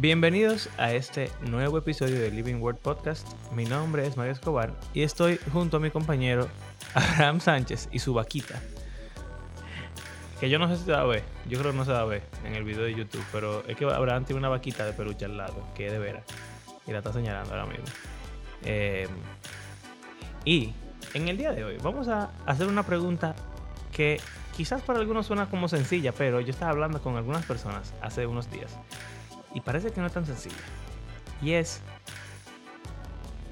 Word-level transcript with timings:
Bienvenidos 0.00 0.70
a 0.78 0.94
este 0.94 1.30
nuevo 1.42 1.76
episodio 1.76 2.18
de 2.18 2.30
Living 2.30 2.54
Word 2.54 2.78
Podcast. 2.78 3.28
Mi 3.52 3.66
nombre 3.66 4.06
es 4.06 4.16
Mario 4.16 4.32
Escobar 4.32 4.72
y 4.94 5.02
estoy 5.02 5.38
junto 5.52 5.76
a 5.76 5.80
mi 5.80 5.90
compañero 5.90 6.48
Abraham 6.94 7.38
Sánchez 7.38 7.90
y 7.92 7.98
su 7.98 8.14
vaquita. 8.14 8.62
Que 10.40 10.48
yo 10.48 10.58
no 10.58 10.68
sé 10.68 10.78
si 10.78 10.84
se 10.84 10.92
va 10.92 11.02
a 11.02 11.04
ver, 11.04 11.22
yo 11.50 11.58
creo 11.58 11.72
que 11.72 11.76
no 11.76 11.84
se 11.84 11.92
va 11.92 12.00
a 12.00 12.06
ver 12.06 12.22
en 12.46 12.54
el 12.54 12.64
video 12.64 12.84
de 12.84 12.94
YouTube, 12.94 13.22
pero 13.30 13.62
es 13.68 13.76
que 13.76 13.84
Abraham 13.84 14.24
tiene 14.24 14.38
una 14.38 14.48
vaquita 14.48 14.86
de 14.86 14.94
peluche 14.94 15.26
al 15.26 15.36
lado, 15.36 15.66
que 15.74 15.88
es 15.88 15.92
de 15.92 15.98
veras, 15.98 16.24
y 16.86 16.92
la 16.92 16.98
está 16.98 17.12
señalando 17.12 17.52
ahora 17.52 17.66
mismo. 17.66 17.84
Eh, 18.64 19.06
y 20.46 20.72
en 21.12 21.28
el 21.28 21.36
día 21.36 21.52
de 21.52 21.62
hoy 21.62 21.76
vamos 21.82 22.08
a 22.08 22.30
hacer 22.46 22.68
una 22.68 22.84
pregunta 22.84 23.34
que 23.92 24.18
quizás 24.56 24.80
para 24.80 24.98
algunos 24.98 25.26
suena 25.26 25.50
como 25.50 25.68
sencilla, 25.68 26.12
pero 26.12 26.40
yo 26.40 26.52
estaba 26.52 26.70
hablando 26.70 27.02
con 27.02 27.18
algunas 27.18 27.44
personas 27.44 27.92
hace 28.00 28.26
unos 28.26 28.50
días 28.50 28.74
y 29.54 29.60
parece 29.60 29.90
que 29.92 30.00
no 30.00 30.06
es 30.06 30.12
tan 30.12 30.26
sencilla. 30.26 30.56
Y 31.42 31.52
es, 31.52 31.80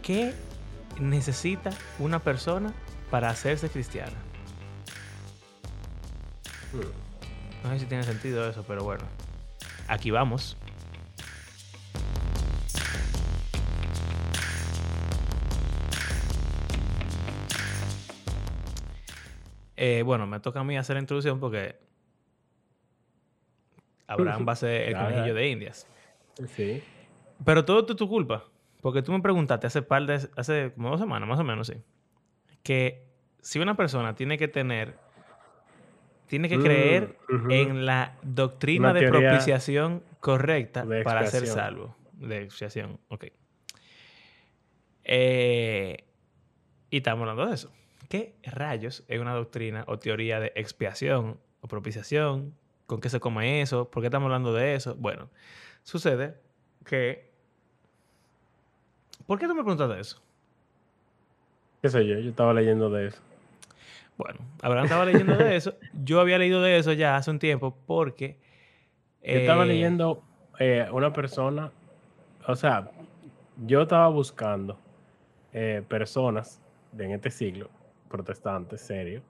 ¿qué 0.02 0.34
necesita 1.00 1.70
una 1.98 2.18
persona 2.18 2.72
para 3.10 3.30
hacerse 3.30 3.68
cristiana? 3.68 4.16
No 7.62 7.70
sé 7.70 7.80
si 7.80 7.86
tiene 7.86 8.04
sentido 8.04 8.48
eso, 8.48 8.64
pero 8.66 8.84
bueno. 8.84 9.04
Aquí 9.88 10.10
vamos. 10.10 10.56
Eh, 19.76 20.02
bueno, 20.02 20.26
me 20.26 20.40
toca 20.40 20.60
a 20.60 20.64
mí 20.64 20.76
hacer 20.76 20.96
la 20.96 21.00
introducción 21.00 21.38
porque 21.38 21.87
Abraham 24.08 24.46
va 24.48 24.52
a 24.52 24.56
ser 24.56 24.88
el 24.88 24.94
conejillo 24.96 25.34
de 25.34 25.48
Indias. 25.48 25.86
Sí. 26.48 26.82
Pero 27.44 27.64
todo 27.64 27.80
esto 27.80 27.92
es 27.92 27.98
tu 27.98 28.08
culpa. 28.08 28.44
Porque 28.80 29.02
tú 29.02 29.12
me 29.12 29.20
preguntaste 29.20 29.66
hace 29.66 29.82
par 29.82 30.06
de, 30.06 30.28
hace 30.36 30.72
como 30.74 30.90
dos 30.90 31.00
semanas, 31.00 31.28
más 31.28 31.38
o 31.38 31.44
menos, 31.44 31.66
sí. 31.66 31.74
Que 32.62 33.04
si 33.40 33.58
una 33.58 33.76
persona 33.76 34.14
tiene 34.14 34.38
que 34.38 34.48
tener, 34.48 34.96
tiene 36.26 36.48
que 36.48 36.58
Mm, 36.58 36.62
creer 36.62 37.18
en 37.50 37.86
la 37.86 38.16
doctrina 38.22 38.90
Una 38.90 39.00
de 39.00 39.08
propiciación 39.08 40.02
correcta 40.20 40.84
de 40.84 41.02
para 41.02 41.26
ser 41.26 41.46
salvo. 41.46 41.96
De 42.12 42.42
expiación, 42.42 42.98
ok. 43.08 43.26
Eh, 45.04 46.04
y 46.90 46.96
estamos 46.98 47.22
hablando 47.22 47.46
de 47.46 47.54
eso. 47.54 47.72
¿Qué 48.08 48.36
rayos 48.42 49.04
es 49.08 49.20
una 49.20 49.34
doctrina 49.34 49.84
o 49.86 49.98
teoría 49.98 50.40
de 50.40 50.52
expiación 50.54 51.38
o 51.60 51.68
propiciación? 51.68 52.54
¿Con 52.88 53.02
qué 53.02 53.10
se 53.10 53.20
come 53.20 53.60
eso? 53.60 53.90
¿Por 53.90 54.02
qué 54.02 54.06
estamos 54.06 54.28
hablando 54.28 54.54
de 54.54 54.74
eso? 54.74 54.94
Bueno, 54.94 55.28
sucede 55.82 56.40
que... 56.86 57.30
¿Por 59.26 59.38
qué 59.38 59.46
tú 59.46 59.54
me 59.54 59.62
preguntaste 59.62 60.00
eso? 60.00 60.22
¿Qué 61.82 61.90
sé 61.90 62.06
yo? 62.06 62.18
Yo 62.18 62.30
estaba 62.30 62.54
leyendo 62.54 62.88
de 62.88 63.08
eso. 63.08 63.20
Bueno, 64.16 64.40
Abraham 64.62 64.86
estaba 64.86 65.04
leyendo 65.04 65.36
de 65.36 65.56
eso. 65.56 65.74
Yo 66.02 66.18
había 66.18 66.38
leído 66.38 66.62
de 66.62 66.78
eso 66.78 66.94
ya 66.94 67.16
hace 67.16 67.30
un 67.30 67.38
tiempo 67.38 67.76
porque... 67.86 68.38
Yo 69.22 69.34
estaba 69.34 69.64
eh, 69.64 69.68
leyendo 69.68 70.22
eh, 70.58 70.88
una 70.90 71.12
persona, 71.12 71.70
o 72.46 72.56
sea, 72.56 72.90
yo 73.66 73.82
estaba 73.82 74.08
buscando 74.08 74.78
eh, 75.52 75.82
personas 75.86 76.62
de 76.92 77.04
en 77.04 77.10
este 77.10 77.30
siglo, 77.30 77.68
protestantes, 78.08 78.80
serios, 78.80 79.22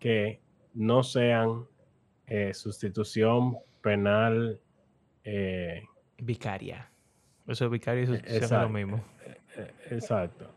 que 0.00 0.40
no 0.74 1.04
sean 1.04 1.64
eh, 2.28 2.52
sustitución 2.54 3.58
penal. 3.80 4.60
eh, 5.24 5.82
Vicaria. 6.18 6.90
Eso 7.46 7.64
es 7.66 7.70
vicaria 7.70 8.02
y 8.02 8.06
sustitución 8.06 8.42
es 8.44 8.50
lo 8.50 8.68
mismo. 8.68 9.04
eh, 9.56 9.72
exacto. 9.90 10.50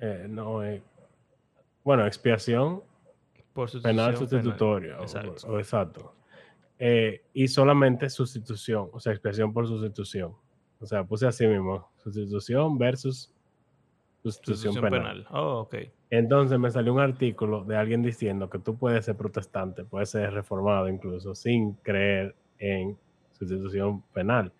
Eh, 0.00 0.26
no, 0.28 0.62
eh, 0.64 0.82
bueno, 1.84 2.06
expiación 2.06 2.82
Por 3.52 3.70
penal 3.82 4.16
sustitución 4.16 4.44
sustitutorio. 4.44 4.98
o- 4.98 5.02
Exacto. 5.02 5.46
o- 5.48 5.58
exacto. 5.58 6.14
Eh, 6.78 7.22
y 7.32 7.48
solamente 7.48 8.08
sustitución, 8.08 8.88
o 8.92 9.00
sea, 9.00 9.12
expresión 9.12 9.52
por 9.52 9.66
sustitución. 9.66 10.34
O 10.80 10.86
sea, 10.86 11.02
puse 11.04 11.26
así 11.26 11.46
mismo, 11.46 11.90
sustitución 11.96 12.78
versus 12.78 13.32
sustitución, 14.22 14.72
Sustitución 14.72 14.90
penal. 14.90 15.24
penal. 15.24 15.26
Oh, 15.30 15.60
ok. 15.60 15.76
Entonces 16.10 16.58
me 16.58 16.70
salió 16.70 16.92
un 16.94 17.00
artículo 17.00 17.64
de 17.64 17.76
alguien 17.76 18.02
diciendo 18.02 18.48
que 18.48 18.58
tú 18.58 18.76
puedes 18.76 19.04
ser 19.04 19.16
protestante, 19.16 19.84
puedes 19.84 20.10
ser 20.10 20.32
reformado 20.32 20.88
incluso, 20.88 21.34
sin 21.34 21.74
creer 21.74 22.34
en 22.58 22.98
sustitución 23.32 24.02
penal. 24.12 24.52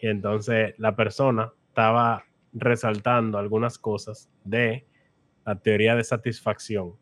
Y 0.00 0.08
entonces 0.08 0.74
la 0.78 0.96
persona 0.96 1.52
estaba 1.68 2.24
resaltando 2.52 3.38
algunas 3.38 3.78
cosas 3.78 4.30
de 4.44 4.86
la 5.44 5.56
teoría 5.56 5.96
de 5.96 6.04
satisfacción, 6.04 6.94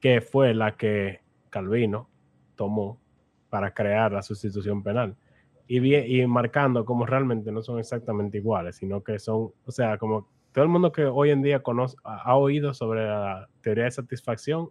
que 0.00 0.20
fue 0.20 0.54
la 0.54 0.76
que 0.76 1.20
Calvino 1.50 2.08
tomó 2.54 3.00
para 3.48 3.72
crear 3.74 4.12
la 4.12 4.22
sustitución 4.22 4.82
penal. 4.82 5.16
Y, 5.66 5.80
bien, 5.80 6.04
y 6.06 6.24
marcando 6.26 6.84
como 6.84 7.06
realmente 7.06 7.50
no 7.50 7.62
son 7.62 7.80
exactamente 7.80 8.38
iguales, 8.38 8.76
sino 8.76 9.02
que 9.02 9.18
son, 9.18 9.50
o 9.64 9.70
sea, 9.70 9.98
como 9.98 10.28
todo 10.56 10.64
el 10.64 10.70
mundo 10.70 10.90
que 10.90 11.04
hoy 11.04 11.28
en 11.28 11.42
día 11.42 11.60
conoce, 11.60 11.98
ha, 12.02 12.34
oído 12.34 12.72
sobre 12.72 13.04
la 13.04 13.46
teoría 13.60 13.84
de 13.84 13.90
satisfacción 13.90 14.70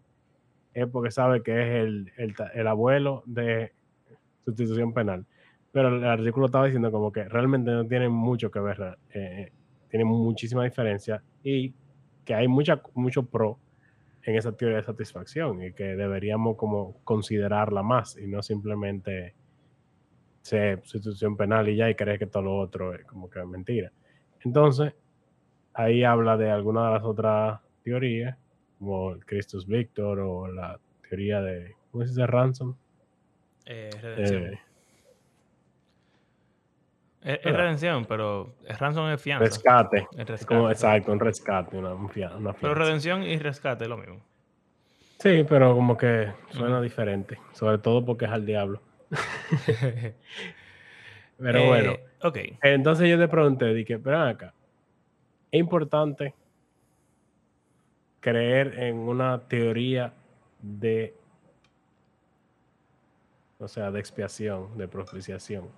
es 0.74 0.88
porque 0.88 1.12
sabe 1.12 1.44
que 1.44 1.62
es 1.62 1.84
el, 1.84 2.12
el 2.56 2.68
abuelo 2.68 3.22
de 3.28 3.72
sustitución 4.44 4.96
penal. 4.96 5.28
Pero 5.72 5.90
el 5.90 6.04
artículo 6.04 6.48
estaba 6.48 6.66
diciendo 6.66 6.92
como 6.92 7.12
que 7.12 7.26
realmente 7.26 7.70
no 7.70 7.86
tienen 7.86 8.12
mucho 8.12 8.50
que 8.50 8.60
ver, 8.62 8.98
eh, 9.14 9.52
tienen 9.88 10.08
muchísima 10.08 10.64
diferencia 10.64 11.22
y 11.44 11.72
que 12.26 12.34
hay 12.34 12.48
mucha, 12.48 12.82
mucho 12.96 13.22
pro 13.22 13.60
en 14.24 14.38
esa 14.38 14.54
teoría 14.58 14.78
de 14.78 14.86
satisfacción 14.86 15.62
y 15.62 15.74
que 15.74 15.96
deberíamos 15.96 16.58
como 16.58 16.96
considerarla 17.04 17.84
más 17.84 18.18
y 18.18 18.26
no 18.26 18.42
simplemente 18.42 19.36
ser 20.42 20.82
sustitución 20.84 21.38
penal 21.38 21.70
y 21.70 21.76
ya 21.76 21.92
y 21.92 21.94
creer 21.94 22.18
que 22.18 22.26
todo 22.26 22.42
lo 22.42 22.58
otro 22.58 22.96
es 22.96 23.06
como 23.06 23.30
que 23.30 23.46
mentira. 23.46 23.92
Entonces, 24.44 24.96
ahí 25.76 26.04
habla 26.04 26.38
de 26.38 26.50
algunas 26.52 26.88
de 26.88 26.92
las 26.94 27.04
otras 27.04 27.60
teorías, 27.84 28.38
como 28.80 29.12
el 29.14 29.26
Christus 29.26 29.68
Victor 29.68 30.20
o 30.20 30.48
la 30.48 30.80
teoría 31.08 31.42
de, 31.42 31.76
¿cómo 31.92 32.04
se 32.04 32.10
dice? 32.10 32.26
Ransom. 32.28 32.76
Eh, 33.66 33.90
redención. 34.02 34.44
Eh, 37.28 37.40
es, 37.44 37.56
redención, 37.56 38.06
pero 38.06 38.54
es 38.68 38.78
ransom 38.80 39.10
es 39.10 39.20
fianza. 39.22 39.46
rescate. 39.46 40.08
El 40.14 40.20
Es 40.22 40.28
rescate, 40.28 40.56
como, 40.56 40.70
exacto. 40.70 41.12
un 41.12 41.20
rescate, 41.20 41.76
una, 41.78 41.94
un 41.94 42.08
fia- 42.10 42.36
una 42.36 42.54
Pero 42.54 42.74
fianza. 42.74 42.80
redención 42.84 43.24
y 43.24 43.38
rescate 43.40 43.86
es 43.86 43.90
lo 43.90 43.98
mismo. 43.98 44.22
Sí, 45.20 45.44
pero 45.48 45.74
como 45.74 45.98
que 45.98 46.32
suena 46.50 46.80
diferente, 46.82 47.40
sobre 47.54 47.78
todo 47.80 48.06
porque 48.06 48.26
es 48.26 48.32
al 48.32 48.46
diablo. 48.46 48.82
Pero 51.38 51.64
Eh, 51.64 51.68
bueno, 51.68 51.98
Ok. 52.22 52.38
entonces 52.62 53.10
yo 53.10 53.18
te 53.18 53.28
pregunté, 53.28 53.74
dije, 53.74 54.00
pero 54.00 54.22
acá, 54.22 54.54
es 55.56 55.60
importante 55.60 56.36
creer 58.20 58.78
en 58.80 58.98
una 58.98 59.48
teoría 59.48 60.14
de, 60.62 61.16
o 63.60 63.68
sea, 63.68 63.90
de 63.92 64.00
expiación, 64.00 64.78
de 64.78 64.88
propiciación, 64.88 65.70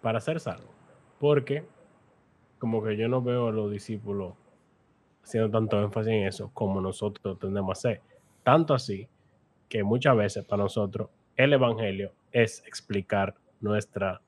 para 0.00 0.20
ser 0.20 0.38
salvo. 0.38 0.68
Porque 1.18 1.66
como 2.58 2.82
que 2.82 2.96
yo 2.96 3.08
no 3.08 3.22
veo 3.22 3.48
a 3.48 3.52
los 3.52 3.70
discípulos 3.70 4.34
haciendo 5.24 5.50
tanto 5.50 5.82
énfasis 5.82 6.12
en 6.12 6.26
eso 6.26 6.50
como 6.54 6.80
nosotros 6.80 7.38
tendemos 7.38 7.70
a 7.70 7.72
hacer. 7.72 8.02
Tanto 8.42 8.72
así 8.72 9.08
que 9.68 9.82
muchas 9.82 10.16
veces 10.16 10.44
para 10.44 10.62
nosotros 10.62 11.08
el 11.36 11.52
Evangelio 11.54 12.12
es 12.30 12.62
explicar 12.66 13.34
nuestra 13.60 14.20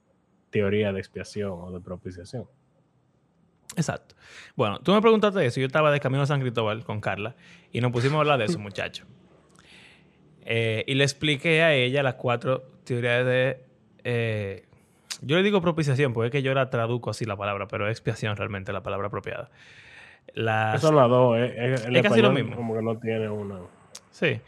teoría 0.50 0.92
de 0.92 0.98
expiación 0.98 1.52
o 1.52 1.70
de 1.70 1.80
propiciación. 1.80 2.48
Exacto. 3.74 4.14
Bueno, 4.54 4.78
tú 4.80 4.92
me 4.92 5.00
preguntaste 5.00 5.44
eso. 5.44 5.60
Yo 5.60 5.66
estaba 5.66 5.90
de 5.90 6.00
camino 6.00 6.22
a 6.22 6.26
San 6.26 6.40
Cristóbal 6.40 6.84
con 6.84 7.00
Carla 7.00 7.34
y 7.72 7.80
nos 7.80 7.92
pusimos 7.92 8.16
a 8.16 8.20
hablar 8.20 8.38
de 8.38 8.46
eso, 8.46 8.58
muchacho. 8.58 9.04
Eh, 10.44 10.84
y 10.86 10.94
le 10.94 11.04
expliqué 11.04 11.62
a 11.62 11.74
ella 11.74 12.02
las 12.02 12.14
cuatro 12.14 12.62
teorías 12.84 13.26
de. 13.26 13.60
eh, 14.04 14.64
yo 15.22 15.36
le 15.36 15.42
digo 15.42 15.60
propiciación 15.60 16.12
porque 16.12 16.26
es 16.26 16.32
que 16.32 16.42
yo 16.42 16.54
la 16.54 16.70
traduzco 16.70 17.10
así 17.10 17.24
la 17.24 17.36
palabra, 17.36 17.66
pero 17.68 17.86
es 17.86 17.92
expiación 17.92 18.36
realmente 18.36 18.72
la 18.72 18.82
palabra 18.82 19.08
apropiada. 19.08 19.50
Las, 20.34 20.74
Esas 20.76 20.82
son 20.82 20.96
las 20.96 21.08
dos. 21.08 21.38
eh, 21.38 21.54
eh, 21.56 21.76
el 21.86 21.96
Es 21.96 22.02
casi 22.02 22.20
lo 22.20 22.32
mismo. 22.32 22.56
Como 22.56 22.74
que 22.74 22.82
no 22.82 22.98
tiene 22.98 23.28
una. 23.28 23.60
Sí. 24.10 24.40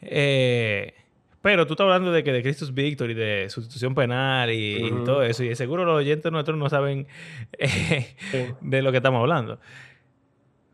Eh, 0.00 0.94
pero 1.42 1.66
tú 1.66 1.72
estás 1.74 1.84
hablando 1.84 2.12
de 2.12 2.22
que 2.22 2.32
de 2.32 2.42
Christus 2.42 2.74
Victor 2.74 3.10
y 3.10 3.14
de 3.14 3.48
sustitución 3.48 3.94
penal 3.94 4.50
y, 4.50 4.76
y 4.76 4.92
Ujú. 4.92 5.04
todo 5.04 5.22
eso. 5.22 5.42
Y 5.42 5.54
seguro 5.56 5.84
los 5.84 5.96
oyentes 5.96 6.30
nuestros 6.30 6.58
no 6.58 6.68
saben 6.68 7.06
eh, 7.58 8.14
Sí. 8.30 8.46
de 8.60 8.82
lo 8.82 8.90
que 8.90 8.98
estamos 8.98 9.20
hablando. 9.20 9.58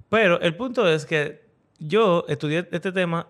Pero 0.08 0.40
el 0.40 0.54
punto 0.56 0.88
es 0.88 1.04
que 1.06 1.42
yo 1.78 2.24
estudié 2.28 2.66
este 2.72 2.90
tema 2.92 3.28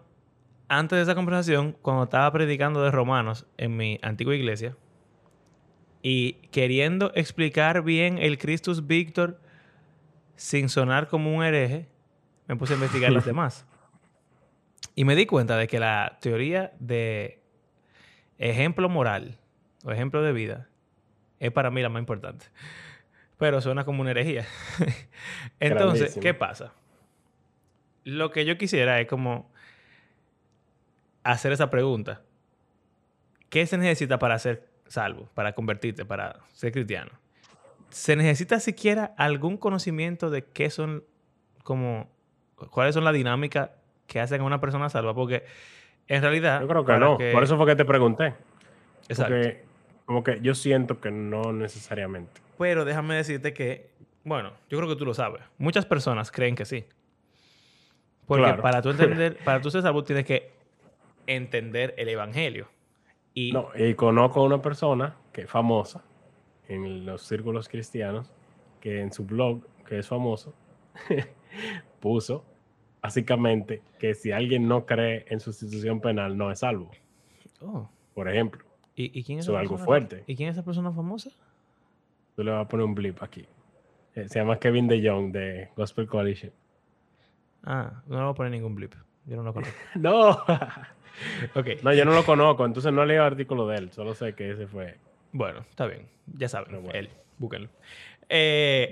antes 0.68 0.96
de 0.96 1.02
esa 1.02 1.14
conversación 1.14 1.76
cuando 1.82 2.04
estaba 2.04 2.30
predicando 2.32 2.82
de 2.82 2.90
Romanos 2.90 3.46
en 3.56 3.76
mi 3.76 3.98
antigua 4.02 4.34
iglesia. 4.34 4.76
Y 6.02 6.34
queriendo 6.52 7.12
explicar 7.14 7.82
bien 7.82 8.18
el 8.18 8.38
Christus 8.38 8.86
Victor 8.86 9.40
sin 10.36 10.68
sonar 10.68 11.08
como 11.08 11.34
un 11.34 11.42
hereje, 11.42 11.86
me 12.46 12.56
puse 12.56 12.74
a 12.74 12.76
investigar 12.76 13.10
las 13.12 13.24
demás. 13.26 13.66
Y 14.94 15.05
me 15.05 15.14
di 15.14 15.26
cuenta 15.26 15.56
de 15.56 15.67
que 15.67 15.78
la 15.78 16.19
teoría 16.20 16.73
de 16.78 17.43
ejemplo 18.38 18.88
moral 18.88 19.38
o 19.84 19.93
ejemplo 19.93 20.23
de 20.23 20.32
vida 20.32 20.69
es 21.38 21.52
para 21.52 21.70
mí 21.70 21.82
la 21.82 21.88
más 21.88 22.00
importante. 22.00 22.46
Pero 23.38 23.61
suena 23.61 23.84
como 23.84 24.00
una 24.00 24.12
herejía. 24.12 24.46
Entonces, 25.61 26.00
Grandísimo. 26.00 26.23
¿qué 26.23 26.34
pasa? 26.34 26.73
Lo 28.05 28.31
que 28.31 28.44
yo 28.44 28.56
quisiera 28.56 29.00
es 29.00 29.06
como 29.06 29.52
hacer 31.23 31.52
esa 31.52 31.70
pregunta. 31.70 32.23
¿Qué 33.50 33.67
se 33.67 33.76
necesita 33.76 34.19
para 34.19 34.38
ser 34.38 34.69
salvo, 34.87 35.28
para 35.34 35.55
convertirte, 35.55 36.05
para 36.05 36.40
ser 36.52 36.73
cristiano? 36.73 37.11
¿Se 37.90 38.17
necesita 38.17 38.61
siquiera 38.61 39.14
algún 39.17 39.56
conocimiento 39.56 40.31
de 40.31 40.44
qué 40.44 40.70
son 40.70 41.05
como 41.62 42.11
cuáles 42.70 42.94
son 42.94 43.05
las 43.05 43.12
dinámicas 43.12 43.70
que 44.06 44.20
hacen 44.20 44.40
a 44.40 44.44
una 44.44 44.60
persona 44.60 44.88
salva? 44.88 45.14
Porque 45.14 45.44
en 46.08 46.22
realidad 46.22 46.60
Yo 46.60 46.68
creo 46.68 46.84
que 46.84 46.96
no. 46.98 47.18
Por 47.32 47.42
eso 47.42 47.56
fue 47.56 47.66
que 47.66 47.76
te 47.76 47.84
pregunté. 47.84 48.34
Exacto. 49.08 49.34
Porque 49.34 49.64
como 50.04 50.22
que 50.22 50.40
yo 50.40 50.54
siento 50.54 51.00
que 51.00 51.10
no 51.10 51.52
necesariamente. 51.52 52.40
Pero 52.58 52.84
déjame 52.84 53.16
decirte 53.16 53.52
que, 53.52 53.90
bueno, 54.24 54.52
yo 54.70 54.78
creo 54.78 54.88
que 54.88 54.96
tú 54.96 55.04
lo 55.04 55.14
sabes. 55.14 55.42
Muchas 55.58 55.84
personas 55.84 56.30
creen 56.30 56.54
que 56.54 56.64
sí. 56.64 56.84
Porque 58.26 58.44
Claro. 58.44 58.62
para 58.62 58.82
tú 58.82 58.90
entender, 58.90 59.36
para 59.44 59.60
tú 59.60 59.70
ser 59.70 59.82
salvo 59.82 60.04
tienes 60.04 60.24
que 60.24 60.52
entender 61.26 61.94
el 61.98 62.08
evangelio. 62.08 62.68
Y 63.34 63.52
No, 63.52 63.68
y 63.76 63.94
conozco 63.94 64.40
a 64.40 64.44
una 64.44 64.62
persona 64.62 65.16
que 65.32 65.42
es 65.42 65.50
famosa 65.50 66.02
en 66.68 67.04
los 67.04 67.22
círculos 67.22 67.68
cristianos, 67.68 68.32
que 68.80 69.00
en 69.00 69.12
su 69.12 69.24
blog, 69.24 69.60
que 69.84 69.98
es 69.98 70.08
famoso, 70.08 70.54
puso 72.00 72.44
básicamente 73.06 73.82
que 73.98 74.14
si 74.14 74.32
alguien 74.32 74.66
no 74.68 74.84
cree 74.84 75.24
en 75.28 75.38
sustitución 75.40 76.00
penal, 76.00 76.36
no 76.36 76.50
es 76.50 76.58
salvo. 76.60 76.90
Oh. 77.60 77.88
Por 78.14 78.28
ejemplo, 78.28 78.64
¿Y, 78.94 79.16
y 79.18 79.22
quién 79.24 79.38
es 79.38 79.44
Eso 79.44 79.52
esa 79.52 79.60
es 79.62 79.70
algo 79.70 79.78
fuerte. 79.78 80.24
¿Y 80.26 80.34
quién 80.36 80.48
es 80.48 80.56
esa 80.56 80.64
persona 80.64 80.90
famosa? 80.92 81.30
tú 82.34 82.42
le 82.44 82.50
vas 82.50 82.66
a 82.66 82.68
poner 82.68 82.84
un 82.84 82.94
blip 82.94 83.22
aquí. 83.22 83.46
Eh, 84.14 84.28
Se 84.28 84.38
llama 84.40 84.58
Kevin 84.58 84.88
DeYoung 84.88 85.32
de 85.32 85.70
Gospel 85.76 86.06
Coalition. 86.06 86.52
Ah, 87.64 88.02
no 88.06 88.16
le 88.16 88.22
voy 88.22 88.30
a 88.32 88.34
poner 88.34 88.52
ningún 88.52 88.74
blip. 88.74 88.94
Yo 89.24 89.36
no 89.36 89.42
lo 89.42 89.52
conozco. 89.54 89.74
No, 89.94 90.30
ok. 91.54 91.82
no, 91.82 91.94
yo 91.94 92.04
no 92.04 92.12
lo 92.12 92.24
conozco, 92.24 92.64
entonces 92.66 92.92
no 92.92 93.04
leo 93.06 93.24
artículo 93.24 93.66
de 93.68 93.76
él, 93.78 93.92
solo 93.92 94.14
sé 94.14 94.34
que 94.34 94.50
ese 94.50 94.66
fue. 94.66 94.98
Bueno, 95.32 95.60
está 95.70 95.86
bien. 95.86 96.08
Ya 96.26 96.48
saben. 96.48 96.82
Bueno. 96.82 96.90
Él. 96.92 97.08
Búsquenlo. 97.38 97.68
Eh, 98.28 98.90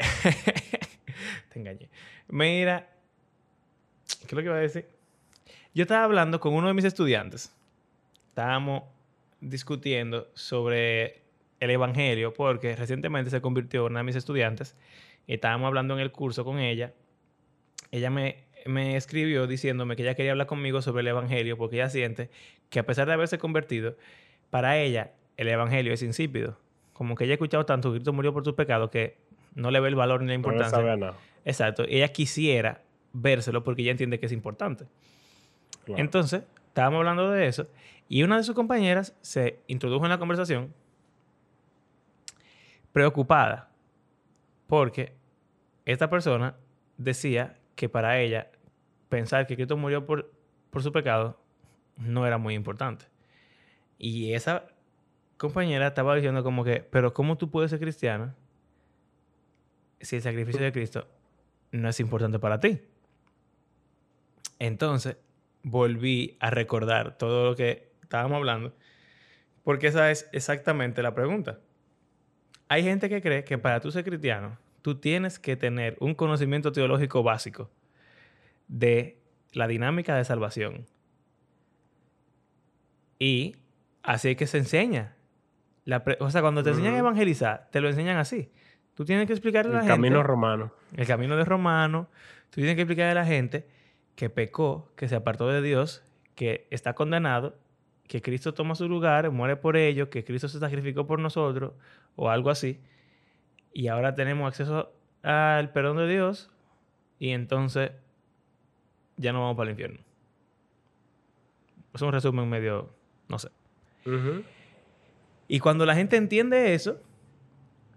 te 1.52 1.58
engañé. 1.58 1.88
Mira. 2.28 2.88
¿Qué 4.26 4.28
es 4.28 4.32
lo 4.32 4.40
que 4.40 4.46
iba 4.46 4.56
a 4.56 4.60
decir? 4.60 4.86
Yo 5.74 5.82
estaba 5.82 6.04
hablando 6.04 6.40
con 6.40 6.54
uno 6.54 6.68
de 6.68 6.74
mis 6.74 6.84
estudiantes. 6.84 7.54
Estábamos 8.28 8.84
discutiendo 9.40 10.28
sobre 10.34 11.22
el 11.60 11.70
Evangelio 11.70 12.32
porque 12.32 12.74
recientemente 12.76 13.30
se 13.30 13.40
convirtió 13.40 13.86
una 13.86 14.00
de 14.00 14.04
mis 14.04 14.16
estudiantes. 14.16 14.76
Y 15.26 15.34
estábamos 15.34 15.66
hablando 15.66 15.94
en 15.94 16.00
el 16.00 16.12
curso 16.12 16.44
con 16.44 16.58
ella. 16.58 16.92
Ella 17.90 18.10
me, 18.10 18.44
me 18.66 18.96
escribió 18.96 19.46
diciéndome 19.46 19.96
que 19.96 20.02
ella 20.02 20.14
quería 20.14 20.32
hablar 20.32 20.46
conmigo 20.46 20.82
sobre 20.82 21.02
el 21.02 21.08
Evangelio 21.08 21.56
porque 21.56 21.76
ella 21.76 21.90
siente 21.90 22.30
que 22.70 22.78
a 22.78 22.86
pesar 22.86 23.06
de 23.06 23.14
haberse 23.14 23.38
convertido, 23.38 23.96
para 24.50 24.78
ella 24.78 25.12
el 25.36 25.48
Evangelio 25.48 25.92
es 25.92 26.02
insípido. 26.02 26.58
Como 26.92 27.14
que 27.16 27.24
ella 27.24 27.32
ha 27.32 27.34
escuchado 27.34 27.66
tanto 27.66 27.90
Cristo 27.90 28.12
murió 28.12 28.32
por 28.32 28.42
tus 28.42 28.54
pecados 28.54 28.90
que 28.90 29.16
no 29.54 29.70
le 29.70 29.80
ve 29.80 29.88
el 29.88 29.94
valor 29.96 30.20
ni 30.20 30.28
la 30.28 30.32
No 30.34 30.36
importancia. 30.36 30.70
sabe 30.70 30.90
a 30.92 30.96
nada. 30.96 31.16
Exacto. 31.44 31.84
Ella 31.88 32.08
quisiera 32.08 32.82
vérselo 33.14 33.64
porque 33.64 33.80
ella 33.82 33.92
entiende 33.92 34.20
que 34.20 34.26
es 34.26 34.32
importante. 34.32 34.84
claro. 35.84 36.02
Entonces, 36.02 36.42
estábamos 36.68 36.98
hablando 36.98 37.30
de 37.30 37.46
eso 37.46 37.68
y 38.08 38.22
una 38.22 38.36
de 38.36 38.42
sus 38.42 38.54
compañeras 38.54 39.16
se 39.22 39.60
introdujo 39.66 40.04
en 40.04 40.10
la 40.10 40.18
conversación 40.18 40.74
preocupada 42.92 43.70
porque 44.66 45.14
esta 45.86 46.10
persona 46.10 46.56
decía 46.96 47.58
que 47.76 47.88
para 47.88 48.20
ella 48.20 48.50
pensar 49.08 49.46
que 49.46 49.56
Cristo 49.56 49.76
murió 49.76 50.04
por, 50.04 50.32
por 50.70 50.82
su 50.82 50.92
pecado 50.92 51.40
no 51.96 52.26
era 52.26 52.38
muy 52.38 52.54
importante. 52.54 53.06
Y 53.98 54.32
esa 54.32 54.66
compañera 55.36 55.88
estaba 55.88 56.14
diciendo 56.14 56.42
como 56.42 56.64
que, 56.64 56.80
pero 56.80 57.14
¿cómo 57.14 57.36
tú 57.36 57.50
puedes 57.50 57.70
ser 57.70 57.80
cristiana 57.80 58.34
si 60.00 60.16
el 60.16 60.22
sacrificio 60.22 60.62
de 60.62 60.72
Cristo 60.72 61.06
no 61.70 61.88
es 61.88 62.00
importante 62.00 62.38
para 62.38 62.60
ti? 62.60 62.80
Entonces, 64.66 65.18
volví 65.62 66.38
a 66.40 66.48
recordar 66.48 67.18
todo 67.18 67.50
lo 67.50 67.54
que 67.54 67.92
estábamos 68.00 68.36
hablando, 68.36 68.74
porque 69.62 69.88
esa 69.88 70.10
es 70.10 70.26
exactamente 70.32 71.02
la 71.02 71.14
pregunta. 71.14 71.60
Hay 72.68 72.82
gente 72.82 73.10
que 73.10 73.20
cree 73.20 73.44
que 73.44 73.58
para 73.58 73.80
tú 73.80 73.90
ser 73.90 74.04
cristiano, 74.04 74.56
tú 74.80 74.94
tienes 74.94 75.38
que 75.38 75.56
tener 75.56 75.98
un 76.00 76.14
conocimiento 76.14 76.72
teológico 76.72 77.22
básico 77.22 77.70
de 78.66 79.20
la 79.52 79.68
dinámica 79.68 80.16
de 80.16 80.24
salvación. 80.24 80.86
Y 83.18 83.56
así 84.02 84.30
es 84.30 84.36
que 84.38 84.46
se 84.46 84.56
enseña. 84.56 85.14
La 85.84 86.02
o 86.20 86.30
sea, 86.30 86.40
cuando 86.40 86.62
te 86.62 86.70
enseñan 86.70 86.94
a 86.94 86.98
evangelizar, 86.98 87.68
te 87.70 87.82
lo 87.82 87.90
enseñan 87.90 88.16
así. 88.16 88.50
Tú 88.94 89.04
tienes 89.04 89.26
que 89.26 89.34
explicarle 89.34 89.72
a 89.72 89.74
la 89.74 89.80
el 89.80 89.84
gente 89.84 89.96
camino 89.96 90.22
romano. 90.22 90.72
el 90.96 91.06
camino 91.06 91.36
de 91.36 91.44
Romano, 91.44 92.08
tú 92.48 92.62
tienes 92.62 92.76
que 92.76 92.82
explicarle 92.82 93.10
a 93.10 93.22
la 93.22 93.26
gente 93.26 93.73
que 94.16 94.30
pecó, 94.30 94.90
que 94.96 95.08
se 95.08 95.16
apartó 95.16 95.48
de 95.48 95.62
Dios, 95.62 96.02
que 96.34 96.66
está 96.70 96.94
condenado, 96.94 97.56
que 98.06 98.22
Cristo 98.22 98.54
toma 98.54 98.74
su 98.74 98.88
lugar, 98.88 99.30
muere 99.30 99.56
por 99.56 99.76
ello, 99.76 100.10
que 100.10 100.24
Cristo 100.24 100.48
se 100.48 100.58
sacrificó 100.58 101.06
por 101.06 101.18
nosotros, 101.18 101.72
o 102.16 102.30
algo 102.30 102.50
así. 102.50 102.80
Y 103.72 103.88
ahora 103.88 104.14
tenemos 104.14 104.46
acceso 104.46 104.92
al 105.22 105.72
perdón 105.72 105.96
de 105.96 106.08
Dios, 106.08 106.50
y 107.18 107.30
entonces 107.30 107.92
ya 109.16 109.32
no 109.32 109.40
vamos 109.40 109.56
para 109.56 109.70
el 109.70 109.72
infierno. 109.72 110.00
Es 111.92 112.02
un 112.02 112.12
resumen 112.12 112.48
medio, 112.48 112.90
no 113.28 113.38
sé. 113.38 113.48
Y 115.48 115.60
cuando 115.60 115.86
la 115.86 115.94
gente 115.94 116.16
entiende 116.16 116.74
eso, 116.74 117.00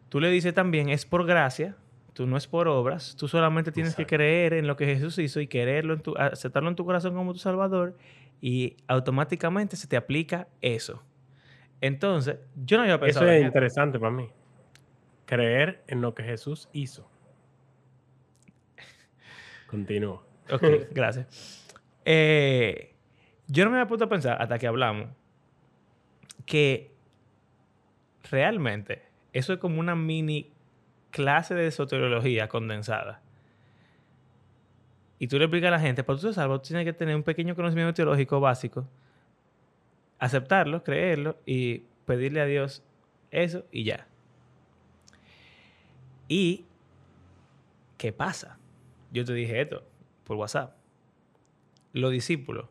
tú 0.09 0.19
le 0.19 0.29
dices 0.29 0.53
también, 0.53 0.89
es 0.89 1.05
por 1.05 1.25
gracia, 1.25 1.75
tú 2.17 2.25
no 2.25 2.35
es 2.35 2.47
por 2.47 2.67
obras, 2.67 3.15
tú 3.15 3.27
solamente 3.27 3.71
tienes 3.71 3.93
que 3.93 4.07
creer 4.07 4.53
en 4.53 4.65
lo 4.65 4.75
que 4.75 4.87
Jesús 4.87 5.19
hizo 5.19 5.39
y 5.39 5.45
quererlo, 5.45 5.93
en 5.93 5.99
tu, 5.99 6.17
aceptarlo 6.17 6.67
en 6.67 6.75
tu 6.75 6.83
corazón 6.83 7.13
como 7.13 7.31
tu 7.31 7.37
Salvador 7.37 7.95
y 8.41 8.75
automáticamente 8.87 9.75
se 9.75 9.85
te 9.85 9.97
aplica 9.97 10.47
eso. 10.59 11.03
Entonces, 11.79 12.37
yo 12.55 12.77
no 12.77 12.83
había 12.83 12.95
Eso 12.95 13.03
pensado 13.03 13.27
es 13.27 13.33
en 13.33 13.37
esto. 13.37 13.47
interesante 13.49 13.99
para 13.99 14.11
mí. 14.11 14.29
Creer 15.27 15.83
en 15.85 16.01
lo 16.01 16.15
que 16.15 16.23
Jesús 16.23 16.69
hizo. 16.73 17.07
Continúa. 19.67 20.25
Ok, 20.51 20.63
gracias. 20.89 21.67
Eh, 22.03 22.95
yo 23.45 23.63
no 23.63 23.69
me 23.69 23.77
había 23.77 23.87
puesto 23.87 24.05
a 24.05 24.09
pensar 24.09 24.41
hasta 24.41 24.57
que 24.57 24.65
hablamos 24.65 25.09
que 26.47 26.95
realmente 28.31 29.03
eso 29.33 29.53
es 29.53 29.59
como 29.59 29.79
una 29.79 29.95
mini 29.95 30.51
clase 31.17 31.55
de 31.55 31.71
soteriología 31.71 32.47
condensada. 32.47 33.23
Y 35.17 35.27
tú 35.27 35.39
le 35.39 35.45
explicas 35.45 35.69
a 35.69 35.71
la 35.71 35.79
gente, 35.79 36.03
para 36.03 36.19
tú 36.19 36.27
ser 36.27 36.35
salvo, 36.35 36.61
tú 36.61 36.67
tienes 36.67 36.85
que 36.85 36.93
tener 36.93 37.15
un 37.15 37.23
pequeño 37.23 37.55
conocimiento 37.55 37.91
teológico 37.95 38.39
básico, 38.39 38.87
aceptarlo, 40.19 40.83
creerlo 40.83 41.37
y 41.43 41.85
pedirle 42.05 42.39
a 42.39 42.45
Dios 42.45 42.83
eso 43.31 43.65
y 43.71 43.83
ya. 43.83 44.07
¿Y 46.27 46.65
qué 47.97 48.13
pasa? 48.13 48.59
Yo 49.11 49.25
te 49.25 49.33
dije 49.33 49.59
esto 49.59 49.83
por 50.23 50.37
WhatsApp. 50.37 50.75
Los 51.93 52.11
discípulos 52.11 52.67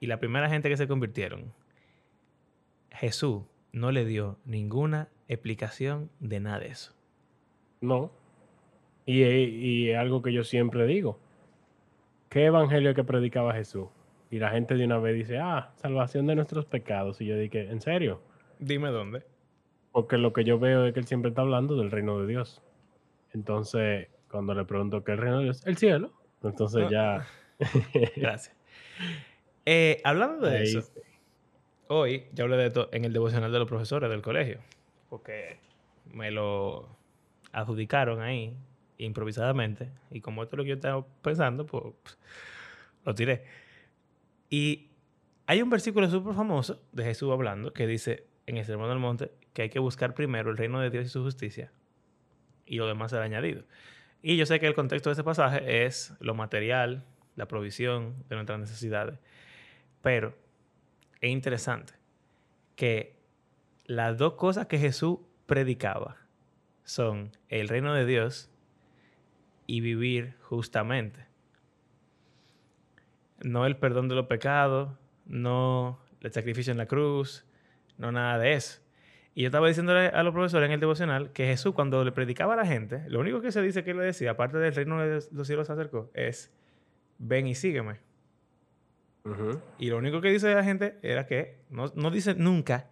y 0.00 0.08
la 0.08 0.18
primera 0.18 0.48
gente 0.48 0.68
que 0.68 0.76
se 0.76 0.88
convirtieron, 0.88 1.52
Jesús 2.90 3.44
no 3.70 3.92
le 3.92 4.04
dio 4.04 4.40
ninguna 4.44 5.10
explicación 5.28 6.10
de 6.18 6.40
nada 6.40 6.58
de 6.58 6.66
eso. 6.68 6.92
No. 7.82 8.10
Y, 9.04 9.22
y 9.22 9.90
es 9.90 9.98
algo 9.98 10.22
que 10.22 10.32
yo 10.32 10.44
siempre 10.44 10.86
digo. 10.86 11.18
¿Qué 12.30 12.46
evangelio 12.46 12.94
que 12.94 13.04
predicaba 13.04 13.52
Jesús? 13.52 13.88
Y 14.30 14.38
la 14.38 14.48
gente 14.48 14.74
de 14.74 14.86
una 14.86 14.96
vez 14.96 15.14
dice, 15.14 15.38
ah, 15.38 15.70
salvación 15.76 16.26
de 16.26 16.34
nuestros 16.34 16.64
pecados. 16.64 17.20
Y 17.20 17.26
yo 17.26 17.36
dije, 17.36 17.68
¿en 17.70 17.82
serio? 17.82 18.22
Dime 18.58 18.88
dónde. 18.88 19.22
Porque 19.92 20.16
lo 20.16 20.32
que 20.32 20.42
yo 20.42 20.58
veo 20.58 20.86
es 20.86 20.94
que 20.94 21.00
él 21.00 21.06
siempre 21.06 21.28
está 21.28 21.42
hablando 21.42 21.76
del 21.76 21.90
reino 21.90 22.18
de 22.18 22.26
Dios. 22.26 22.62
Entonces, 23.34 24.08
cuando 24.30 24.54
le 24.54 24.64
pregunto 24.64 25.04
qué 25.04 25.12
es 25.12 25.18
el 25.18 25.22
reino 25.22 25.38
de 25.40 25.44
Dios, 25.44 25.66
el 25.66 25.76
cielo. 25.76 26.12
Entonces 26.42 26.88
ya... 26.88 27.26
Gracias. 28.16 28.56
Eh, 29.66 30.00
hablando 30.02 30.46
de 30.46 30.56
ahí 30.56 30.62
eso, 30.62 30.80
sí. 30.80 31.00
hoy 31.88 32.24
yo 32.32 32.44
hablé 32.44 32.56
de 32.56 32.66
esto 32.68 32.88
en 32.92 33.04
el 33.04 33.12
devocional 33.12 33.52
de 33.52 33.58
los 33.58 33.68
profesores 33.68 34.08
del 34.08 34.22
colegio. 34.22 34.60
porque 35.10 35.58
me 36.10 36.30
lo 36.30 36.88
adjudicaron 37.52 38.20
ahí 38.20 38.56
improvisadamente. 38.98 39.92
Y 40.10 40.20
como 40.20 40.42
esto 40.42 40.56
es 40.56 40.58
lo 40.58 40.64
que 40.64 40.70
yo 40.70 40.74
estaba 40.76 41.06
pensando, 41.22 41.66
pues 41.66 41.84
lo 43.04 43.14
tiré. 43.14 43.44
Y 44.50 44.90
hay 45.46 45.62
un 45.62 45.70
versículo 45.70 46.08
súper 46.08 46.34
famoso 46.34 46.82
de 46.92 47.04
Jesús 47.04 47.30
hablando 47.32 47.72
que 47.72 47.86
dice 47.86 48.26
en 48.46 48.56
el 48.56 48.64
Sermón 48.64 48.88
del 48.88 48.98
Monte 48.98 49.32
que 49.52 49.62
hay 49.62 49.70
que 49.70 49.78
buscar 49.78 50.14
primero 50.14 50.50
el 50.50 50.56
reino 50.56 50.80
de 50.80 50.90
Dios 50.90 51.06
y 51.06 51.08
su 51.08 51.22
justicia 51.22 51.72
y 52.66 52.76
lo 52.76 52.86
demás 52.86 53.10
será 53.10 53.24
añadido. 53.24 53.64
Y 54.22 54.36
yo 54.36 54.46
sé 54.46 54.60
que 54.60 54.66
el 54.66 54.74
contexto 54.74 55.10
de 55.10 55.14
ese 55.14 55.24
pasaje 55.24 55.84
es 55.84 56.14
lo 56.20 56.34
material, 56.34 57.04
la 57.34 57.46
provisión 57.46 58.24
de 58.28 58.36
nuestras 58.36 58.60
necesidades. 58.60 59.18
Pero 60.00 60.34
es 61.20 61.30
interesante 61.30 61.94
que 62.76 63.16
las 63.84 64.16
dos 64.16 64.34
cosas 64.34 64.66
que 64.66 64.78
Jesús 64.78 65.18
predicaba 65.46 66.16
son 66.84 67.32
el 67.48 67.68
reino 67.68 67.94
de 67.94 68.06
Dios 68.06 68.50
y 69.66 69.80
vivir 69.80 70.34
justamente. 70.40 71.26
No 73.42 73.66
el 73.66 73.76
perdón 73.76 74.08
de 74.08 74.14
los 74.14 74.26
pecados, 74.26 74.90
no 75.26 75.98
el 76.20 76.32
sacrificio 76.32 76.70
en 76.70 76.78
la 76.78 76.86
cruz, 76.86 77.44
no 77.98 78.12
nada 78.12 78.38
de 78.38 78.54
eso. 78.54 78.80
Y 79.34 79.42
yo 79.42 79.48
estaba 79.48 79.66
diciéndole 79.66 80.08
a 80.08 80.22
los 80.22 80.34
profesores 80.34 80.66
en 80.66 80.72
el 80.72 80.80
devocional 80.80 81.32
que 81.32 81.46
Jesús 81.46 81.72
cuando 81.72 82.04
le 82.04 82.12
predicaba 82.12 82.52
a 82.52 82.56
la 82.56 82.66
gente, 82.66 83.08
lo 83.08 83.20
único 83.20 83.40
que 83.40 83.50
se 83.50 83.62
dice 83.62 83.82
que 83.82 83.94
le 83.94 84.02
decía, 84.02 84.32
aparte 84.32 84.58
del 84.58 84.74
reino 84.74 85.00
de 85.00 85.22
los 85.32 85.46
cielos 85.46 85.68
se 85.68 85.72
acercó, 85.72 86.10
es, 86.12 86.52
ven 87.18 87.46
y 87.46 87.54
sígueme. 87.54 88.00
Y 89.78 89.88
lo 89.88 89.98
único 89.98 90.20
que 90.20 90.30
dice 90.30 90.52
la 90.52 90.64
gente 90.64 90.98
era 91.02 91.26
que 91.26 91.60
no, 91.70 91.86
no 91.94 92.10
dice 92.10 92.34
nunca, 92.34 92.90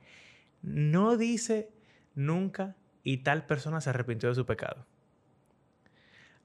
no 0.62 1.16
dice 1.16 1.70
nunca 2.14 2.76
y 3.02 3.18
tal 3.18 3.46
persona 3.46 3.80
se 3.80 3.90
arrepintió 3.90 4.28
de 4.28 4.34
su 4.34 4.46
pecado. 4.46 4.86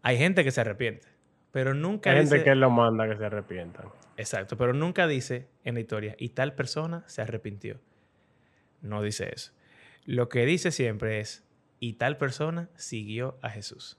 Hay 0.01 0.17
gente 0.17 0.43
que 0.43 0.51
se 0.51 0.61
arrepiente, 0.61 1.07
pero 1.51 1.73
nunca 1.73 2.11
Hay 2.11 2.17
gente 2.17 2.43
que 2.43 2.55
lo 2.55 2.69
manda 2.69 3.07
que 3.07 3.17
se 3.17 3.25
arrepientan. 3.25 3.87
Exacto, 4.17 4.57
pero 4.57 4.73
nunca 4.73 5.07
dice 5.07 5.47
en 5.63 5.75
la 5.75 5.81
historia, 5.81 6.15
y 6.17 6.29
tal 6.29 6.53
persona 6.53 7.03
se 7.07 7.21
arrepintió. 7.21 7.79
No 8.81 9.01
dice 9.01 9.31
eso. 9.33 9.51
Lo 10.05 10.29
que 10.29 10.45
dice 10.45 10.71
siempre 10.71 11.19
es, 11.19 11.43
y 11.79 11.93
tal 11.93 12.17
persona 12.17 12.69
siguió 12.75 13.37
a 13.41 13.49
Jesús. 13.49 13.97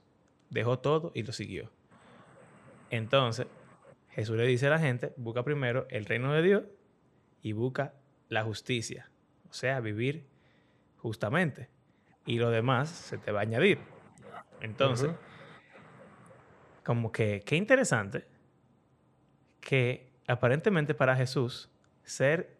Dejó 0.49 0.79
todo 0.79 1.11
y 1.13 1.23
lo 1.23 1.33
siguió. 1.33 1.71
Entonces, 2.89 3.47
Jesús 4.09 4.37
le 4.37 4.47
dice 4.47 4.67
a 4.67 4.71
la 4.71 4.79
gente, 4.79 5.13
busca 5.17 5.43
primero 5.43 5.85
el 5.89 6.05
reino 6.05 6.33
de 6.33 6.41
Dios 6.41 6.63
y 7.41 7.51
busca 7.51 7.93
la 8.29 8.43
justicia. 8.43 9.11
O 9.49 9.53
sea, 9.53 9.79
vivir 9.79 10.25
justamente. 10.97 11.69
Y 12.27 12.37
lo 12.37 12.51
demás 12.51 12.89
se 12.89 13.17
te 13.17 13.31
va 13.31 13.39
a 13.39 13.43
añadir. 13.43 13.79
Entonces, 14.61 15.11
como 16.83 17.11
que, 17.11 17.41
qué 17.45 17.55
interesante 17.55 18.25
que 19.59 20.11
aparentemente 20.27 20.93
para 20.93 21.15
Jesús 21.15 21.71
ser 22.03 22.55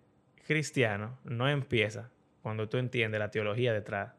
cristiano 0.46 1.18
no 1.24 1.50
empieza 1.50 2.10
cuando 2.42 2.70
tú 2.70 2.78
entiendes 2.78 3.20
la 3.20 3.30
teología 3.30 3.74
detrás 3.74 4.14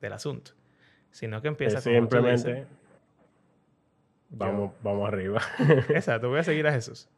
del 0.00 0.12
asunto, 0.12 0.52
sino 1.10 1.42
que 1.42 1.48
empieza 1.48 1.80
simplemente 1.80 2.66
vamos, 4.30 4.72
vamos 4.82 5.08
arriba. 5.08 5.40
Exacto, 5.90 6.28
voy 6.28 6.40
a 6.40 6.44
seguir 6.44 6.66
a 6.66 6.72
Jesús. 6.72 7.08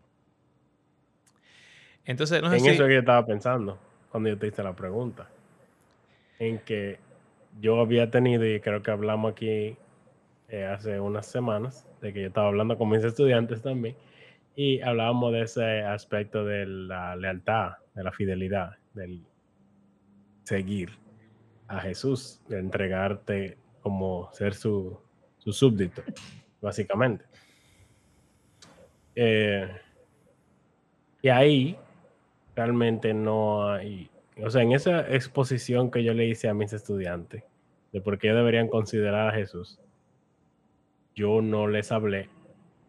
Entonces, 2.05 2.43
no 2.43 2.51
sé 2.51 2.57
en 2.57 2.67
eso 2.67 2.87
que 2.87 2.95
yo 2.95 3.01
estaba 3.01 3.25
pensando 3.25 3.79
cuando 4.11 4.29
yo 4.29 4.39
te 4.39 4.49
hice 4.49 4.63
la 4.63 4.75
pregunta. 4.75 5.29
En 6.39 6.59
que 6.61 6.99
yo 7.61 7.81
había 7.81 8.11
tenido, 8.11 8.47
y 8.47 8.61
creo 8.61 8.83
que 8.83 8.91
hablamos 8.91 9.33
aquí 9.33 9.77
eh, 10.49 10.65
hace 10.65 10.99
unas 10.99 11.27
semanas, 11.27 11.87
de 12.01 12.13
que 12.13 12.23
yo 12.23 12.29
estaba 12.29 12.49
hablando 12.49 12.77
con 12.79 12.89
mis 12.89 13.05
estudiantes 13.05 13.63
también, 13.63 13.97
y 14.57 14.81
hablábamos 14.81 15.33
de 15.33 15.43
ese 15.43 15.83
aspecto 15.83 16.45
de 16.45 16.67
la 16.67 17.15
lealtad, 17.17 17.73
de 17.95 18.05
la 18.05 18.13
fidelidad, 18.13 18.77
del 18.95 19.23
seguir 20.45 20.91
a 21.69 21.81
Jesús, 21.81 22.41
de 22.49 22.59
entregarte 22.59 23.59
como 23.83 24.31
ser 24.33 24.55
su, 24.55 24.99
su 25.39 25.53
súbdito, 25.53 26.03
básicamente. 26.61 27.25
Eh, 29.15 29.69
y 31.23 31.29
ahí 31.29 31.77
realmente 32.57 33.15
no 33.15 33.69
hay, 33.69 34.11
o 34.43 34.51
sea, 34.51 34.63
en 34.63 34.73
esa 34.73 35.09
exposición 35.15 35.91
que 35.91 36.03
yo 36.03 36.15
le 36.15 36.27
hice 36.27 36.49
a 36.49 36.55
mis 36.55 36.73
estudiantes 36.73 37.45
de 37.93 38.01
por 38.01 38.19
qué 38.19 38.33
deberían 38.33 38.69
considerar 38.69 39.29
a 39.29 39.33
Jesús, 39.33 39.81
yo 41.15 41.43
no 41.43 41.67
les 41.67 41.91
hablé 41.93 42.29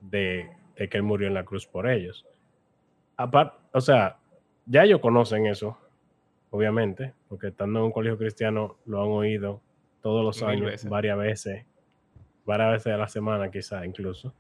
de, 0.02 0.50
que 0.76 0.98
Él 0.98 1.04
murió 1.04 1.28
en 1.28 1.34
la 1.34 1.44
cruz 1.44 1.66
por 1.66 1.90
ellos. 1.90 2.26
Aparte, 3.18 3.58
o 3.74 3.82
sea, 3.82 4.18
ya 4.66 4.84
ellos 4.84 5.00
conocen 5.00 5.48
eso, 5.48 5.78
obviamente, 6.50 7.14
porque 7.28 7.48
estando 7.48 7.80
en 7.80 7.86
un 7.86 7.92
colegio 7.92 8.18
cristiano 8.18 8.78
lo 8.86 9.02
han 9.02 9.10
oído 9.10 9.62
todos 10.02 10.24
los 10.24 10.42
años, 10.44 10.86
varias 10.86 11.18
veces, 11.18 11.66
varias 12.46 12.72
veces 12.72 12.94
a 12.94 12.98
la 12.98 13.08
semana 13.08 13.52
quizá 13.52 13.86
incluso. 13.86 14.34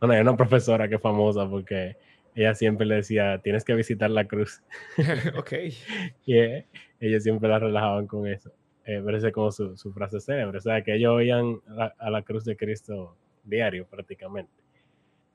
Bueno, 0.00 0.14
hay 0.14 0.20
una 0.20 0.36
profesora 0.36 0.88
que 0.88 0.96
es 0.96 1.00
famosa 1.00 1.48
porque 1.48 1.96
ella 2.34 2.54
siempre 2.54 2.86
le 2.86 2.96
decía, 2.96 3.38
tienes 3.38 3.64
que 3.64 3.74
visitar 3.74 4.10
la 4.10 4.26
cruz. 4.26 4.62
ok. 5.38 5.52
y 6.26 6.36
eh, 6.36 6.66
ellos 7.00 7.22
siempre 7.22 7.48
la 7.48 7.58
relajaban 7.58 8.06
con 8.06 8.26
eso. 8.26 8.52
Eh, 8.86 9.00
parece 9.02 9.32
como 9.32 9.50
su, 9.50 9.76
su, 9.76 9.92
frase 9.92 10.20
célebre, 10.20 10.58
o 10.58 10.60
sea, 10.60 10.82
que 10.82 10.94
ellos 10.94 11.12
oían 11.14 11.60
a 11.98 12.10
la 12.10 12.22
cruz 12.22 12.44
de 12.44 12.56
Cristo 12.56 13.16
diario 13.42 13.86
prácticamente. 13.86 14.52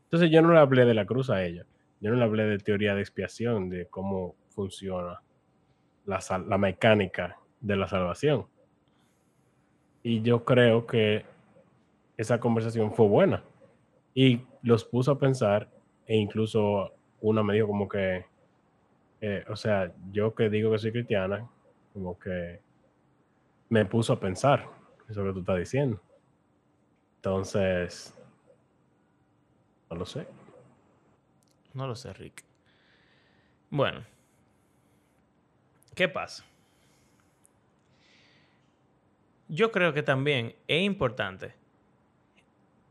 Entonces 0.04 0.30
yo 0.30 0.42
no 0.42 0.54
le 0.54 0.60
hablé 0.60 0.86
de 0.86 0.94
la 0.94 1.06
cruz 1.06 1.30
a 1.30 1.44
ella, 1.44 1.66
yo 2.00 2.12
no 2.12 2.18
le 2.18 2.24
hablé 2.24 2.46
de 2.46 2.60
teoría 2.60 2.94
de 2.94 3.02
expiación, 3.02 3.70
de 3.70 3.88
cómo 3.88 4.36
funciona 4.50 5.22
la, 6.06 6.20
la 6.48 6.58
mecánica 6.58 7.38
de 7.60 7.76
la 7.76 7.88
salvación. 7.88 8.46
Y 10.04 10.22
yo 10.22 10.46
creo 10.46 10.86
que 10.86 11.26
esa 12.18 12.40
conversación 12.40 12.94
fue 12.94 13.08
buena 13.08 13.44
y 14.14 14.42
los 14.62 14.84
puso 14.84 15.12
a 15.12 15.20
pensar 15.20 15.70
e 16.06 16.16
incluso 16.18 16.94
una 17.22 17.44
me 17.44 17.54
dijo 17.54 17.68
como 17.68 17.88
que, 17.88 18.26
eh, 19.22 19.44
o 19.50 19.56
sea, 19.56 19.94
yo 20.12 20.34
que 20.34 20.50
digo 20.50 20.72
que 20.72 20.80
soy 20.80 20.92
cristiana, 20.92 21.48
como 21.94 22.18
que 22.18 22.60
me 23.70 23.86
puso 23.86 24.14
a 24.14 24.20
pensar 24.20 24.68
eso 25.08 25.24
que 25.24 25.34
tú 25.34 25.40
estás 25.40 25.58
diciendo. 25.58 26.02
Entonces, 27.18 28.14
no 29.90 29.96
lo 29.96 30.06
sé. 30.06 30.28
No 31.74 31.88
lo 31.88 31.96
sé, 31.96 32.14
Rick. 32.14 32.44
Bueno, 33.70 34.04
¿qué 35.96 36.08
pasa? 36.08 36.44
Yo 39.48 39.72
creo 39.72 39.94
que 39.94 40.04
también 40.04 40.56
es 40.68 40.84
importante 40.84 41.54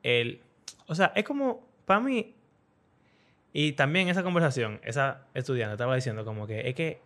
el, 0.02 0.42
o 0.86 0.94
sea, 0.94 1.12
es 1.14 1.24
como, 1.24 1.66
para 1.84 2.00
mí, 2.00 2.34
y 3.52 3.72
también 3.72 4.08
esa 4.08 4.22
conversación, 4.22 4.80
esa 4.84 5.26
estudiante 5.34 5.74
estaba 5.74 5.94
diciendo 5.94 6.24
como 6.24 6.46
que 6.46 6.68
es 6.68 6.74
que 6.74 7.00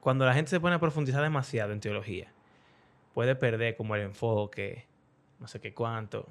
cuando 0.00 0.24
la 0.24 0.34
gente 0.34 0.50
se 0.50 0.60
pone 0.60 0.76
a 0.76 0.80
profundizar 0.80 1.22
demasiado 1.22 1.72
en 1.72 1.80
teología, 1.80 2.32
puede 3.14 3.34
perder 3.34 3.76
como 3.76 3.94
el 3.96 4.02
enfoque, 4.02 4.86
no 5.40 5.48
sé 5.48 5.60
qué 5.60 5.74
cuánto. 5.74 6.26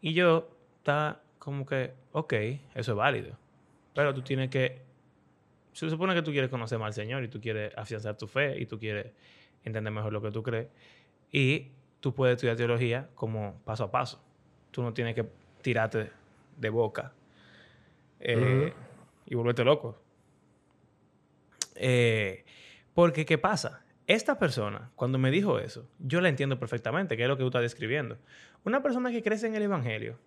Y 0.00 0.14
yo 0.14 0.48
estaba 0.78 1.20
como 1.38 1.66
que, 1.66 1.92
ok, 2.12 2.32
eso 2.74 2.92
es 2.92 2.96
válido. 2.96 3.36
Pero 3.94 4.14
tú 4.14 4.22
tienes 4.22 4.50
que. 4.50 4.82
Se 5.72 5.88
supone 5.88 6.14
que 6.14 6.22
tú 6.22 6.30
quieres 6.32 6.50
conocer 6.50 6.78
más 6.78 6.88
al 6.88 6.94
Señor 6.94 7.24
y 7.24 7.28
tú 7.28 7.40
quieres 7.40 7.72
afianzar 7.76 8.16
tu 8.16 8.26
fe 8.26 8.58
y 8.60 8.66
tú 8.66 8.78
quieres 8.78 9.12
entender 9.64 9.92
mejor 9.92 10.12
lo 10.12 10.20
que 10.20 10.30
tú 10.30 10.42
crees. 10.42 10.68
Y 11.30 11.68
tú 12.00 12.14
puedes 12.14 12.36
estudiar 12.36 12.56
teología 12.56 13.08
como 13.14 13.60
paso 13.64 13.84
a 13.84 13.90
paso. 13.90 14.22
Tú 14.70 14.82
no 14.82 14.92
tienes 14.92 15.14
que 15.14 15.26
tirarte 15.62 16.10
de 16.56 16.70
boca 16.70 17.12
eh, 18.20 18.72
y 19.26 19.34
volverte 19.34 19.64
loco. 19.64 19.98
Eh, 21.74 22.44
porque, 22.94 23.24
¿qué 23.24 23.38
pasa? 23.38 23.82
Esta 24.12 24.38
persona, 24.38 24.90
cuando 24.94 25.16
me 25.16 25.30
dijo 25.30 25.58
eso, 25.58 25.88
yo 25.98 26.20
la 26.20 26.28
entiendo 26.28 26.58
perfectamente, 26.58 27.16
que 27.16 27.22
es 27.22 27.28
lo 27.30 27.38
que 27.38 27.44
tú 27.44 27.46
estás 27.46 27.62
describiendo. 27.62 28.18
Una 28.62 28.82
persona 28.82 29.10
que 29.10 29.22
crece 29.22 29.46
en 29.46 29.54
el 29.54 29.62
Evangelio, 29.62 30.18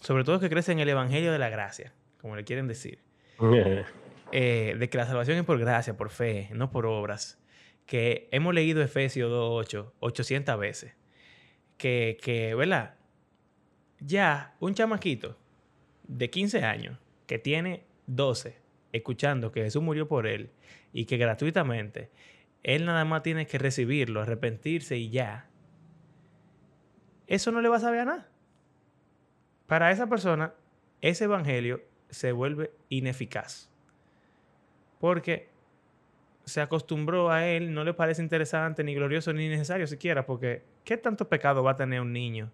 sobre 0.00 0.22
todo 0.22 0.38
que 0.38 0.50
crece 0.50 0.72
en 0.72 0.80
el 0.80 0.88
Evangelio 0.90 1.32
de 1.32 1.38
la 1.38 1.48
gracia, 1.48 1.94
como 2.20 2.36
le 2.36 2.44
quieren 2.44 2.68
decir, 2.68 2.98
eh, 4.32 4.76
de 4.78 4.90
que 4.90 4.98
la 4.98 5.06
salvación 5.06 5.38
es 5.38 5.44
por 5.44 5.58
gracia, 5.58 5.96
por 5.96 6.10
fe, 6.10 6.50
no 6.52 6.70
por 6.70 6.84
obras, 6.84 7.42
que 7.86 8.28
hemos 8.32 8.52
leído 8.52 8.82
Efesios 8.82 9.30
2.8 9.32 9.92
800 10.00 10.58
veces, 10.58 10.94
que, 11.78 12.18
que, 12.20 12.54
¿verdad? 12.54 12.96
Ya 14.00 14.56
un 14.60 14.74
chamaquito 14.74 15.38
de 16.06 16.28
15 16.28 16.64
años 16.64 16.98
que 17.26 17.38
tiene 17.38 17.86
12 18.08 18.58
escuchando 18.92 19.52
que 19.52 19.62
Jesús 19.62 19.82
murió 19.82 20.06
por 20.06 20.26
él 20.26 20.50
y 20.92 21.06
que 21.06 21.16
gratuitamente 21.16 22.10
él 22.62 22.84
nada 22.84 23.04
más 23.04 23.22
tiene 23.22 23.46
que 23.46 23.58
recibirlo, 23.58 24.20
arrepentirse 24.20 24.96
y 24.96 25.10
ya. 25.10 25.48
Eso 27.26 27.52
no 27.52 27.60
le 27.60 27.68
va 27.68 27.76
a 27.76 27.80
saber 27.80 28.00
a 28.00 28.04
nada. 28.04 28.28
Para 29.66 29.90
esa 29.90 30.08
persona, 30.08 30.52
ese 31.00 31.24
evangelio 31.24 31.80
se 32.10 32.32
vuelve 32.32 32.72
ineficaz. 32.88 33.70
Porque 34.98 35.48
se 36.44 36.60
acostumbró 36.60 37.30
a 37.30 37.46
él, 37.46 37.72
no 37.72 37.84
le 37.84 37.94
parece 37.94 38.22
interesante, 38.22 38.82
ni 38.82 38.94
glorioso, 38.94 39.32
ni 39.32 39.48
necesario 39.48 39.86
siquiera, 39.86 40.26
porque 40.26 40.64
¿qué 40.84 40.96
tanto 40.96 41.28
pecado 41.28 41.62
va 41.62 41.72
a 41.72 41.76
tener 41.76 42.00
un 42.00 42.12
niño 42.12 42.50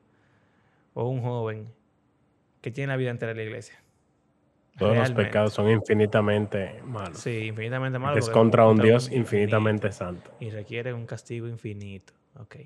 o 0.95 1.09
un 1.09 1.23
joven 1.23 1.73
que 2.61 2.71
tiene 2.71 2.93
la 2.93 2.97
vida 2.97 3.11
entera 3.11 3.33
en 3.33 3.39
la 3.39 3.45
iglesia? 3.45 3.81
Todos 4.79 4.97
los 4.97 5.13
pecados 5.13 5.55
son 5.55 5.71
infinitamente 5.71 6.83
malos. 6.85 7.19
Sí, 7.19 7.47
infinitamente 7.47 7.99
malos. 7.99 8.19
Es 8.19 8.31
contra 8.31 8.67
un 8.67 8.79
Dios 8.79 9.11
infinitamente 9.11 9.91
santo. 9.91 10.31
Y 10.39 10.51
requiere 10.51 10.93
un 10.93 11.07
castigo 11.07 11.49
infinito. 11.49 12.13
Ok. 12.39 12.57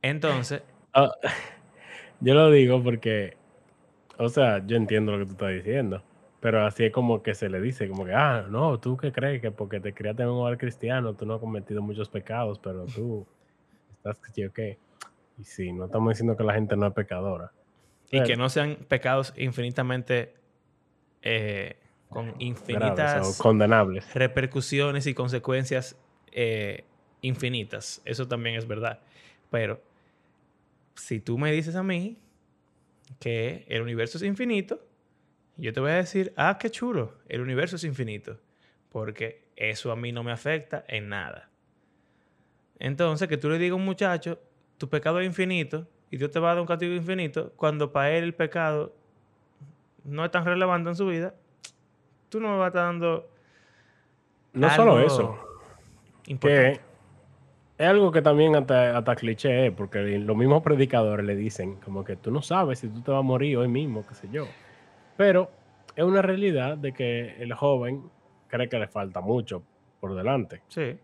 Entonces. 0.00 0.62
Ah, 0.94 1.12
yo 2.20 2.34
lo 2.34 2.50
digo 2.50 2.82
porque, 2.82 3.36
o 4.16 4.28
sea, 4.28 4.64
yo 4.66 4.76
entiendo 4.76 5.12
lo 5.12 5.18
que 5.18 5.24
tú 5.26 5.32
estás 5.32 5.52
diciendo. 5.52 6.02
Pero 6.40 6.64
así 6.64 6.84
es 6.84 6.92
como 6.92 7.22
que 7.22 7.34
se 7.34 7.48
le 7.48 7.60
dice, 7.60 7.88
como 7.88 8.04
que, 8.04 8.12
ah, 8.12 8.46
no, 8.48 8.78
tú 8.78 8.96
qué 8.96 9.10
crees 9.10 9.40
que 9.40 9.50
porque 9.50 9.80
te 9.80 9.92
criaste 9.92 10.22
en 10.22 10.28
un 10.28 10.36
hogar 10.36 10.58
cristiano, 10.58 11.14
tú 11.14 11.26
no 11.26 11.34
has 11.34 11.40
cometido 11.40 11.82
muchos 11.82 12.08
pecados, 12.08 12.58
pero 12.60 12.84
tú 12.86 13.26
estás 13.96 14.18
que 14.32 14.50
qué. 14.54 14.78
Y 15.38 15.44
sí, 15.44 15.72
no 15.72 15.86
estamos 15.86 16.10
diciendo 16.10 16.36
que 16.36 16.44
la 16.44 16.54
gente 16.54 16.76
no 16.76 16.86
es 16.86 16.92
pecadora. 16.94 17.52
Y 18.10 18.22
que 18.22 18.36
no 18.36 18.48
sean 18.48 18.76
pecados 18.88 19.34
infinitamente 19.36 20.34
eh, 21.22 21.76
con 22.08 22.34
infinitas 22.38 23.38
condenables. 23.38 24.12
repercusiones 24.14 25.06
y 25.06 25.14
consecuencias 25.14 25.96
eh, 26.32 26.84
infinitas. 27.20 28.00
Eso 28.04 28.28
también 28.28 28.56
es 28.56 28.66
verdad. 28.66 29.00
Pero 29.50 29.80
si 30.94 31.20
tú 31.20 31.38
me 31.38 31.52
dices 31.52 31.74
a 31.76 31.82
mí 31.82 32.18
que 33.18 33.64
el 33.68 33.82
universo 33.82 34.18
es 34.18 34.24
infinito, 34.24 34.84
yo 35.56 35.72
te 35.72 35.80
voy 35.80 35.90
a 35.90 35.96
decir, 35.96 36.32
ah, 36.36 36.58
qué 36.58 36.70
chulo, 36.70 37.14
el 37.28 37.40
universo 37.40 37.76
es 37.76 37.84
infinito, 37.84 38.38
porque 38.90 39.46
eso 39.56 39.90
a 39.90 39.96
mí 39.96 40.12
no 40.12 40.22
me 40.22 40.32
afecta 40.32 40.84
en 40.88 41.08
nada. 41.08 41.50
Entonces, 42.78 43.26
que 43.28 43.38
tú 43.38 43.48
le 43.48 43.58
digas 43.58 43.72
a 43.72 43.76
un 43.76 43.84
muchacho, 43.84 44.38
tu 44.76 44.88
pecado 44.88 45.20
es 45.20 45.26
infinito 45.26 45.88
y 46.10 46.18
Dios 46.18 46.30
te 46.30 46.38
va 46.38 46.50
a 46.50 46.54
dar 46.54 46.60
un 46.60 46.66
castigo 46.66 46.94
infinito, 46.94 47.52
cuando 47.56 47.90
para 47.92 48.12
él 48.12 48.24
el 48.24 48.34
pecado 48.34 48.94
no 50.06 50.24
es 50.24 50.30
tan 50.30 50.44
relevante 50.44 50.90
en 50.90 50.96
su 50.96 51.06
vida, 51.06 51.34
tú 52.28 52.40
no 52.40 52.48
me 52.48 52.56
vas 52.58 52.66
a 52.66 52.68
estar 52.68 52.84
dando. 52.84 53.28
No 54.52 54.70
solo 54.70 55.00
eso. 55.00 55.38
Que 56.40 56.80
es 57.78 57.86
algo 57.86 58.10
que 58.10 58.22
también 58.22 58.56
hasta, 58.56 58.96
hasta 58.96 59.14
cliché 59.16 59.70
porque 59.70 60.18
los 60.18 60.36
mismos 60.36 60.62
predicadores 60.62 61.26
le 61.26 61.36
dicen 61.36 61.76
como 61.76 62.04
que 62.04 62.16
tú 62.16 62.30
no 62.30 62.40
sabes 62.40 62.78
si 62.78 62.88
tú 62.88 63.02
te 63.02 63.10
vas 63.10 63.20
a 63.20 63.22
morir 63.22 63.58
hoy 63.58 63.68
mismo, 63.68 64.04
qué 64.06 64.14
sé 64.14 64.28
yo. 64.32 64.46
Pero 65.16 65.50
es 65.94 66.04
una 66.04 66.22
realidad 66.22 66.78
de 66.78 66.92
que 66.92 67.36
el 67.42 67.52
joven 67.52 68.10
cree 68.48 68.68
que 68.68 68.78
le 68.78 68.88
falta 68.88 69.20
mucho 69.20 69.62
por 70.00 70.14
delante. 70.14 70.62
Sí. 70.68 70.98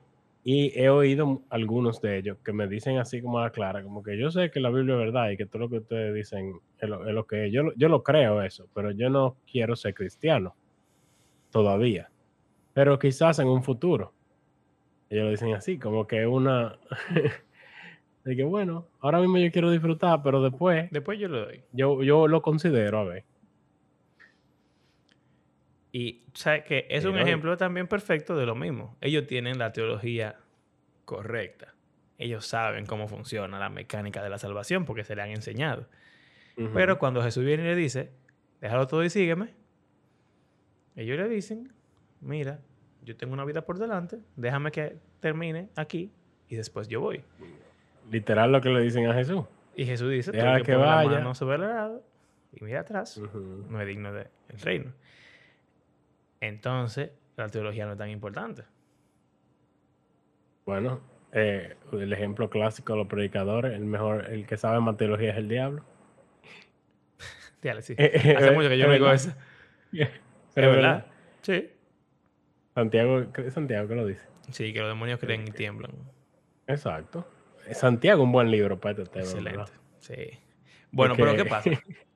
Y 0.44 0.76
he 0.78 0.88
oído 0.88 1.42
algunos 1.50 2.00
de 2.00 2.18
ellos 2.18 2.38
que 2.44 2.52
me 2.52 2.66
dicen 2.66 2.98
así 2.98 3.22
como 3.22 3.38
a 3.38 3.42
la 3.42 3.50
clara, 3.50 3.82
como 3.82 4.02
que 4.02 4.18
yo 4.18 4.30
sé 4.30 4.50
que 4.50 4.58
la 4.58 4.70
Biblia 4.70 4.94
es 4.94 4.98
verdad 4.98 5.30
y 5.30 5.36
que 5.36 5.46
todo 5.46 5.60
lo 5.60 5.68
que 5.68 5.78
ustedes 5.78 6.14
dicen 6.14 6.58
es 6.78 6.88
lo, 6.88 7.26
que 7.26 7.46
es. 7.46 7.52
Yo, 7.52 7.72
yo 7.76 7.88
lo 7.88 8.02
creo 8.02 8.42
eso, 8.42 8.66
pero 8.74 8.90
yo 8.90 9.08
no 9.08 9.36
quiero 9.50 9.76
ser 9.76 9.94
cristiano 9.94 10.56
todavía. 11.50 12.10
Pero 12.72 12.98
quizás 12.98 13.38
en 13.38 13.48
un 13.48 13.62
futuro. 13.62 14.12
Ellos 15.10 15.26
lo 15.26 15.30
dicen 15.30 15.54
así, 15.54 15.78
como 15.78 16.06
que 16.06 16.26
una... 16.26 16.78
de 18.24 18.36
que 18.36 18.44
bueno, 18.44 18.88
ahora 19.00 19.20
mismo 19.20 19.36
yo 19.36 19.52
quiero 19.52 19.70
disfrutar, 19.70 20.22
pero 20.24 20.42
después... 20.42 20.90
Después 20.90 21.20
yo 21.20 21.28
lo 21.28 21.44
doy. 21.44 21.62
Yo, 21.72 22.02
yo 22.02 22.26
lo 22.26 22.42
considero, 22.42 22.98
a 22.98 23.04
ver. 23.04 23.24
Y 25.92 26.24
¿sabes 26.32 26.64
que 26.64 26.86
es 26.88 27.04
un 27.04 27.18
ejemplo 27.18 27.58
también 27.58 27.86
perfecto 27.86 28.34
de 28.34 28.46
lo 28.46 28.54
mismo. 28.54 28.96
Ellos 29.02 29.26
tienen 29.26 29.58
la 29.58 29.72
teología 29.72 30.36
correcta. 31.04 31.74
Ellos 32.16 32.46
saben 32.46 32.86
cómo 32.86 33.08
funciona 33.08 33.58
la 33.58 33.68
mecánica 33.68 34.22
de 34.22 34.30
la 34.30 34.38
salvación 34.38 34.86
porque 34.86 35.04
se 35.04 35.14
le 35.14 35.22
han 35.22 35.30
enseñado. 35.30 35.86
Pero 36.74 36.98
cuando 36.98 37.22
Jesús 37.22 37.44
viene 37.44 37.62
y 37.62 37.66
le 37.66 37.76
dice, 37.76 38.10
déjalo 38.60 38.86
todo 38.86 39.04
y 39.04 39.10
sígueme, 39.10 39.54
ellos 40.96 41.18
le 41.18 41.28
dicen, 41.28 41.72
mira, 42.20 42.60
yo 43.02 43.16
tengo 43.16 43.32
una 43.32 43.44
vida 43.44 43.62
por 43.62 43.78
delante, 43.78 44.18
déjame 44.36 44.70
que 44.70 44.98
termine 45.20 45.70
aquí 45.76 46.12
y 46.48 46.56
después 46.56 46.88
yo 46.88 47.00
voy. 47.00 47.24
Literal 48.10 48.52
lo 48.52 48.60
que 48.60 48.68
le 48.68 48.80
dicen 48.80 49.06
a 49.06 49.14
Jesús. 49.14 49.44
Y 49.74 49.86
Jesús 49.86 50.10
dice, 50.10 50.30
Deja 50.30 50.58
que, 50.58 50.64
que 50.64 50.76
vaya. 50.76 51.10
Mano 51.10 51.34
sobre 51.34 51.56
el 51.56 51.62
lado 51.62 52.04
y 52.52 52.62
mira 52.64 52.80
atrás, 52.80 53.18
no 53.68 53.80
es 53.80 53.86
digno 53.86 54.12
del 54.12 54.28
reino 54.62 54.92
entonces 56.42 57.12
la 57.36 57.48
teología 57.48 57.86
no 57.86 57.92
es 57.92 57.98
tan 57.98 58.10
importante. 58.10 58.64
Bueno, 60.66 61.00
eh, 61.32 61.76
el 61.92 62.12
ejemplo 62.12 62.50
clásico 62.50 62.92
de 62.92 62.98
los 62.98 63.06
predicadores, 63.06 63.72
el 63.72 63.84
mejor, 63.84 64.26
el 64.30 64.44
que 64.46 64.56
sabe 64.56 64.80
más 64.80 64.96
teología 64.96 65.30
es 65.30 65.38
el 65.38 65.48
diablo. 65.48 65.84
Dale, 67.62 67.82
sí. 67.82 67.94
Eh, 67.96 68.10
eh, 68.12 68.36
Hace 68.36 68.50
mucho 68.50 68.68
que 68.68 68.76
yo 68.76 68.86
no 68.88 68.92
digo 68.92 69.10
eso. 69.10 69.32
¿Es 69.92 70.10
verdad? 70.56 71.06
Sí. 71.42 71.70
Santiago, 72.74 73.26
Santiago 73.50 73.88
que 73.88 73.94
lo 73.94 74.06
dice. 74.06 74.26
Sí, 74.50 74.72
que 74.72 74.80
los 74.80 74.88
demonios 74.88 75.20
creen 75.20 75.46
y 75.46 75.52
tiemblan. 75.52 75.92
Exacto. 76.66 77.26
Santiago, 77.70 78.24
un 78.24 78.32
buen 78.32 78.50
libro 78.50 78.80
para 78.80 79.02
este 79.02 79.06
tema. 79.06 79.24
Excelente. 79.24 79.72
Sí. 80.00 80.38
Bueno, 80.90 81.14
pero 81.16 81.36
¿qué 81.36 81.44
pasa? 81.44 81.70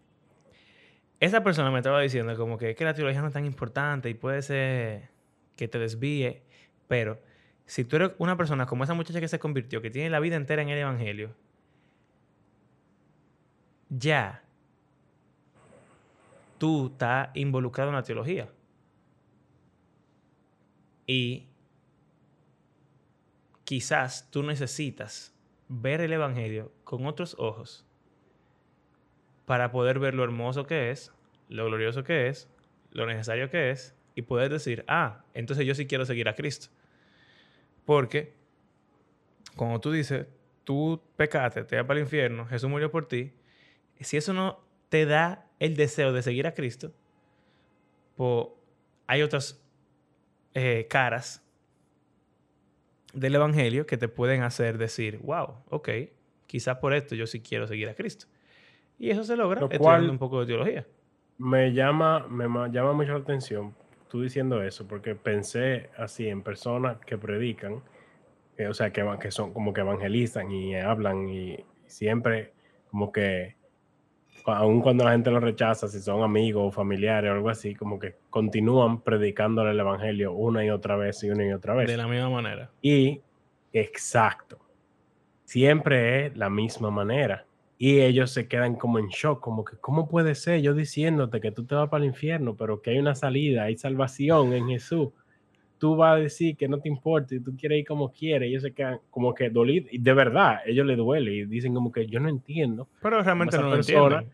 esa 1.20 1.42
persona 1.42 1.70
me 1.70 1.78
estaba 1.78 2.00
diciendo 2.00 2.36
como 2.36 2.58
que, 2.58 2.74
que 2.74 2.84
la 2.84 2.94
teología 2.94 3.20
no 3.20 3.28
es 3.28 3.32
tan 3.32 3.46
importante 3.46 4.10
y 4.10 4.14
puede 4.14 4.42
ser 4.42 5.08
que 5.56 5.68
te 5.68 5.78
desvíe, 5.78 6.42
pero 6.88 7.20
si 7.64 7.84
tú 7.84 7.96
eres 7.96 8.12
una 8.18 8.36
persona 8.36 8.66
como 8.66 8.84
esa 8.84 8.94
muchacha 8.94 9.20
que 9.20 9.28
se 9.28 9.38
convirtió, 9.38 9.80
que 9.80 9.90
tiene 9.90 10.10
la 10.10 10.20
vida 10.20 10.36
entera 10.36 10.62
en 10.62 10.68
el 10.68 10.78
Evangelio, 10.78 11.34
ya 13.88 14.42
tú 16.58 16.88
estás 16.88 17.30
involucrado 17.34 17.90
en 17.90 17.96
la 17.96 18.02
teología. 18.02 18.48
Y 21.06 21.46
quizás 23.64 24.30
tú 24.30 24.42
necesitas 24.42 25.34
ver 25.68 26.00
el 26.00 26.12
Evangelio 26.12 26.72
con 26.84 27.06
otros 27.06 27.36
ojos 27.38 27.85
para 29.46 29.70
poder 29.70 29.98
ver 29.98 30.14
lo 30.14 30.24
hermoso 30.24 30.66
que 30.66 30.90
es, 30.90 31.12
lo 31.48 31.64
glorioso 31.66 32.04
que 32.04 32.28
es, 32.28 32.48
lo 32.90 33.06
necesario 33.06 33.48
que 33.48 33.70
es, 33.70 33.94
y 34.14 34.22
poder 34.22 34.52
decir, 34.52 34.84
ah, 34.88 35.24
entonces 35.34 35.64
yo 35.64 35.74
sí 35.74 35.86
quiero 35.86 36.04
seguir 36.04 36.28
a 36.28 36.34
Cristo. 36.34 36.68
Porque, 37.84 38.34
como 39.54 39.80
tú 39.80 39.92
dices, 39.92 40.26
tú 40.64 41.00
pecaste, 41.16 41.64
te 41.64 41.76
vas 41.76 41.86
para 41.86 42.00
el 42.00 42.04
infierno, 42.04 42.46
Jesús 42.46 42.68
murió 42.68 42.90
por 42.90 43.06
ti, 43.06 43.32
si 44.00 44.16
eso 44.16 44.32
no 44.32 44.60
te 44.88 45.06
da 45.06 45.46
el 45.60 45.76
deseo 45.76 46.12
de 46.12 46.22
seguir 46.22 46.46
a 46.46 46.52
Cristo, 46.52 46.92
pues 48.16 48.48
hay 49.06 49.22
otras 49.22 49.62
eh, 50.54 50.86
caras 50.90 51.42
del 53.12 53.34
Evangelio 53.34 53.86
que 53.86 53.96
te 53.96 54.08
pueden 54.08 54.42
hacer 54.42 54.76
decir, 54.76 55.18
wow, 55.18 55.62
ok, 55.68 55.88
quizás 56.46 56.78
por 56.78 56.92
esto 56.94 57.14
yo 57.14 57.26
sí 57.26 57.40
quiero 57.40 57.66
seguir 57.66 57.88
a 57.88 57.94
Cristo. 57.94 58.26
Y 58.98 59.10
eso 59.10 59.24
se 59.24 59.36
logra 59.36 59.60
estudiando 59.60 60.10
un 60.10 60.18
poco 60.18 60.40
de 60.40 60.46
teología. 60.46 60.86
Me 61.38 61.72
llama, 61.72 62.26
me 62.28 62.46
llama 62.70 62.92
mucho 62.92 63.12
la 63.12 63.18
atención 63.18 63.74
tú 64.08 64.22
diciendo 64.22 64.62
eso, 64.62 64.86
porque 64.86 65.14
pensé 65.14 65.90
así 65.96 66.28
en 66.28 66.42
personas 66.42 66.98
que 67.04 67.18
predican, 67.18 67.82
o 68.68 68.74
sea, 68.74 68.90
que, 68.90 69.04
que 69.20 69.30
son 69.30 69.52
como 69.52 69.72
que 69.72 69.80
evangelizan 69.80 70.50
y 70.50 70.74
hablan 70.76 71.28
y 71.28 71.58
siempre 71.86 72.52
como 72.90 73.12
que, 73.12 73.56
aun 74.46 74.80
cuando 74.80 75.04
la 75.04 75.12
gente 75.12 75.30
lo 75.30 75.40
rechaza, 75.40 75.88
si 75.88 76.00
son 76.00 76.22
amigos 76.22 76.68
o 76.68 76.70
familiares 76.70 77.30
o 77.30 77.34
algo 77.34 77.50
así, 77.50 77.74
como 77.74 77.98
que 77.98 78.14
continúan 78.30 79.00
predicándole 79.00 79.72
el 79.72 79.80
evangelio 79.80 80.32
una 80.32 80.64
y 80.64 80.70
otra 80.70 80.96
vez 80.96 81.22
y 81.24 81.30
una 81.30 81.44
y 81.44 81.52
otra 81.52 81.74
vez. 81.74 81.88
De 81.88 81.96
la 81.96 82.06
misma 82.06 82.30
manera. 82.30 82.70
Y, 82.80 83.20
exacto, 83.72 84.58
siempre 85.44 86.26
es 86.26 86.36
la 86.36 86.48
misma 86.48 86.90
manera. 86.90 87.44
Y 87.78 88.00
ellos 88.00 88.30
se 88.30 88.48
quedan 88.48 88.76
como 88.76 88.98
en 88.98 89.08
shock, 89.08 89.40
como 89.40 89.64
que, 89.64 89.76
¿cómo 89.76 90.08
puede 90.08 90.34
ser 90.34 90.62
yo 90.62 90.72
diciéndote 90.72 91.40
que 91.40 91.52
tú 91.52 91.64
te 91.64 91.74
vas 91.74 91.90
para 91.90 92.04
el 92.04 92.10
infierno, 92.10 92.56
pero 92.56 92.80
que 92.80 92.90
hay 92.90 92.98
una 92.98 93.14
salida, 93.14 93.64
hay 93.64 93.76
salvación 93.76 94.54
en 94.54 94.68
Jesús? 94.68 95.10
Tú 95.78 95.94
vas 95.94 96.14
a 96.14 96.20
decir 96.20 96.56
que 96.56 96.68
no 96.68 96.80
te 96.80 96.88
importa 96.88 97.34
y 97.34 97.40
tú 97.40 97.54
quieres 97.54 97.80
ir 97.80 97.86
como 97.86 98.10
quieres. 98.10 98.48
Ellos 98.48 98.62
se 98.62 98.72
quedan 98.72 99.00
como 99.10 99.34
que 99.34 99.50
dolidos. 99.50 99.92
Y 99.92 99.98
de 99.98 100.14
verdad, 100.14 100.60
ellos 100.64 100.86
les 100.86 100.96
duele 100.96 101.34
y 101.34 101.44
dicen 101.44 101.74
como 101.74 101.92
que 101.92 102.06
yo 102.06 102.18
no 102.18 102.30
entiendo. 102.30 102.88
Pero 103.02 103.22
realmente 103.22 103.58
no 103.58 103.68
lo 103.68 103.76
entienden. 103.76 104.30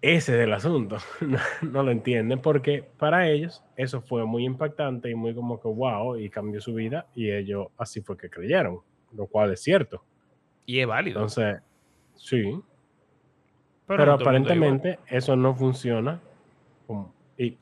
ese 0.00 0.36
es 0.36 0.44
el 0.44 0.52
asunto. 0.52 0.98
No, 1.22 1.38
no, 1.62 1.82
lo 1.82 1.90
entienden 1.90 2.40
porque 2.40 2.84
para 2.98 3.28
ellos 3.28 3.64
eso 3.76 4.00
fue 4.00 4.24
muy 4.24 4.44
impactante 4.44 5.10
y 5.10 5.16
muy 5.16 5.34
como 5.34 5.58
que 5.60 5.66
wow 5.66 6.16
y 6.16 6.30
cambió 6.30 6.60
su 6.60 6.72
vida 6.74 7.08
y 7.16 7.32
ellos 7.32 7.66
así 7.76 8.00
fue 8.00 8.16
que 8.16 8.30
creyeron, 8.30 8.78
lo 9.12 9.26
cual 9.26 9.52
es 9.52 9.60
cierto. 9.60 10.04
Y 10.66 10.78
es 10.78 10.86
válido. 10.86 11.18
Entonces, 11.18 11.62
sí. 12.16 12.60
Pero, 13.86 14.12
aparentemente 14.12 14.98
eso 15.08 15.36
no 15.36 15.54
funciona. 15.54 16.20
Y 17.38 17.56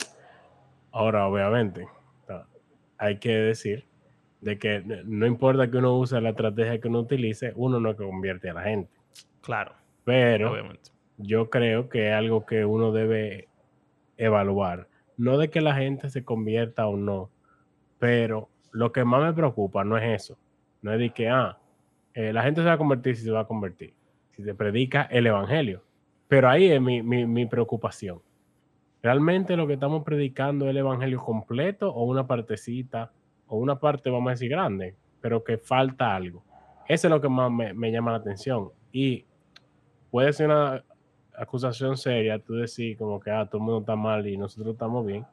ahora, 0.93 1.27
obviamente, 1.27 1.87
hay 2.99 3.19
que 3.19 3.31
decir 3.37 3.85
de 4.41 4.59
que 4.59 4.83
no 5.05 5.27
importa 5.27 5.71
que 5.71 5.79
uno 5.79 5.99
use 5.99 6.21
la 6.21 6.31
estrategia 6.31 6.81
que 6.81 6.89
uno 6.89 7.01
utilice, 7.01 7.53
uno 7.57 7.81
no 7.81 7.97
convierte 7.97 8.51
a 8.51 8.55
la 8.55 8.63
gente. 8.63 8.93
Claro. 9.41 9.73
Pero 10.05 10.53
obviamente. 10.53 10.91
yo 11.17 11.49
creo 11.49 11.89
que 11.89 12.09
es 12.09 12.15
algo 12.15 12.45
que 12.45 12.65
uno 12.65 12.93
debe 12.93 13.49
evaluar. 14.17 14.89
No 15.17 15.39
de 15.39 15.49
que 15.51 15.61
la 15.61 15.75
gente 15.75 16.11
se 16.11 16.25
convierta 16.25 16.87
o 16.87 16.97
no, 16.97 17.31
pero 17.99 18.49
lo 18.73 18.93
que 18.93 19.05
más 19.05 19.23
me 19.23 19.33
preocupa 19.33 19.85
no 19.85 19.97
es 19.97 20.23
eso. 20.23 20.39
No 20.83 20.93
es 20.93 20.99
de 20.99 21.11
que, 21.11 21.29
ah, 21.29 21.59
eh, 22.13 22.33
la 22.33 22.43
gente 22.43 22.61
se 22.61 22.67
va 22.67 22.75
a 22.75 22.79
convertir 22.79 23.17
si 23.17 23.25
se 23.25 23.31
va 23.31 23.41
a 23.41 23.47
convertir. 23.47 23.95
Si 24.37 24.43
se 24.43 24.55
predica 24.55 25.03
el 25.03 25.27
evangelio. 25.27 25.83
Pero 26.29 26.49
ahí 26.49 26.71
es 26.71 26.81
mi, 26.81 27.03
mi 27.03 27.47
preocupación. 27.47 28.21
¿Realmente 29.05 29.55
lo 29.55 29.67
que 29.67 29.75
estamos 29.75 30.03
predicando 30.03 30.65
es 30.65 30.71
el 30.71 30.79
evangelio 30.79 31.21
completo 31.21 31.93
o 31.93 32.05
una 32.05 32.27
partecita 32.27 33.13
o 33.47 33.59
una 33.59 33.79
parte, 33.79 34.09
vamos 34.09 34.29
a 34.29 34.31
decir, 34.31 34.49
grande, 34.49 34.97
pero 35.21 35.45
que 35.45 35.59
falta 35.59 36.17
algo? 36.17 36.43
Eso 36.89 37.09
es 37.09 37.11
lo 37.11 37.21
que 37.21 37.29
más 37.29 37.53
me, 37.53 37.93
llama 37.93 38.13
la 38.13 38.17
atención. 38.17 38.71
Y 38.93 39.27
puede 40.11 40.33
ser 40.33 40.47
una 40.47 40.83
acusación 41.37 41.99
seria, 41.99 42.39
tú 42.39 42.55
decir 42.55 42.97
como 42.97 43.21
que 43.21 43.31
ah, 43.31 43.45
todo 43.45 43.59
el 43.59 43.65
mundo 43.65 43.81
está 43.81 43.95
mal 43.95 44.27
y 44.27 44.39
nosotros 44.39 44.73
estamos 44.73 45.05
bien, 45.05 45.27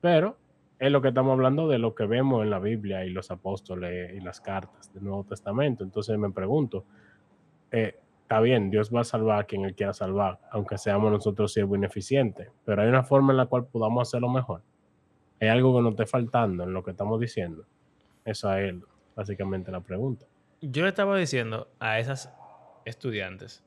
pero 0.00 0.36
es 0.80 0.90
lo 0.90 1.00
que 1.00 1.08
estamos 1.08 1.32
hablando 1.32 1.68
de 1.68 1.78
lo 1.78 1.94
que 1.94 2.06
vemos 2.06 2.42
en 2.42 2.50
la 2.50 2.58
Biblia 2.58 3.04
y 3.04 3.10
los 3.10 3.30
apóstoles 3.30 4.14
y 4.14 4.20
las 4.20 4.40
cartas 4.40 4.92
del 4.92 5.04
Nuevo 5.04 5.22
Testamento. 5.22 5.84
Entonces 5.84 6.18
me 6.18 6.30
pregunto, 6.30 6.84
eh, 7.70 8.00
está 8.26 8.40
bien, 8.40 8.70
Dios 8.70 8.92
va 8.92 9.02
a 9.02 9.04
salvar 9.04 9.38
a 9.38 9.44
quien 9.44 9.64
Él 9.64 9.76
quiera 9.76 9.92
salvar, 9.92 10.40
aunque 10.50 10.78
seamos 10.78 11.12
nosotros 11.12 11.52
siervos 11.52 11.78
ineficientes, 11.78 12.50
pero 12.64 12.82
hay 12.82 12.88
una 12.88 13.04
forma 13.04 13.32
en 13.32 13.36
la 13.36 13.46
cual 13.46 13.66
podamos 13.66 14.08
hacerlo 14.08 14.28
mejor. 14.28 14.62
Hay 15.40 15.46
algo 15.46 15.76
que 15.76 15.82
nos 15.82 15.92
esté 15.92 16.06
faltando 16.06 16.64
en 16.64 16.72
lo 16.72 16.82
que 16.82 16.90
estamos 16.90 17.20
diciendo. 17.20 17.64
Esa 18.24 18.60
es 18.60 18.74
básicamente 19.14 19.70
la 19.70 19.80
pregunta. 19.80 20.26
Yo 20.60 20.82
le 20.82 20.88
estaba 20.88 21.16
diciendo 21.16 21.68
a 21.78 22.00
esas 22.00 22.34
estudiantes 22.84 23.64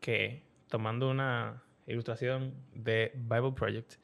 que, 0.00 0.42
tomando 0.68 1.08
una 1.08 1.62
ilustración 1.86 2.52
de 2.74 3.12
Bible 3.14 3.52
Project, 3.52 3.94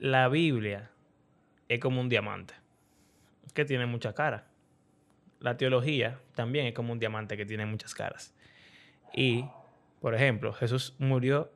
la 0.00 0.28
Biblia 0.28 0.90
es 1.68 1.78
como 1.78 2.00
un 2.00 2.08
diamante 2.08 2.54
que 3.54 3.64
tiene 3.64 3.86
mucha 3.86 4.12
cara. 4.12 4.48
La 5.38 5.56
teología 5.56 6.18
también 6.34 6.66
es 6.66 6.74
como 6.74 6.92
un 6.92 6.98
diamante 6.98 7.36
que 7.36 7.46
tiene 7.46 7.64
muchas 7.64 7.94
caras. 7.94 8.34
Y, 9.12 9.44
por 10.00 10.14
ejemplo, 10.14 10.52
Jesús 10.52 10.94
murió 10.98 11.50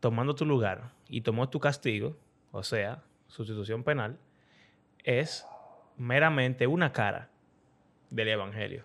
tomando 0.00 0.34
tu 0.34 0.46
lugar 0.46 0.92
y 1.08 1.22
tomó 1.22 1.48
tu 1.48 1.60
castigo, 1.60 2.16
o 2.52 2.62
sea, 2.62 3.02
sustitución 3.26 3.84
penal, 3.84 4.18
es 5.04 5.46
meramente 5.96 6.66
una 6.66 6.92
cara 6.92 7.30
del 8.10 8.28
Evangelio, 8.28 8.84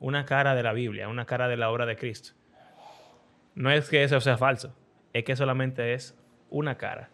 una 0.00 0.24
cara 0.24 0.54
de 0.54 0.62
la 0.62 0.72
Biblia, 0.72 1.08
una 1.08 1.26
cara 1.26 1.48
de 1.48 1.56
la 1.56 1.70
obra 1.70 1.86
de 1.86 1.96
Cristo. 1.96 2.30
No 3.54 3.70
es 3.70 3.88
que 3.88 4.02
eso 4.02 4.20
sea 4.20 4.38
falso, 4.38 4.74
es 5.12 5.24
que 5.24 5.36
solamente 5.36 5.94
es 5.94 6.16
una 6.50 6.76
cara. 6.76 7.10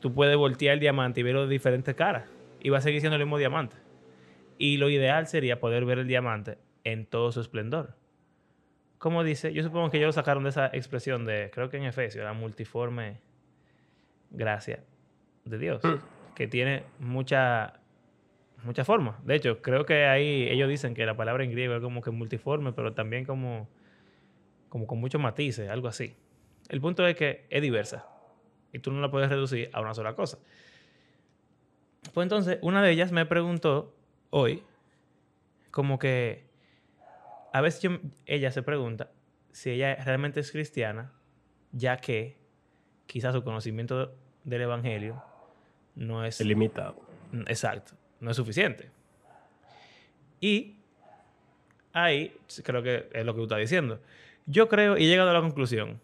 Tú 0.00 0.12
puedes 0.12 0.36
voltear 0.36 0.74
el 0.74 0.80
diamante 0.80 1.20
y 1.20 1.22
verlo 1.22 1.46
de 1.46 1.52
diferentes 1.52 1.94
caras 1.94 2.24
y 2.60 2.70
va 2.70 2.78
a 2.78 2.82
seguir 2.82 3.00
siendo 3.00 3.16
el 3.16 3.24
mismo 3.24 3.38
diamante. 3.38 3.76
Y 4.58 4.76
lo 4.76 4.90
ideal 4.90 5.26
sería 5.26 5.60
poder 5.60 5.84
ver 5.84 5.98
el 5.98 6.06
diamante 6.06 6.58
en 6.84 7.06
todo 7.06 7.32
su 7.32 7.40
esplendor 7.40 7.99
como 9.00 9.24
dice, 9.24 9.54
yo 9.54 9.62
supongo 9.62 9.90
que 9.90 9.96
ellos 9.96 10.08
lo 10.08 10.12
sacaron 10.12 10.42
de 10.42 10.50
esa 10.50 10.66
expresión 10.66 11.24
de, 11.24 11.50
creo 11.50 11.70
que 11.70 11.78
en 11.78 11.84
Efesios, 11.84 12.22
la 12.22 12.34
multiforme 12.34 13.18
gracia 14.28 14.84
de 15.46 15.56
Dios, 15.56 15.82
mm. 15.82 16.34
que 16.34 16.46
tiene 16.46 16.84
mucha, 16.98 17.80
mucha 18.62 18.84
forma. 18.84 19.18
De 19.24 19.36
hecho, 19.36 19.62
creo 19.62 19.86
que 19.86 20.04
ahí 20.04 20.46
ellos 20.50 20.68
dicen 20.68 20.92
que 20.92 21.06
la 21.06 21.16
palabra 21.16 21.44
en 21.44 21.50
griego 21.50 21.76
es 21.76 21.80
como 21.80 22.02
que 22.02 22.10
multiforme, 22.10 22.74
pero 22.74 22.92
también 22.92 23.24
como, 23.24 23.70
como 24.68 24.86
con 24.86 25.00
muchos 25.00 25.18
matices, 25.18 25.70
algo 25.70 25.88
así. 25.88 26.14
El 26.68 26.82
punto 26.82 27.06
es 27.06 27.16
que 27.16 27.46
es 27.48 27.62
diversa 27.62 28.06
y 28.70 28.80
tú 28.80 28.92
no 28.92 29.00
la 29.00 29.10
puedes 29.10 29.30
reducir 29.30 29.70
a 29.72 29.80
una 29.80 29.94
sola 29.94 30.14
cosa. 30.14 30.38
Pues 32.12 32.26
entonces, 32.26 32.58
una 32.60 32.82
de 32.82 32.90
ellas 32.90 33.12
me 33.12 33.24
preguntó 33.24 33.96
hoy, 34.28 34.62
como 35.70 35.98
que, 35.98 36.49
a 37.52 37.60
veces 37.60 38.00
ella 38.26 38.50
se 38.50 38.62
pregunta 38.62 39.10
si 39.52 39.70
ella 39.70 39.96
realmente 39.96 40.40
es 40.40 40.52
cristiana, 40.52 41.12
ya 41.72 41.96
que 41.96 42.36
quizás 43.06 43.34
su 43.34 43.42
conocimiento 43.42 44.14
del 44.44 44.62
Evangelio 44.62 45.22
no 45.94 46.24
es... 46.24 46.40
Limitado. 46.40 47.00
Exacto, 47.46 47.94
no 48.20 48.30
es 48.30 48.36
suficiente. 48.36 48.90
Y 50.40 50.76
ahí 51.92 52.36
creo 52.62 52.82
que 52.82 53.08
es 53.12 53.24
lo 53.24 53.34
que 53.34 53.38
tú 53.38 53.44
estás 53.44 53.58
diciendo. 53.58 54.00
Yo 54.46 54.68
creo 54.68 54.96
y 54.96 55.04
he 55.04 55.08
llegado 55.08 55.30
a 55.30 55.34
la 55.34 55.40
conclusión, 55.40 56.00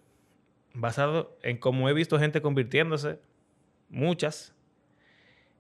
basado 0.74 1.36
en 1.42 1.58
cómo 1.58 1.88
he 1.88 1.92
visto 1.92 2.18
gente 2.18 2.42
convirtiéndose, 2.42 3.18
muchas, 3.88 4.54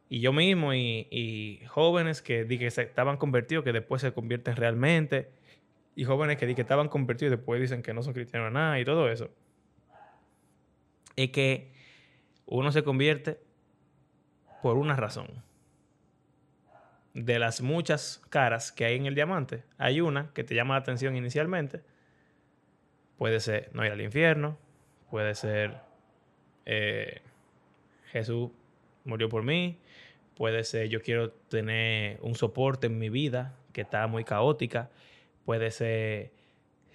y 0.08 0.20
yo 0.20 0.32
mismo 0.32 0.72
y, 0.74 1.60
jóvenes 1.66 2.22
que, 2.22 2.46
que 2.46 2.66
estaban 2.66 3.16
convertidos, 3.16 3.64
que 3.64 3.72
después 3.72 4.02
se 4.02 4.12
convierten 4.12 4.54
realmente, 4.54 5.30
y 5.96 6.04
jóvenes 6.04 6.36
que, 6.36 6.54
que 6.54 6.60
estaban 6.60 6.88
convertidos 6.88 7.32
y 7.32 7.36
después 7.36 7.60
dicen 7.60 7.82
que 7.82 7.92
no 7.92 8.02
son 8.02 8.12
cristianos 8.12 8.52
nada 8.52 8.78
y 8.78 8.84
todo 8.84 9.10
eso, 9.10 9.30
es 11.16 11.30
que 11.30 11.72
uno 12.44 12.70
se 12.70 12.84
convierte 12.84 13.40
por 14.62 14.76
una 14.76 14.94
razón. 14.94 15.42
De 17.14 17.38
las 17.38 17.62
muchas 17.62 18.22
caras 18.28 18.72
que 18.72 18.84
hay 18.84 18.96
en 18.96 19.06
el 19.06 19.14
diamante, 19.14 19.64
hay 19.78 20.02
una 20.02 20.30
que 20.34 20.44
te 20.44 20.54
llama 20.54 20.74
la 20.74 20.80
atención 20.80 21.16
inicialmente. 21.16 21.80
Puede 23.16 23.40
ser 23.40 23.70
no 23.72 23.84
ir 23.86 23.90
al 23.90 24.02
infierno, 24.02 24.58
puede 25.10 25.34
ser 25.34 25.80
eh, 26.66 27.22
Jesús 28.10 28.50
murió 29.04 29.30
por 29.30 29.42
mí, 29.42 29.78
puede 30.36 30.62
ser 30.64 30.88
yo 30.88 31.00
quiero 31.00 31.30
tener 31.30 32.18
un 32.20 32.34
soporte 32.34 32.88
en 32.88 32.98
mi 32.98 33.08
vida 33.08 33.54
que 33.72 33.80
está 33.80 34.06
muy 34.06 34.24
caótica, 34.24 34.90
puede 35.46 35.70
ser, 35.70 36.32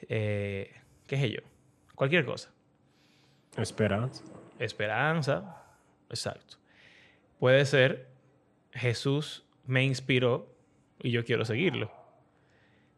eh, 0.10 0.72
qué 1.08 1.18
sé 1.18 1.32
yo, 1.32 1.40
cualquier 1.96 2.26
cosa. 2.26 2.54
Esperanza. 3.58 4.24
Esperanza, 4.60 5.64
exacto. 6.10 6.58
Puede 7.40 7.66
ser, 7.66 8.10
Jesús 8.74 9.46
me 9.66 9.84
inspiró 9.84 10.54
y 11.02 11.12
yo 11.12 11.24
quiero 11.24 11.46
seguirlo. 11.46 11.92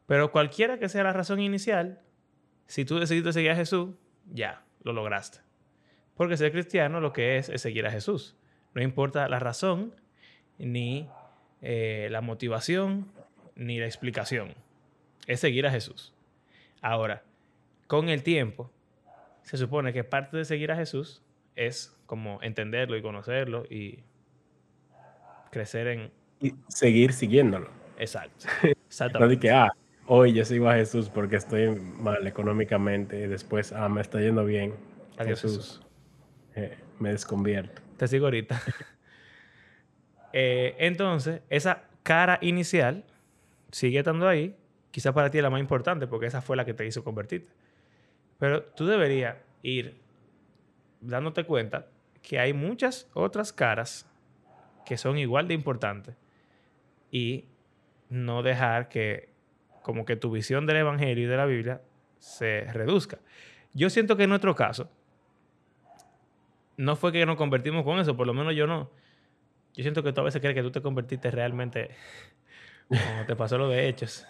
Pero 0.08 0.32
cualquiera 0.32 0.80
que 0.80 0.90
sea 0.90 1.04
la 1.04 1.14
razón 1.14 1.40
inicial, 1.40 2.02
si 2.66 2.84
tú 2.84 3.00
decidiste 3.00 3.32
seguir 3.32 3.52
a 3.52 3.56
Jesús, 3.56 3.92
ya, 4.32 4.66
lo 4.82 4.92
lograste. 4.92 5.40
Porque 6.16 6.36
ser 6.36 6.52
cristiano 6.52 7.00
lo 7.00 7.14
que 7.14 7.38
es 7.38 7.48
es 7.50 7.62
seguir 7.62 7.86
a 7.86 7.92
Jesús. 7.92 8.36
No 8.74 8.82
importa 8.82 9.30
la 9.30 9.40
razón, 9.40 9.96
ni 10.58 11.08
eh, 11.62 12.08
la 12.12 12.22
motivación, 12.22 13.12
ni 13.56 13.80
la 13.80 13.86
explicación 13.86 14.56
es 15.28 15.40
seguir 15.40 15.66
a 15.68 15.72
Jesús. 15.72 16.14
Ahora, 16.82 17.24
con 17.88 18.10
el 18.10 18.24
tiempo, 18.24 18.72
se 19.44 19.58
supone 19.58 19.94
que 19.94 20.04
parte 20.04 20.38
de 20.38 20.46
seguir 20.46 20.72
a 20.72 20.76
Jesús 20.76 21.22
es 21.56 21.96
como 22.06 22.42
entenderlo 22.42 22.98
y 22.98 23.02
conocerlo 23.02 23.66
y 23.70 24.00
crecer 25.52 25.88
en... 25.88 26.12
Y 26.42 26.54
seguir 26.68 27.14
siguiéndolo. 27.14 27.70
Exacto. 27.98 28.48
Exactamente. 28.88 29.36
no 29.36 29.42
que, 29.42 29.52
ah, 29.52 29.72
hoy 30.08 30.34
yo 30.34 30.44
sigo 30.46 30.70
a 30.70 30.76
Jesús 30.76 31.10
porque 31.10 31.38
estoy 31.38 31.70
mal 31.70 32.26
económicamente 32.28 33.20
y 33.20 33.28
después, 33.28 33.72
ah, 33.72 33.88
me 33.90 34.02
está 34.02 34.20
yendo 34.20 34.44
bien. 34.44 34.74
Adiós 35.18 35.42
Jesús. 35.42 35.82
Eh, 36.56 36.78
me 37.00 37.12
desconvierto. 37.12 37.82
Te 37.98 38.08
sigo 38.08 38.26
ahorita. 38.26 38.62
Eh, 40.36 40.76
entonces, 40.80 41.42
esa 41.52 41.84
cara 42.02 42.40
inicial 42.42 43.04
sigue 43.72 44.00
estando 44.00 44.28
ahí 44.28 44.56
quizás 44.94 45.12
para 45.12 45.32
ti 45.32 45.40
es 45.40 45.44
la 45.44 45.50
más 45.50 45.60
importante 45.60 46.06
porque 46.06 46.28
esa 46.28 46.40
fue 46.40 46.56
la 46.56 46.66
que 46.66 46.76
te 46.76 46.86
hizo 46.86 47.04
convertirte. 47.04 47.52
Pero 48.38 48.62
tú 48.62 48.86
deberías 48.86 49.38
ir 49.64 50.00
dándote 51.02 51.46
cuenta 51.46 51.88
que 52.22 52.40
hay 52.40 52.54
muchas 52.54 53.10
otras 53.16 53.52
caras 53.52 54.08
que 54.86 54.96
son 54.98 55.18
igual 55.18 55.48
de 55.48 55.56
importantes 55.56 56.16
y 57.10 57.46
no 58.10 58.44
dejar 58.44 58.88
que 58.88 59.30
como 59.82 60.06
que 60.06 60.16
tu 60.16 60.30
visión 60.30 60.68
del 60.68 60.78
Evangelio 60.78 61.26
y 61.26 61.28
de 61.28 61.38
la 61.38 61.48
Biblia 61.48 61.82
se 62.20 62.62
reduzca. 62.72 63.18
Yo 63.74 63.90
siento 63.90 64.16
que 64.16 64.24
en 64.24 64.30
nuestro 64.30 64.54
caso, 64.54 64.92
no 66.78 66.96
fue 66.96 67.12
que 67.12 67.26
nos 67.26 67.36
convertimos 67.36 67.84
con 67.84 68.00
eso, 68.00 68.16
por 68.16 68.28
lo 68.28 68.36
menos 68.36 68.56
yo 68.56 68.68
no. 68.68 68.92
Yo 69.74 69.82
siento 69.82 70.04
que 70.04 70.14
tú 70.14 70.22
a 70.22 70.26
veces 70.26 70.40
crees 70.40 70.56
que 70.56 70.62
tú 70.62 70.70
te 70.70 70.84
convertiste 70.84 71.32
realmente 71.32 71.90
como 72.88 73.26
te 73.26 73.36
pasó 73.36 73.58
lo 73.58 73.70
de 73.70 73.88
hechos. 73.90 74.28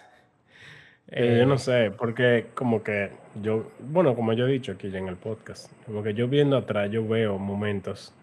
Eh, 1.08 1.36
yo 1.38 1.46
no 1.46 1.58
sé, 1.58 1.90
porque 1.96 2.46
como 2.54 2.82
que 2.82 3.10
yo, 3.40 3.70
bueno, 3.78 4.14
como 4.14 4.32
yo 4.32 4.46
he 4.46 4.52
dicho 4.52 4.72
aquí 4.72 4.90
ya 4.90 4.98
en 4.98 5.08
el 5.08 5.16
podcast, 5.16 5.70
como 5.84 6.02
que 6.02 6.14
yo 6.14 6.28
viendo 6.28 6.56
atrás, 6.56 6.90
yo 6.90 7.06
veo 7.06 7.38
momentos 7.38 8.14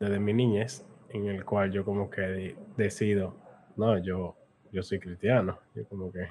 desde 0.00 0.18
mi 0.18 0.32
niñez 0.32 0.84
en 1.10 1.26
el 1.26 1.44
cual 1.44 1.70
yo 1.70 1.84
como 1.84 2.10
que 2.10 2.56
decido, 2.76 3.36
no, 3.76 3.98
yo, 3.98 4.36
yo 4.72 4.82
soy 4.82 4.98
cristiano, 4.98 5.58
yo 5.74 5.84
como 5.86 6.10
que 6.10 6.28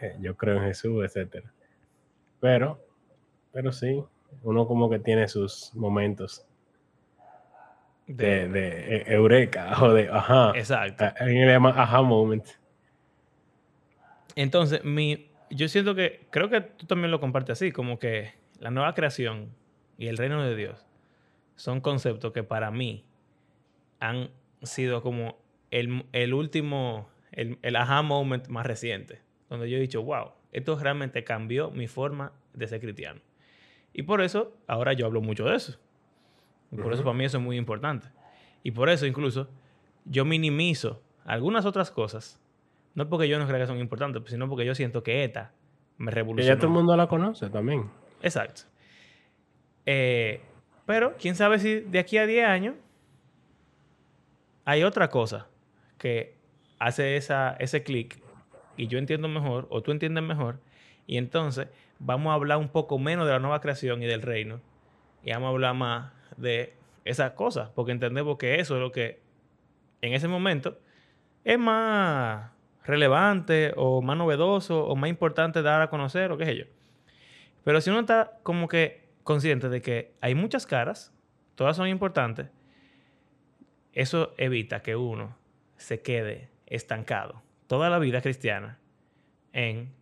eh, 0.00 0.16
yo 0.20 0.36
creo 0.36 0.56
en 0.56 0.64
Jesús, 0.64 1.04
etcétera. 1.04 1.52
Pero, 2.40 2.78
pero 3.52 3.72
sí, 3.72 4.02
uno 4.42 4.66
como 4.66 4.90
que 4.90 4.98
tiene 4.98 5.28
sus 5.28 5.74
momentos 5.74 6.46
de, 8.06 8.48
de, 8.48 9.04
eureka 9.06 9.76
o 9.82 9.92
de 9.92 10.08
ajá. 10.08 10.52
Exacto. 10.54 11.04
En 11.20 11.36
el 11.36 11.66
ajá 11.66 12.02
moment. 12.02 12.46
Entonces, 14.36 14.84
mi, 14.84 15.30
yo 15.50 15.66
siento 15.68 15.94
que, 15.94 16.26
creo 16.30 16.48
que 16.48 16.60
tú 16.60 16.86
también 16.86 17.10
lo 17.10 17.20
compartes 17.20 17.54
así, 17.54 17.72
como 17.72 17.98
que 17.98 18.34
la 18.60 18.70
nueva 18.70 18.94
creación 18.94 19.50
y 19.98 20.06
el 20.06 20.18
reino 20.18 20.42
de 20.44 20.54
Dios 20.54 20.86
son 21.56 21.80
conceptos 21.80 22.32
que 22.32 22.42
para 22.42 22.70
mí 22.70 23.04
han 23.98 24.30
sido 24.62 25.02
como 25.02 25.38
el, 25.70 26.04
el 26.12 26.34
último, 26.34 27.08
el, 27.32 27.58
el 27.62 27.76
aha 27.76 28.02
moment 28.02 28.46
más 28.48 28.66
reciente, 28.66 29.22
donde 29.48 29.70
yo 29.70 29.78
he 29.78 29.80
dicho, 29.80 30.02
wow, 30.02 30.32
esto 30.52 30.78
realmente 30.78 31.24
cambió 31.24 31.70
mi 31.70 31.88
forma 31.88 32.32
de 32.52 32.68
ser 32.68 32.80
cristiano. 32.80 33.20
Y 33.94 34.02
por 34.02 34.20
eso 34.20 34.54
ahora 34.66 34.92
yo 34.92 35.06
hablo 35.06 35.22
mucho 35.22 35.46
de 35.46 35.56
eso. 35.56 35.78
Y 36.70 36.76
por 36.76 36.92
eso 36.92 37.02
para 37.02 37.16
mí 37.16 37.24
eso 37.24 37.38
es 37.38 37.44
muy 37.44 37.56
importante. 37.56 38.08
Y 38.62 38.72
por 38.72 38.90
eso 38.90 39.06
incluso 39.06 39.48
yo 40.04 40.26
minimizo 40.26 41.02
algunas 41.24 41.64
otras 41.64 41.90
cosas 41.90 42.38
no 42.96 43.08
porque 43.08 43.28
yo 43.28 43.38
no 43.38 43.46
crea 43.46 43.60
que 43.60 43.66
son 43.66 43.78
importantes, 43.78 44.24
sino 44.26 44.48
porque 44.48 44.64
yo 44.64 44.74
siento 44.74 45.02
que 45.02 45.22
ETA 45.22 45.52
me 45.98 46.10
revolucionó. 46.10 46.50
Que 46.50 46.56
ya 46.56 46.58
todo 46.58 46.68
el 46.68 46.72
mundo 46.72 46.96
la 46.96 47.06
conoce 47.06 47.48
también. 47.50 47.90
Exacto. 48.22 48.62
Eh, 49.84 50.40
pero 50.86 51.14
quién 51.18 51.34
sabe 51.34 51.58
si 51.58 51.80
de 51.80 51.98
aquí 51.98 52.16
a 52.16 52.26
10 52.26 52.46
años 52.46 52.74
hay 54.64 54.82
otra 54.82 55.10
cosa 55.10 55.46
que 55.98 56.36
hace 56.78 57.16
esa, 57.16 57.54
ese 57.58 57.82
clic 57.82 58.18
y 58.78 58.86
yo 58.86 58.98
entiendo 58.98 59.28
mejor 59.28 59.66
o 59.68 59.82
tú 59.82 59.92
entiendes 59.92 60.24
mejor 60.24 60.58
y 61.06 61.18
entonces 61.18 61.68
vamos 61.98 62.30
a 62.30 62.34
hablar 62.34 62.58
un 62.58 62.68
poco 62.68 62.98
menos 62.98 63.26
de 63.26 63.32
la 63.32 63.38
nueva 63.38 63.60
creación 63.60 64.02
y 64.02 64.06
del 64.06 64.22
reino 64.22 64.60
y 65.22 65.32
vamos 65.32 65.48
a 65.48 65.50
hablar 65.50 65.74
más 65.74 66.12
de 66.38 66.72
esas 67.04 67.32
cosas 67.32 67.68
porque 67.74 67.92
entendemos 67.92 68.38
que 68.38 68.58
eso 68.58 68.74
es 68.74 68.80
lo 68.80 68.90
que 68.90 69.20
en 70.00 70.14
ese 70.14 70.28
momento 70.28 70.78
es 71.44 71.58
más 71.58 72.55
relevante 72.86 73.72
o 73.76 74.02
más 74.02 74.16
novedoso 74.16 74.86
o 74.86 74.96
más 74.96 75.10
importante 75.10 75.62
dar 75.62 75.82
a 75.82 75.90
conocer 75.90 76.32
o 76.32 76.38
qué 76.38 76.44
sé 76.44 76.56
yo. 76.56 76.64
Pero 77.64 77.80
si 77.80 77.90
uno 77.90 78.00
está 78.00 78.38
como 78.42 78.68
que 78.68 79.08
consciente 79.24 79.68
de 79.68 79.82
que 79.82 80.12
hay 80.20 80.34
muchas 80.34 80.66
caras, 80.66 81.12
todas 81.56 81.76
son 81.76 81.88
importantes, 81.88 82.48
eso 83.92 84.34
evita 84.36 84.82
que 84.82 84.94
uno 84.94 85.36
se 85.76 86.00
quede 86.00 86.48
estancado 86.66 87.42
toda 87.66 87.90
la 87.90 87.98
vida 87.98 88.20
cristiana 88.20 88.78
en 89.52 89.92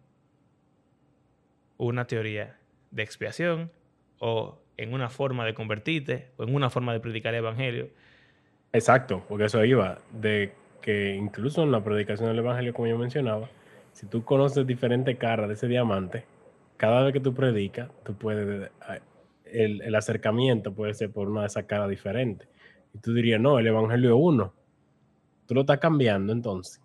una 1.77 2.07
teoría 2.07 2.59
de 2.91 3.03
expiación 3.03 3.71
o 4.19 4.59
en 4.77 4.93
una 4.93 5.09
forma 5.09 5.45
de 5.45 5.55
convertirte 5.55 6.31
o 6.37 6.45
en 6.45 6.55
una 6.55 6.71
forma 6.71 6.93
de 6.93 7.01
predicar 7.01 7.35
el 7.35 7.39
evangelio. 7.39 7.89
Exacto, 8.73 9.25
porque 9.29 9.45
eso 9.45 9.65
iba 9.65 9.99
de 10.13 10.53
que 10.85 11.15
incluso 11.15 11.63
en 11.63 11.73
la 11.73 11.83
predicación 11.83 12.29
del 12.29 12.41
Evangelio, 12.41 12.75
como 12.75 12.87
yo 12.89 12.99
mencionaba, 12.99 13.49
si 13.93 14.05
tú 14.05 14.23
conoces 14.23 14.67
diferentes 14.67 15.17
caras 15.17 15.49
de 15.49 15.55
ese 15.55 15.67
diamante, 15.67 16.27
cada 16.77 17.03
vez 17.03 17.15
que 17.15 17.21
tú 17.21 17.33
predicas, 17.33 17.89
tú 18.05 18.15
puedes, 18.15 18.71
el, 19.47 19.81
el, 19.81 19.95
acercamiento 19.95 20.75
puede 20.75 20.93
ser 20.93 21.11
por 21.11 21.31
una 21.31 21.41
de 21.41 21.47
esas 21.47 21.65
caras 21.65 21.89
diferentes. 21.89 22.47
Y 22.93 22.99
tú 22.99 23.15
dirías, 23.15 23.41
no, 23.41 23.59
el 23.59 23.67
Evangelio 23.67 24.11
es 24.11 24.17
uno. 24.21 24.53
Tú 25.47 25.55
lo 25.55 25.63
estás 25.63 25.79
cambiando 25.79 26.35
entonces. 26.35 26.83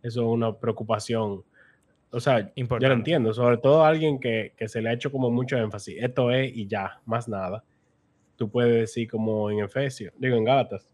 Eso 0.00 0.20
es 0.20 0.28
una 0.28 0.52
preocupación. 0.52 1.42
O 2.12 2.20
sea, 2.20 2.52
Importante. 2.54 2.84
yo 2.84 2.88
lo 2.88 2.94
entiendo, 2.94 3.34
sobre 3.34 3.56
todo 3.56 3.84
a 3.84 3.88
alguien 3.88 4.20
que, 4.20 4.52
que 4.56 4.68
se 4.68 4.80
le 4.80 4.90
ha 4.90 4.92
hecho 4.92 5.10
como 5.10 5.28
mucho 5.28 5.56
énfasis. 5.56 5.96
Esto 5.98 6.30
es 6.30 6.56
y 6.56 6.68
ya, 6.68 7.00
más 7.04 7.28
nada. 7.28 7.64
Tú 8.36 8.48
puedes 8.48 8.74
decir 8.74 9.10
como 9.10 9.50
en 9.50 9.58
Efesios, 9.58 10.14
digo 10.18 10.36
en 10.36 10.44
Gálatas, 10.44 10.88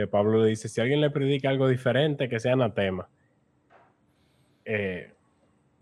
que 0.00 0.06
Pablo 0.06 0.42
le 0.42 0.50
dice, 0.50 0.68
si 0.68 0.80
alguien 0.80 1.00
le 1.00 1.10
predica 1.10 1.48
algo 1.48 1.68
diferente, 1.68 2.28
que 2.28 2.40
sea 2.40 2.52
anatema. 2.52 3.08
Eh, 4.64 5.12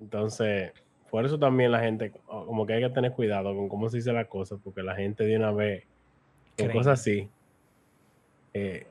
entonces, 0.01 0.73
por 1.11 1.25
eso 1.25 1.39
también 1.39 1.73
la 1.73 1.81
gente, 1.81 2.13
como 2.27 2.67
que 2.67 2.75
hay 2.75 2.83
que 2.83 2.91
tener 2.91 3.13
cuidado 3.13 3.55
con 3.55 3.69
cómo 3.69 3.89
se 3.89 3.99
dice 3.99 4.13
la 4.13 4.27
cosa, 4.27 4.57
porque 4.63 4.83
la 4.83 4.95
gente 4.95 5.25
de 5.25 5.37
una 5.37 5.53
vez, 5.53 5.85
con 6.59 6.69
cosas 6.71 7.01
así, 7.01 7.29
eh, 8.55 8.87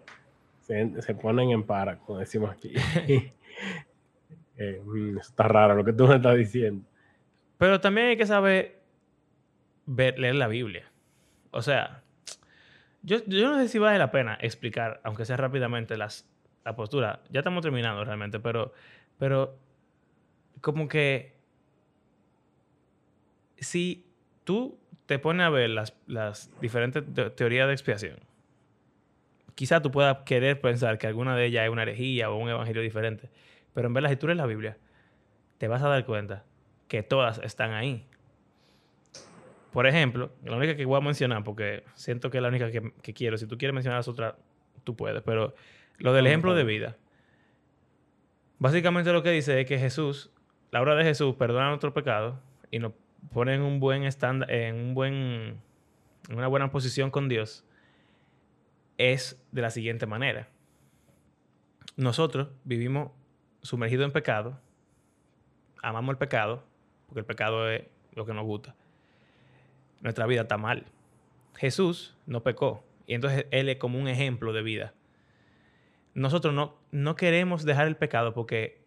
se, 0.62 1.16
ponen 1.16 1.52
en 1.52 1.64
para, 1.64 1.98
como 1.98 2.20
decimos 2.20 2.52
aquí. 2.52 2.74
eh, 4.58 4.82
mm, 4.84 5.18
está 5.18 5.48
raro 5.48 5.76
lo 5.76 5.84
que 5.84 5.94
tú 5.94 6.08
me 6.08 6.16
estás 6.16 6.38
diciendo. 6.38 6.86
Pero 7.58 7.80
también 7.80 8.08
hay 8.08 8.18
que 8.18 8.26
saber 8.26 8.80
ver, 9.86 10.18
leer 10.20 10.36
la 10.36 10.48
Biblia. 10.48 10.92
O 11.52 11.62
sea, 11.62 12.04
yo, 13.06 13.20
no 13.28 13.60
sé 13.60 13.68
si 13.68 13.78
vale 13.78 14.00
la 14.00 14.12
pena 14.12 14.38
explicar, 14.42 15.00
aunque 15.04 15.26
sea 15.26 15.38
rápidamente, 15.38 15.96
las, 15.96 16.28
la 16.64 16.76
postura. 16.76 17.22
Ya 17.30 17.42
estamos 17.42 17.62
terminando 17.62 18.04
realmente, 18.04 18.40
pero, 18.40 18.74
pero 19.20 19.58
como 20.62 20.88
que 20.88 21.36
si 23.58 24.06
tú 24.44 24.80
te 25.06 25.20
pones 25.20 25.46
a 25.46 25.50
ver 25.50 25.70
las, 25.70 25.96
las 26.08 26.50
diferentes 26.60 27.04
teorías 27.36 27.68
de 27.68 27.74
expiación, 27.74 28.20
quizá 29.54 29.82
tú 29.82 29.92
puedas 29.92 30.18
querer 30.26 30.60
pensar 30.60 30.98
que 30.98 31.06
alguna 31.06 31.36
de 31.36 31.46
ellas 31.46 31.66
es 31.66 31.70
una 31.70 31.84
herejía 31.84 32.32
o 32.32 32.38
un 32.38 32.50
evangelio 32.50 32.82
diferente, 32.82 33.30
pero 33.76 33.88
en 33.88 33.94
verdad 33.94 34.10
si 34.10 34.16
tú 34.16 34.26
lees 34.26 34.38
la 34.38 34.48
Biblia, 34.48 34.78
te 35.60 35.68
vas 35.68 35.84
a 35.84 35.90
dar 35.90 36.06
cuenta 36.06 36.44
que 36.88 37.04
todas 37.04 37.38
están 37.40 37.74
ahí. 37.74 38.08
Por 39.76 39.88
ejemplo, 39.88 40.32
la 40.46 40.56
única 40.56 40.78
que 40.78 40.86
voy 40.86 40.96
a 40.96 41.02
mencionar, 41.02 41.44
porque 41.44 41.84
siento 41.96 42.30
que 42.30 42.38
es 42.38 42.42
la 42.42 42.48
única 42.48 42.72
que, 42.72 43.14
quiero. 43.14 43.38
Si 43.38 43.46
tú 43.46 43.58
quieres 43.58 43.74
mencionar 43.74 44.00
las 44.00 44.08
otras, 44.08 44.36
tú 44.86 44.96
puedes. 44.96 45.22
Pero 45.24 45.54
lo 45.98 46.14
del 46.14 46.28
ejemplo 46.28 46.56
de 46.56 46.64
vida. 46.64 46.96
Básicamente 48.58 49.12
lo 49.12 49.22
que 49.22 49.32
dice 49.32 49.60
es 49.60 49.68
que 49.68 49.78
Jesús, 49.78 50.32
la 50.72 50.82
obra 50.82 50.96
de 50.96 51.04
Jesús, 51.04 51.36
perdona 51.36 51.68
nuestro 51.68 51.94
pecado 51.94 52.40
y 52.72 52.80
nos 52.80 52.94
pone 53.34 53.54
en 53.54 53.64
un 53.64 53.82
buen 53.82 54.04
estándar, 54.04 54.50
en 54.50 54.76
un 54.76 54.94
buen, 54.94 55.14
en 56.30 56.38
una 56.38 56.48
buena 56.48 56.72
posición 56.72 57.12
con 57.12 57.28
Dios. 57.28 57.66
Es 58.98 59.46
de 59.52 59.62
la 59.62 59.72
siguiente 59.72 60.06
manera. 60.06 60.48
Nosotros 61.98 62.48
vivimos 62.64 63.12
sumergidos 63.62 64.06
en 64.06 64.14
pecado, 64.14 64.58
amamos 65.84 66.14
el 66.14 66.18
pecado, 66.18 66.64
porque 67.08 67.20
el 67.20 67.26
pecado 67.26 67.70
es 67.70 67.84
lo 68.14 68.26
que 68.26 68.34
nos 68.34 68.46
gusta 68.46 68.74
nuestra 70.06 70.28
vida 70.28 70.42
está 70.42 70.58
mal. 70.58 70.86
Jesús 71.56 72.16
no 72.28 72.44
pecó 72.44 72.86
y 73.08 73.16
entonces 73.16 73.48
Él 73.50 73.70
es 73.70 73.78
como 73.78 74.00
un 74.00 74.08
ejemplo 74.08 74.54
de 74.54 74.62
vida. 74.62 74.94
Nosotros 76.14 76.54
no, 76.54 76.78
no 76.92 77.16
queremos 77.16 77.66
dejar 77.66 77.88
el 77.88 77.98
pecado 77.98 78.32
porque 78.32 78.86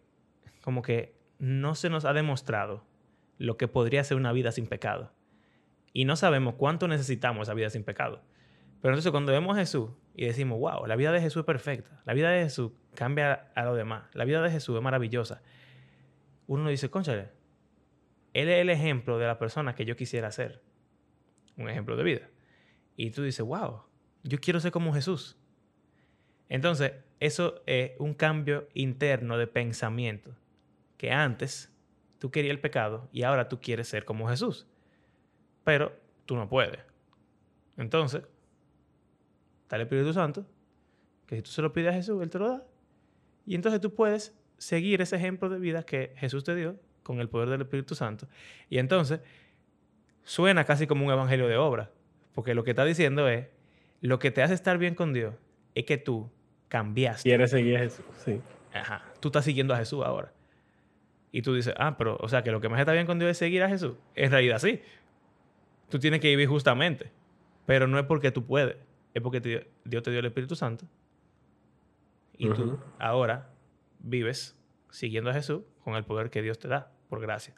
como 0.63 0.81
que 0.81 1.13
no 1.37 1.75
se 1.75 1.89
nos 1.89 2.05
ha 2.05 2.13
demostrado 2.13 2.85
lo 3.37 3.57
que 3.57 3.67
podría 3.67 4.01
ser 4.05 4.15
una 4.15 4.31
vida 4.31 4.53
sin 4.53 4.65
pecado. 4.65 5.11
Y 5.91 6.05
no 6.05 6.15
sabemos 6.15 6.55
cuánto 6.55 6.87
necesitamos 6.87 7.49
esa 7.49 7.53
vida 7.53 7.69
sin 7.69 7.83
pecado. 7.83 8.21
Pero 8.81 8.93
entonces 8.93 9.11
cuando 9.11 9.33
vemos 9.33 9.57
a 9.57 9.59
Jesús 9.59 9.89
y 10.15 10.25
decimos, 10.25 10.57
wow, 10.57 10.85
la 10.85 10.95
vida 10.95 11.11
de 11.11 11.19
Jesús 11.19 11.41
es 11.41 11.45
perfecta, 11.45 12.01
la 12.05 12.13
vida 12.13 12.29
de 12.29 12.43
Jesús 12.43 12.71
cambia 12.95 13.51
a 13.55 13.65
lo 13.65 13.75
demás, 13.75 14.03
la 14.13 14.23
vida 14.23 14.41
de 14.41 14.51
Jesús 14.51 14.77
es 14.77 14.81
maravillosa, 14.81 15.41
uno 16.47 16.69
dice, 16.69 16.89
conchale, 16.89 17.27
Él 18.33 18.47
es 18.47 18.61
el 18.61 18.69
ejemplo 18.69 19.17
de 19.17 19.27
la 19.27 19.37
persona 19.37 19.75
que 19.75 19.83
yo 19.83 19.97
quisiera 19.97 20.31
ser 20.31 20.68
un 21.59 21.69
ejemplo 21.69 21.95
de 21.95 22.03
vida. 22.03 22.29
Y 22.95 23.11
tú 23.11 23.23
dices, 23.23 23.45
wow, 23.45 23.83
yo 24.23 24.39
quiero 24.39 24.59
ser 24.59 24.71
como 24.71 24.93
Jesús. 24.93 25.37
Entonces, 26.49 26.93
eso 27.19 27.61
es 27.65 27.91
un 27.99 28.13
cambio 28.13 28.67
interno 28.73 29.37
de 29.37 29.47
pensamiento. 29.47 30.35
Que 30.97 31.11
antes 31.11 31.73
tú 32.17 32.31
querías 32.31 32.51
el 32.51 32.59
pecado 32.59 33.07
y 33.11 33.23
ahora 33.23 33.47
tú 33.47 33.59
quieres 33.61 33.87
ser 33.87 34.05
como 34.05 34.27
Jesús. 34.27 34.67
Pero 35.63 35.97
tú 36.25 36.35
no 36.35 36.49
puedes. 36.49 36.79
Entonces, 37.77 38.23
está 39.63 39.75
el 39.77 39.83
Espíritu 39.83 40.11
Santo, 40.13 40.45
que 41.25 41.37
si 41.37 41.41
tú 41.41 41.51
se 41.51 41.61
lo 41.61 41.71
pides 41.71 41.91
a 41.91 41.93
Jesús, 41.93 42.21
Él 42.21 42.29
te 42.29 42.39
lo 42.39 42.49
da. 42.49 42.65
Y 43.45 43.55
entonces 43.55 43.79
tú 43.79 43.93
puedes 43.93 44.37
seguir 44.57 45.01
ese 45.01 45.15
ejemplo 45.15 45.49
de 45.49 45.59
vida 45.59 45.83
que 45.83 46.13
Jesús 46.17 46.43
te 46.43 46.55
dio 46.55 46.79
con 47.03 47.19
el 47.19 47.29
poder 47.29 47.49
del 47.49 47.61
Espíritu 47.61 47.95
Santo. 47.95 48.27
Y 48.69 48.77
entonces 48.77 49.21
Suena 50.29 50.63
casi 50.63 50.85
como 50.85 51.03
un 51.07 51.11
evangelio 51.11 51.47
de 51.47 51.57
obra, 51.57 51.89
Porque 52.35 52.53
lo 52.53 52.63
que 52.63 52.69
está 52.69 52.85
diciendo 52.85 53.27
es, 53.27 53.47
lo 54.01 54.19
que 54.19 54.29
te 54.29 54.43
hace 54.43 54.53
estar 54.53 54.77
bien 54.77 54.93
con 54.93 55.11
Dios 55.11 55.33
es 55.73 55.85
que 55.85 55.97
tú 55.97 56.29
cambiaste. 56.67 57.27
Quieres 57.27 57.49
seguir 57.49 57.77
a 57.77 57.79
Jesús, 57.79 58.05
sí. 58.23 58.39
Ajá. 58.71 59.03
Tú 59.19 59.29
estás 59.29 59.43
siguiendo 59.43 59.73
a 59.73 59.77
Jesús 59.77 60.05
ahora. 60.05 60.31
Y 61.31 61.41
tú 61.41 61.55
dices, 61.55 61.73
ah, 61.77 61.97
pero, 61.97 62.15
o 62.21 62.29
sea, 62.29 62.43
que 62.43 62.51
lo 62.51 62.61
que 62.61 62.69
más 62.69 62.79
está 62.79 62.91
bien 62.93 63.07
con 63.07 63.17
Dios 63.17 63.31
es 63.31 63.37
seguir 63.39 63.63
a 63.63 63.69
Jesús. 63.69 63.95
En 64.13 64.29
realidad 64.29 64.59
sí. 64.59 64.79
Tú 65.89 65.97
tienes 65.97 66.19
que 66.19 66.27
vivir 66.27 66.47
justamente. 66.47 67.11
Pero 67.65 67.87
no 67.87 67.97
es 67.97 68.05
porque 68.05 68.29
tú 68.31 68.45
puedes. 68.45 68.77
Es 69.15 69.23
porque 69.23 69.41
te- 69.41 69.67
Dios 69.83 70.03
te 70.03 70.11
dio 70.11 70.19
el 70.19 70.27
Espíritu 70.27 70.55
Santo. 70.55 70.85
Y 72.37 72.47
tú 72.49 72.79
ahora 72.99 73.49
vives 73.97 74.55
siguiendo 74.91 75.31
a 75.31 75.33
Jesús 75.33 75.63
con 75.83 75.95
el 75.95 76.03
poder 76.03 76.29
que 76.29 76.43
Dios 76.43 76.59
te 76.59 76.67
da, 76.67 76.91
por 77.09 77.19
gracia. 77.19 77.55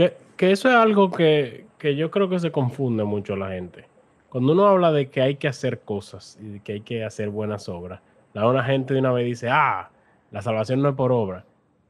Que, 0.00 0.16
que 0.38 0.50
eso 0.50 0.70
es 0.70 0.74
algo 0.74 1.10
que, 1.10 1.66
que 1.76 1.94
yo 1.94 2.10
creo 2.10 2.30
que 2.30 2.38
se 2.38 2.50
confunde 2.50 3.04
mucho 3.04 3.36
la 3.36 3.50
gente. 3.50 3.84
Cuando 4.30 4.54
uno 4.54 4.66
habla 4.66 4.92
de 4.92 5.10
que 5.10 5.20
hay 5.20 5.36
que 5.36 5.46
hacer 5.46 5.80
cosas 5.80 6.38
y 6.40 6.48
de 6.48 6.60
que 6.60 6.72
hay 6.72 6.80
que 6.80 7.04
hacer 7.04 7.28
buenas 7.28 7.68
obras, 7.68 8.00
la 8.32 8.48
una 8.48 8.64
gente 8.64 8.94
de 8.94 9.00
una 9.00 9.12
vez 9.12 9.26
dice, 9.26 9.50
ah, 9.50 9.90
la 10.30 10.40
salvación 10.40 10.80
no 10.80 10.88
es 10.88 10.94
por 10.94 11.12
obra. 11.12 11.44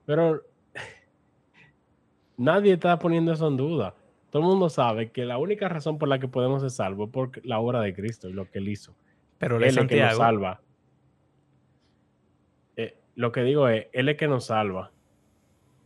Pero 0.07 0.43
nadie 2.37 2.73
está 2.73 2.99
poniendo 2.99 3.33
eso 3.33 3.47
en 3.47 3.57
duda. 3.57 3.95
Todo 4.31 4.43
el 4.43 4.49
mundo 4.49 4.69
sabe 4.71 5.13
que 5.13 5.25
la 5.25 5.39
única 5.39 5.69
razón 5.69 5.97
por 5.97 6.09
la 6.09 6.19
que 6.19 6.27
podemos 6.27 6.63
ser 6.63 6.71
salvos 6.71 7.11
es 7.11 7.13
por 7.13 7.47
la 7.47 7.61
obra 7.61 7.81
de 7.81 7.95
Cristo 7.95 8.29
y 8.29 8.33
lo 8.33 8.51
que 8.51 8.59
él 8.59 8.71
hizo. 8.71 8.93
Pero 9.39 9.59
Él 9.59 9.63
es 9.63 9.77
el 9.77 9.87
que 9.87 10.01
nos 10.01 10.17
Santiago. 10.17 10.19
salva. 10.19 10.61
Eh, 12.75 12.97
lo 13.15 13.31
que 13.31 13.45
digo 13.45 13.69
es, 13.69 13.87
Él 13.93 14.09
es 14.09 14.17
que 14.17 14.27
nos 14.27 14.47
salva, 14.47 14.91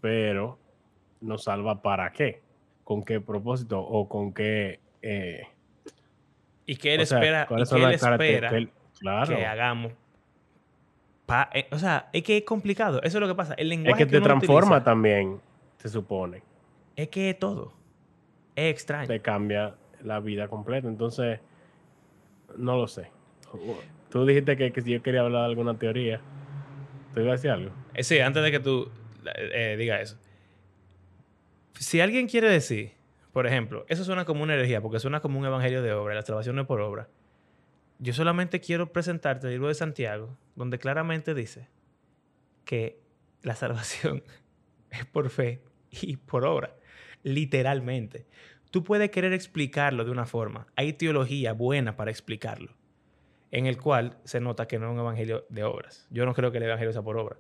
pero 0.01 0.64
nos 1.25 1.45
salva 1.45 1.81
para 1.83 2.13
qué, 2.13 2.43
con 2.85 3.05
qué 3.05 3.21
propósito 3.21 3.81
o 3.81 4.09
con 4.09 4.33
qué... 4.33 4.81
eh, 5.03 5.43
Y 6.67 6.77
que 6.77 6.95
Él 6.95 7.01
o 7.01 7.07
sea, 7.07 7.19
espera, 7.19 7.49
y 7.61 7.67
son 7.67 7.83
él 7.83 7.91
espera 7.93 8.19
que 8.19 8.57
él- 8.57 8.71
claro, 8.99 9.37
que 9.37 9.47
hagamos. 9.47 9.93
Pa- 11.27 11.49
eh, 11.55 11.67
o 11.73 11.79
sea, 11.79 12.09
es 12.13 12.23
que 12.23 12.37
es 12.39 12.45
complicado. 12.45 12.99
Eso 13.03 13.17
es 13.19 13.21
lo 13.23 13.29
que 13.29 13.35
pasa. 13.35 13.55
El 13.55 13.69
es 13.73 13.79
lenguaje 13.79 14.05
que 14.05 14.11
te 14.11 14.19
uno 14.19 14.25
transforma 14.25 14.59
utiliza 14.77 14.85
también, 14.85 15.41
se 15.79 15.89
supone, 15.89 16.43
Es 16.97 17.09
que 17.09 17.31
es 17.31 17.39
todo. 17.39 17.73
Es 18.55 18.71
extraño. 18.71 19.09
te 19.09 19.21
cambia 19.21 19.75
la 20.03 20.21
vida 20.21 20.49
completa. 20.49 20.87
Entonces, 20.87 21.41
no 22.57 22.77
lo 22.77 22.87
sé. 22.87 23.11
Tú 24.11 24.25
dijiste 24.27 24.57
que, 24.57 24.71
que 24.73 24.81
si 24.83 24.93
yo 24.93 25.03
quería 25.03 25.23
hablar 25.23 25.43
de 25.43 25.49
alguna 25.49 25.75
teoría, 25.79 26.21
¿tú 27.15 27.21
ibas 27.21 27.31
a 27.31 27.33
decir 27.37 27.51
algo? 27.51 27.71
Eh, 27.95 28.05
Sí, 28.05 28.21
antes 28.21 28.43
de 28.43 28.51
que 28.51 28.61
tú 28.61 28.91
eh, 29.35 29.77
digas 29.79 30.01
eso. 30.03 30.19
Si 31.79 32.01
alguien 32.01 32.29
quiere 32.29 32.49
decir, 32.49 32.93
por 33.33 33.47
ejemplo, 33.47 33.85
eso 33.89 34.05
suena 34.05 34.25
como 34.25 34.43
una 34.43 34.55
herejía, 34.55 34.81
porque 34.81 35.01
suena 35.01 35.21
como 35.21 35.39
un 35.39 35.47
evangelio 35.47 35.83
de 35.83 35.93
obra, 35.93 36.15
la 36.15 36.23
salvación 36.23 36.57
no 36.57 36.63
es 36.63 36.69
por 36.69 36.81
obra. 36.81 37.09
Yo 37.99 38.13
solamente 38.13 38.61
quiero 38.61 38.93
presentarte 38.93 39.47
el 39.47 39.55
libro 39.55 39.69
de 39.69 39.75
Santiago, 39.75 40.37
donde 40.55 40.79
claramente 40.79 41.35
dice 41.35 41.69
que 42.65 43.01
la 43.43 43.55
salvación 43.55 44.23
es 44.91 45.05
por 45.05 45.31
fe 45.31 45.63
y 45.91 46.17
por 46.17 46.45
obra. 46.45 46.75
Literalmente. 47.23 48.27
Tú 48.71 48.83
puedes 48.83 49.11
querer 49.11 49.33
explicarlo 49.33 50.05
de 50.05 50.11
una 50.11 50.27
forma. 50.27 50.67
Hay 50.75 50.95
teología 50.95 51.53
buena 51.53 51.97
para 51.97 52.11
explicarlo, 52.11 52.73
en 53.53 53.67
el 53.67 53.79
cual 53.79 54.19
se 54.25 54.41
nota 54.41 54.67
que 54.67 54.79
no 54.79 54.87
es 54.87 54.93
un 54.93 54.99
evangelio 54.99 55.47
de 55.49 55.63
obras. 55.63 56.09
Yo 56.11 56.27
no 56.27 56.35
creo 56.35 56.51
que 56.51 56.59
el 56.59 56.65
evangelio 56.65 56.93
sea 56.93 57.03
por 57.03 57.17
obra 57.17 57.37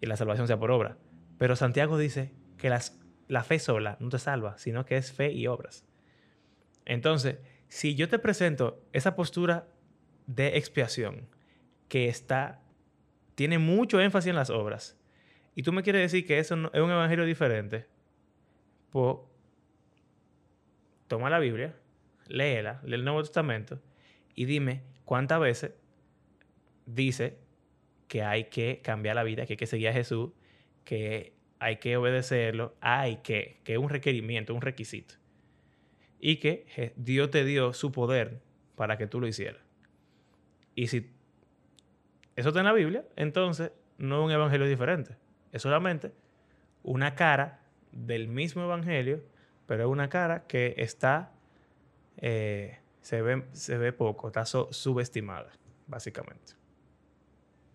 y 0.00 0.06
la 0.06 0.16
salvación 0.16 0.46
sea 0.46 0.58
por 0.58 0.70
obra. 0.70 0.98
Pero 1.38 1.56
Santiago 1.56 1.96
dice 1.96 2.32
que 2.58 2.68
las, 2.68 2.99
la 3.30 3.44
fe 3.44 3.58
sola 3.60 3.96
no 4.00 4.08
te 4.08 4.18
salva, 4.18 4.58
sino 4.58 4.84
que 4.84 4.96
es 4.96 5.12
fe 5.12 5.30
y 5.32 5.46
obras. 5.46 5.84
Entonces, 6.84 7.38
si 7.68 7.94
yo 7.94 8.08
te 8.08 8.18
presento 8.18 8.82
esa 8.92 9.14
postura 9.14 9.68
de 10.26 10.56
expiación 10.58 11.28
que 11.88 12.08
está, 12.08 12.60
tiene 13.36 13.58
mucho 13.58 14.00
énfasis 14.00 14.30
en 14.30 14.36
las 14.36 14.50
obras, 14.50 14.98
y 15.54 15.62
tú 15.62 15.72
me 15.72 15.82
quieres 15.84 16.02
decir 16.02 16.26
que 16.26 16.38
eso 16.40 16.56
no- 16.56 16.70
es 16.74 16.80
un 16.80 16.90
evangelio 16.90 17.24
diferente, 17.24 17.86
pues 18.90 19.16
toma 21.06 21.30
la 21.30 21.38
Biblia, 21.38 21.76
léela, 22.26 22.80
lee 22.84 22.94
el 22.94 23.04
Nuevo 23.04 23.22
Testamento 23.22 23.80
y 24.34 24.44
dime 24.46 24.82
cuántas 25.04 25.40
veces 25.40 25.72
dice 26.86 27.38
que 28.08 28.22
hay 28.22 28.44
que 28.44 28.80
cambiar 28.82 29.14
la 29.14 29.22
vida, 29.22 29.46
que 29.46 29.52
hay 29.52 29.56
que 29.56 29.66
seguir 29.66 29.88
a 29.88 29.92
Jesús, 29.92 30.30
que 30.84 31.34
hay 31.60 31.76
que 31.76 31.96
obedecerlo, 31.96 32.74
hay 32.80 33.16
que, 33.18 33.60
que 33.64 33.74
es 33.74 33.78
un 33.78 33.90
requerimiento, 33.90 34.54
un 34.54 34.62
requisito. 34.62 35.14
Y 36.18 36.36
que 36.36 36.92
Dios 36.96 37.30
te 37.30 37.44
dio 37.44 37.72
su 37.72 37.92
poder 37.92 38.40
para 38.76 38.96
que 38.96 39.06
tú 39.06 39.20
lo 39.20 39.26
hicieras. 39.26 39.62
Y 40.74 40.88
si 40.88 41.10
eso 42.36 42.48
está 42.48 42.60
en 42.60 42.66
la 42.66 42.72
Biblia, 42.72 43.04
entonces 43.16 43.72
no 43.98 44.20
es 44.20 44.24
un 44.26 44.32
evangelio 44.32 44.66
diferente. 44.66 45.16
Es 45.52 45.62
solamente 45.62 46.12
una 46.82 47.14
cara 47.14 47.60
del 47.92 48.28
mismo 48.28 48.64
evangelio, 48.64 49.22
pero 49.66 49.84
es 49.84 49.90
una 49.90 50.08
cara 50.08 50.46
que 50.46 50.74
está, 50.78 51.32
eh, 52.16 52.78
se, 53.02 53.20
ve, 53.20 53.44
se 53.52 53.76
ve 53.76 53.92
poco, 53.92 54.28
está 54.28 54.46
subestimada, 54.46 55.50
básicamente. 55.86 56.54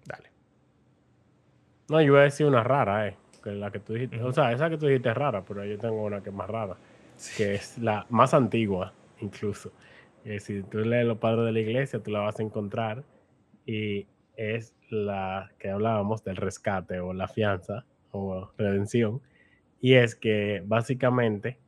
Dale. 0.06 0.32
No, 1.90 2.02
yo 2.02 2.08
iba 2.08 2.22
a 2.22 2.24
decir 2.24 2.48
una 2.48 2.64
rara, 2.64 3.08
eh. 3.08 3.18
Que 3.46 3.52
la 3.52 3.70
que 3.70 3.80
tú 3.80 3.94
dijiste, 3.94 4.24
o 4.24 4.34
sea, 4.34 4.52
esa 4.52 4.72
que 4.72 4.78
tú 4.80 4.88
dijiste 4.88 5.10
es 5.10 5.16
rara, 5.16 5.46
pero 5.46 5.64
yo 5.64 5.78
tengo 5.78 6.04
una 6.04 6.24
que 6.24 6.30
es 6.32 6.36
más 6.36 6.50
rara, 6.50 6.78
que 7.38 7.54
es 7.54 7.78
la 7.78 8.08
más 8.10 8.34
antigua, 8.34 8.92
incluso. 9.22 9.72
Que 10.24 10.40
si 10.40 10.64
tú 10.64 10.80
lees 10.80 11.06
los 11.06 11.20
padres 11.20 11.46
de 11.46 11.52
la 11.52 11.60
iglesia, 11.60 12.00
tú 12.02 12.10
la 12.10 12.22
vas 12.22 12.40
a 12.40 12.42
encontrar. 12.42 13.04
Y 13.68 14.08
es 14.36 14.76
la 14.90 15.52
que 15.60 15.70
hablábamos 15.70 16.24
del 16.24 16.38
rescate 16.38 17.00
o 17.00 17.14
la 17.14 17.28
fianza 17.28 17.86
o 18.10 18.50
redención. 18.58 19.22
Y 19.80 19.94
es 19.94 20.16
que 20.16 20.64
básicamente 20.66 21.60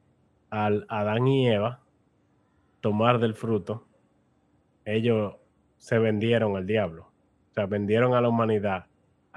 al 0.50 0.88
Adán 0.90 1.28
y 1.28 1.48
Eva 1.48 1.82
tomar 2.82 3.20
del 3.20 3.36
fruto, 3.36 3.86
ellos 4.84 5.36
se 5.78 6.00
vendieron 6.00 6.58
al 6.58 6.66
diablo. 6.66 7.12
O 7.52 7.54
sea, 7.54 7.68
vendieron 7.68 8.16
a 8.16 8.22
la 8.22 8.30
humanidad 8.30 8.88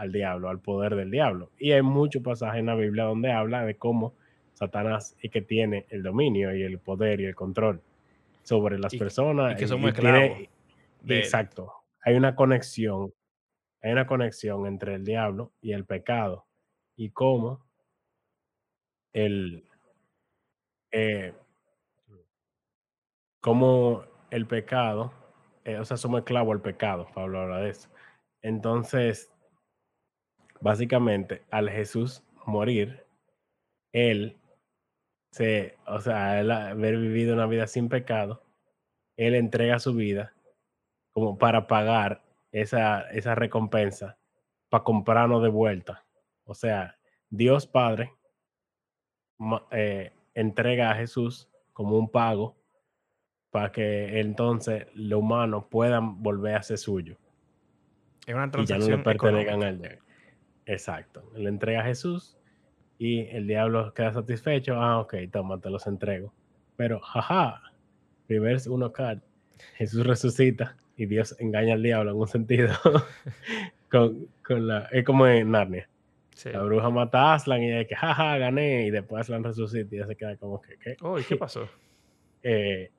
al 0.00 0.12
diablo, 0.12 0.48
al 0.48 0.60
poder 0.60 0.94
del 0.96 1.10
diablo. 1.10 1.50
Y 1.58 1.72
hay 1.72 1.82
muchos 1.82 2.22
pasajes 2.22 2.60
en 2.60 2.66
la 2.66 2.74
Biblia 2.74 3.04
donde 3.04 3.30
habla 3.32 3.64
de 3.64 3.76
cómo 3.76 4.14
Satanás 4.54 5.14
es 5.20 5.30
que 5.30 5.42
tiene 5.42 5.86
el 5.90 6.02
dominio 6.02 6.54
y 6.54 6.62
el 6.62 6.78
poder 6.78 7.20
y 7.20 7.26
el 7.26 7.34
control 7.34 7.82
sobre 8.42 8.78
las 8.78 8.94
Y- 8.94 8.98
personas. 8.98 9.52
y 9.52 9.56
que 9.56 9.66
somos 9.68 9.90
esclavos 9.90 10.38
de 11.02 11.18
exacto. 11.18 11.72
Hay 12.02 12.14
una 12.16 12.34
conexión, 12.34 13.12
hay 13.82 13.92
una 13.92 14.06
conexión 14.06 14.66
entre 14.66 14.94
el 14.94 15.04
diablo 15.04 15.52
y 15.60 15.72
el 15.72 15.84
pecado 15.84 16.46
y 16.96 17.10
cómo 17.10 17.64
el 19.12 19.64
eh, 20.92 21.34
cómo 23.40 24.02
el 24.30 24.46
pecado, 24.46 25.12
eh, 25.64 25.78
o 25.78 25.84
sea, 25.84 25.96
somos 25.96 26.20
esclavos 26.20 26.52
al 26.54 26.62
pecado, 26.62 27.06
Pablo 27.14 27.40
habla 27.40 27.58
de 27.60 27.70
eso. 27.70 27.88
Entonces, 28.42 29.29
básicamente, 30.60 31.42
al 31.50 31.70
Jesús 31.70 32.22
morir, 32.46 33.04
él 33.92 34.36
se, 35.30 35.76
o 35.86 36.00
sea, 36.00 36.40
él 36.40 36.50
haber 36.50 36.96
vivido 36.96 37.34
una 37.34 37.46
vida 37.46 37.66
sin 37.66 37.88
pecado, 37.88 38.42
él 39.16 39.34
entrega 39.34 39.78
su 39.78 39.94
vida 39.94 40.34
como 41.12 41.38
para 41.38 41.66
pagar 41.66 42.22
esa, 42.52 43.02
esa 43.10 43.34
recompensa, 43.34 44.18
para 44.68 44.84
comprarnos 44.84 45.42
de 45.42 45.48
vuelta. 45.48 46.04
O 46.44 46.54
sea, 46.54 46.96
Dios 47.28 47.66
Padre 47.66 48.12
eh, 49.70 50.12
entrega 50.34 50.90
a 50.90 50.94
Jesús 50.96 51.48
como 51.72 51.96
un 51.96 52.10
pago 52.10 52.56
para 53.50 53.72
que 53.72 54.20
entonces 54.20 54.86
los 54.94 55.20
humanos 55.20 55.64
puedan 55.70 56.22
volver 56.22 56.54
a 56.56 56.62
ser 56.62 56.78
suyo. 56.78 57.16
Es 58.26 58.34
una 58.34 58.50
y 58.56 58.64
ya 58.64 58.78
no 58.78 58.86
le 58.86 58.98
pertenezcan 58.98 59.62
al 59.62 59.80
de 59.80 59.98
Exacto. 60.70 61.24
Le 61.34 61.48
entrega 61.48 61.80
a 61.80 61.84
Jesús 61.84 62.38
y 62.96 63.22
el 63.30 63.48
diablo 63.48 63.92
queda 63.92 64.12
satisfecho. 64.12 64.74
Ah, 64.80 65.00
ok, 65.00 65.14
toma, 65.32 65.60
te 65.60 65.68
los 65.68 65.86
entrego. 65.88 66.32
Pero, 66.76 67.00
jaja, 67.00 67.60
reverse 68.28 68.70
uno 68.70 68.92
card. 68.92 69.18
Jesús 69.74 70.06
resucita 70.06 70.76
y 70.96 71.06
Dios 71.06 71.34
engaña 71.40 71.74
al 71.74 71.82
diablo 71.82 72.12
en 72.12 72.16
un 72.18 72.28
sentido. 72.28 72.72
con, 73.90 74.28
con 74.46 74.68
la, 74.68 74.88
es 74.92 75.04
como 75.04 75.26
en 75.26 75.50
Narnia. 75.50 75.88
Sí. 76.36 76.50
La 76.50 76.62
bruja 76.62 76.88
mata 76.88 77.32
a 77.32 77.34
Aslan 77.34 77.62
y 77.62 77.72
es 77.72 77.88
que, 77.88 77.96
jaja, 77.96 78.38
gané. 78.38 78.86
Y 78.86 78.90
después 78.90 79.22
Aslan 79.22 79.42
resucita 79.42 79.92
y 79.94 79.98
ya 79.98 80.06
se 80.06 80.14
queda 80.14 80.36
como 80.36 80.60
que, 80.60 80.78
¿qué? 80.78 80.96
Oh, 81.00 81.18
¿y 81.18 81.24
qué 81.24 81.36
pasó? 81.36 81.68
eh, 82.44 82.90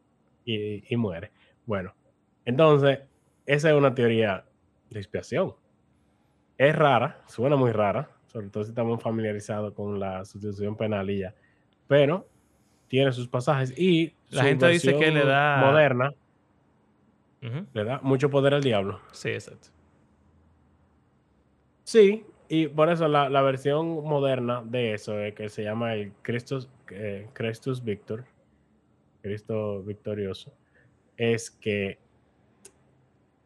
y, 0.44 0.94
y 0.94 0.98
muere. 0.98 1.32
Bueno, 1.66 1.96
entonces, 2.44 3.00
esa 3.46 3.70
es 3.70 3.76
una 3.76 3.96
teoría 3.96 4.44
de 4.90 5.00
expiación. 5.00 5.54
Es 6.62 6.76
rara, 6.76 7.20
suena 7.26 7.56
muy 7.56 7.72
rara, 7.72 8.08
sobre 8.28 8.50
todo 8.50 8.64
si 8.64 8.70
estamos 8.70 9.02
familiarizados 9.02 9.74
con 9.74 10.00
la 10.00 10.24
sustitución 10.26 10.76
penal 10.78 11.10
y 11.10 11.18
ya, 11.18 11.34
pero 11.88 12.28
tiene 12.88 13.12
sus 13.14 13.28
pasajes 13.28 13.74
y 13.76 14.14
La 14.30 14.44
gente 14.44 14.68
dice 14.68 14.96
que 14.96 15.10
le 15.10 15.26
da- 15.26 15.58
moderna 15.60 16.14
Ujú. 17.42 17.66
le 17.74 17.84
da 17.84 18.00
mucho 18.04 18.30
poder 18.30 18.54
al 18.54 18.62
diablo. 18.62 19.00
Sí, 19.12 19.30
exacto. 19.30 19.70
Sí, 21.84 22.28
y 22.48 22.68
por 22.68 22.90
eso 22.90 23.08
la, 23.08 23.28
la 23.28 23.42
versión 23.42 24.04
moderna 24.04 24.62
de 24.64 24.94
eso, 24.94 25.20
eh, 25.20 25.34
que 25.34 25.50
se 25.50 25.64
llama 25.64 25.96
el 25.96 26.14
Christus, 26.22 26.70
eh, 26.92 27.28
Christus 27.34 27.84
Victor, 27.84 28.24
Cristo 29.24 29.82
victorioso, 29.82 30.54
es 31.18 31.50
que 31.50 31.98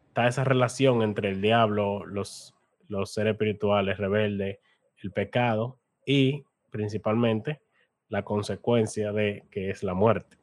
está 0.08 0.28
esa 0.28 0.44
relación 0.44 1.00
entre 1.00 1.30
el 1.30 1.40
diablo, 1.40 2.04
los, 2.04 2.52
los 2.88 3.12
seres 3.12 3.32
espirituales 3.32 3.98
rebeldes, 3.98 4.58
el 5.02 5.12
pecado 5.12 5.78
y 6.04 6.44
principalmente 6.70 7.60
la 8.08 8.22
consecuencia 8.22 9.12
de 9.12 9.44
que 9.50 9.70
es 9.70 9.82
la 9.82 9.94
muerte. 9.94 10.36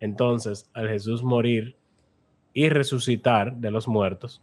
Entonces, 0.00 0.70
al 0.74 0.88
Jesús 0.88 1.22
morir 1.22 1.76
y 2.52 2.68
resucitar 2.68 3.56
de 3.56 3.70
los 3.70 3.88
muertos, 3.88 4.42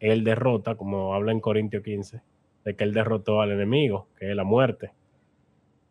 él 0.00 0.24
derrota, 0.24 0.76
como 0.76 1.14
habla 1.14 1.32
en 1.32 1.40
Corintio 1.40 1.82
15, 1.82 2.22
de 2.64 2.76
que 2.76 2.84
él 2.84 2.92
derrotó 2.92 3.40
al 3.40 3.52
enemigo, 3.52 4.08
que 4.18 4.30
es 4.30 4.36
la 4.36 4.44
muerte. 4.44 4.92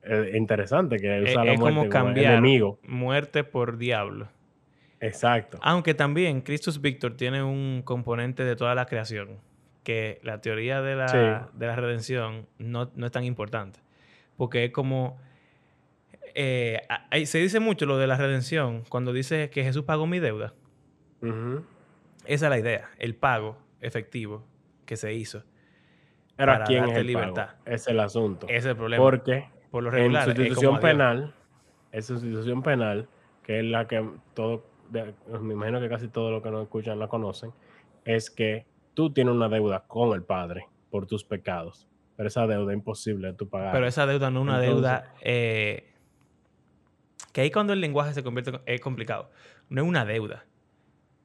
Es 0.02 0.36
interesante 0.36 0.98
que 0.98 1.18
Es, 1.18 1.32
usa 1.32 1.44
la 1.44 1.54
muerte 1.56 1.90
como 1.90 2.10
enemigo. 2.12 2.80
muerte 2.84 3.44
por 3.44 3.78
diablo. 3.78 4.30
Exacto. 5.00 5.60
Aunque 5.62 5.94
también 5.94 6.42
Christus 6.42 6.82
Victor 6.82 7.16
tiene 7.16 7.44
un 7.44 7.82
componente 7.84 8.44
de 8.44 8.56
toda 8.56 8.74
la 8.76 8.86
creación, 8.86 9.40
que 9.88 10.20
la 10.22 10.42
teoría 10.42 10.82
de 10.82 10.96
la, 10.98 11.08
Sí. 11.08 11.18
de 11.58 11.66
la 11.66 11.78
redención 11.78 12.46
no, 12.58 12.92
no 12.94 13.06
es 13.06 13.12
tan 13.14 13.24
importante. 13.24 13.80
Porque 14.36 14.66
es 14.66 14.72
como... 14.74 15.18
eh, 16.36 16.82
se 17.26 17.38
dice 17.38 17.62
mucho 17.62 17.86
lo 17.86 17.98
de 17.98 18.06
la 18.06 18.18
redención 18.18 18.84
cuando 18.90 19.14
dice 19.14 19.50
que 19.50 19.64
Jesús 19.64 19.84
pagó 19.86 20.06
mi 20.06 20.20
deuda. 20.20 20.54
Esa 22.26 22.46
es 22.48 22.50
la 22.50 22.60
idea, 22.60 22.90
el 23.00 23.16
pago 23.16 23.58
efectivo 23.80 24.44
que 24.86 24.98
se 24.98 25.14
hizo. 25.14 25.44
Pero 26.36 26.52
Para 26.52 26.66
¿a 26.66 26.68
quién 26.68 26.84
es 26.84 26.98
el 26.98 27.08
libertad. 27.08 27.48
pago? 27.56 27.60
Es 27.66 27.88
el 27.88 28.00
asunto. 28.02 28.46
Es 28.50 28.66
el 28.66 28.76
problema. 28.76 29.02
Porque 29.02 29.48
por 29.72 29.84
lo 29.84 29.90
en 29.90 29.96
regular, 29.96 30.24
como 30.26 30.36
sustitución 30.36 30.80
penal, 30.82 31.34
es 31.94 32.06
sustitución 32.08 32.62
penal, 32.62 33.08
que 33.44 33.60
es 33.60 33.66
la 33.66 33.88
que 33.88 34.06
todo, 34.34 34.66
me 35.42 35.54
imagino 35.54 35.80
que 35.80 35.88
casi 35.88 36.10
todos 36.10 36.30
los 36.32 36.44
que 36.44 36.52
nos 36.52 36.64
escuchan 36.64 37.00
la 37.00 37.08
conocen, 37.08 37.52
es 38.04 38.30
que 38.30 38.66
tú 38.98 39.12
tienes 39.12 39.36
una 39.36 39.48
deuda 39.48 39.84
con 39.88 40.14
el 40.16 40.24
Padre 40.24 40.66
por 40.90 41.06
tus 41.06 41.24
pecados, 41.24 41.88
pero 42.16 42.30
esa 42.30 42.48
deuda 42.48 42.72
es 42.72 42.78
imposible 42.80 43.28
de 43.28 43.34
tú 43.36 43.48
pagar. 43.48 43.72
Pero 43.72 43.86
esa 43.86 44.08
deuda 44.08 44.32
no 44.32 44.40
es 44.40 44.44
una 44.48 44.54
Entonces- 44.56 44.74
deuda 44.76 45.14
eh, 45.22 45.94
que 47.32 47.42
ahí 47.42 47.52
cuando 47.52 47.74
el 47.74 47.80
lenguaje 47.80 48.16
se 48.16 48.24
convierte 48.24 48.60
es 48.66 48.82
complicado. 48.82 49.30
No 49.70 49.84
es 49.84 49.88
una 49.88 50.04
deuda, 50.04 50.46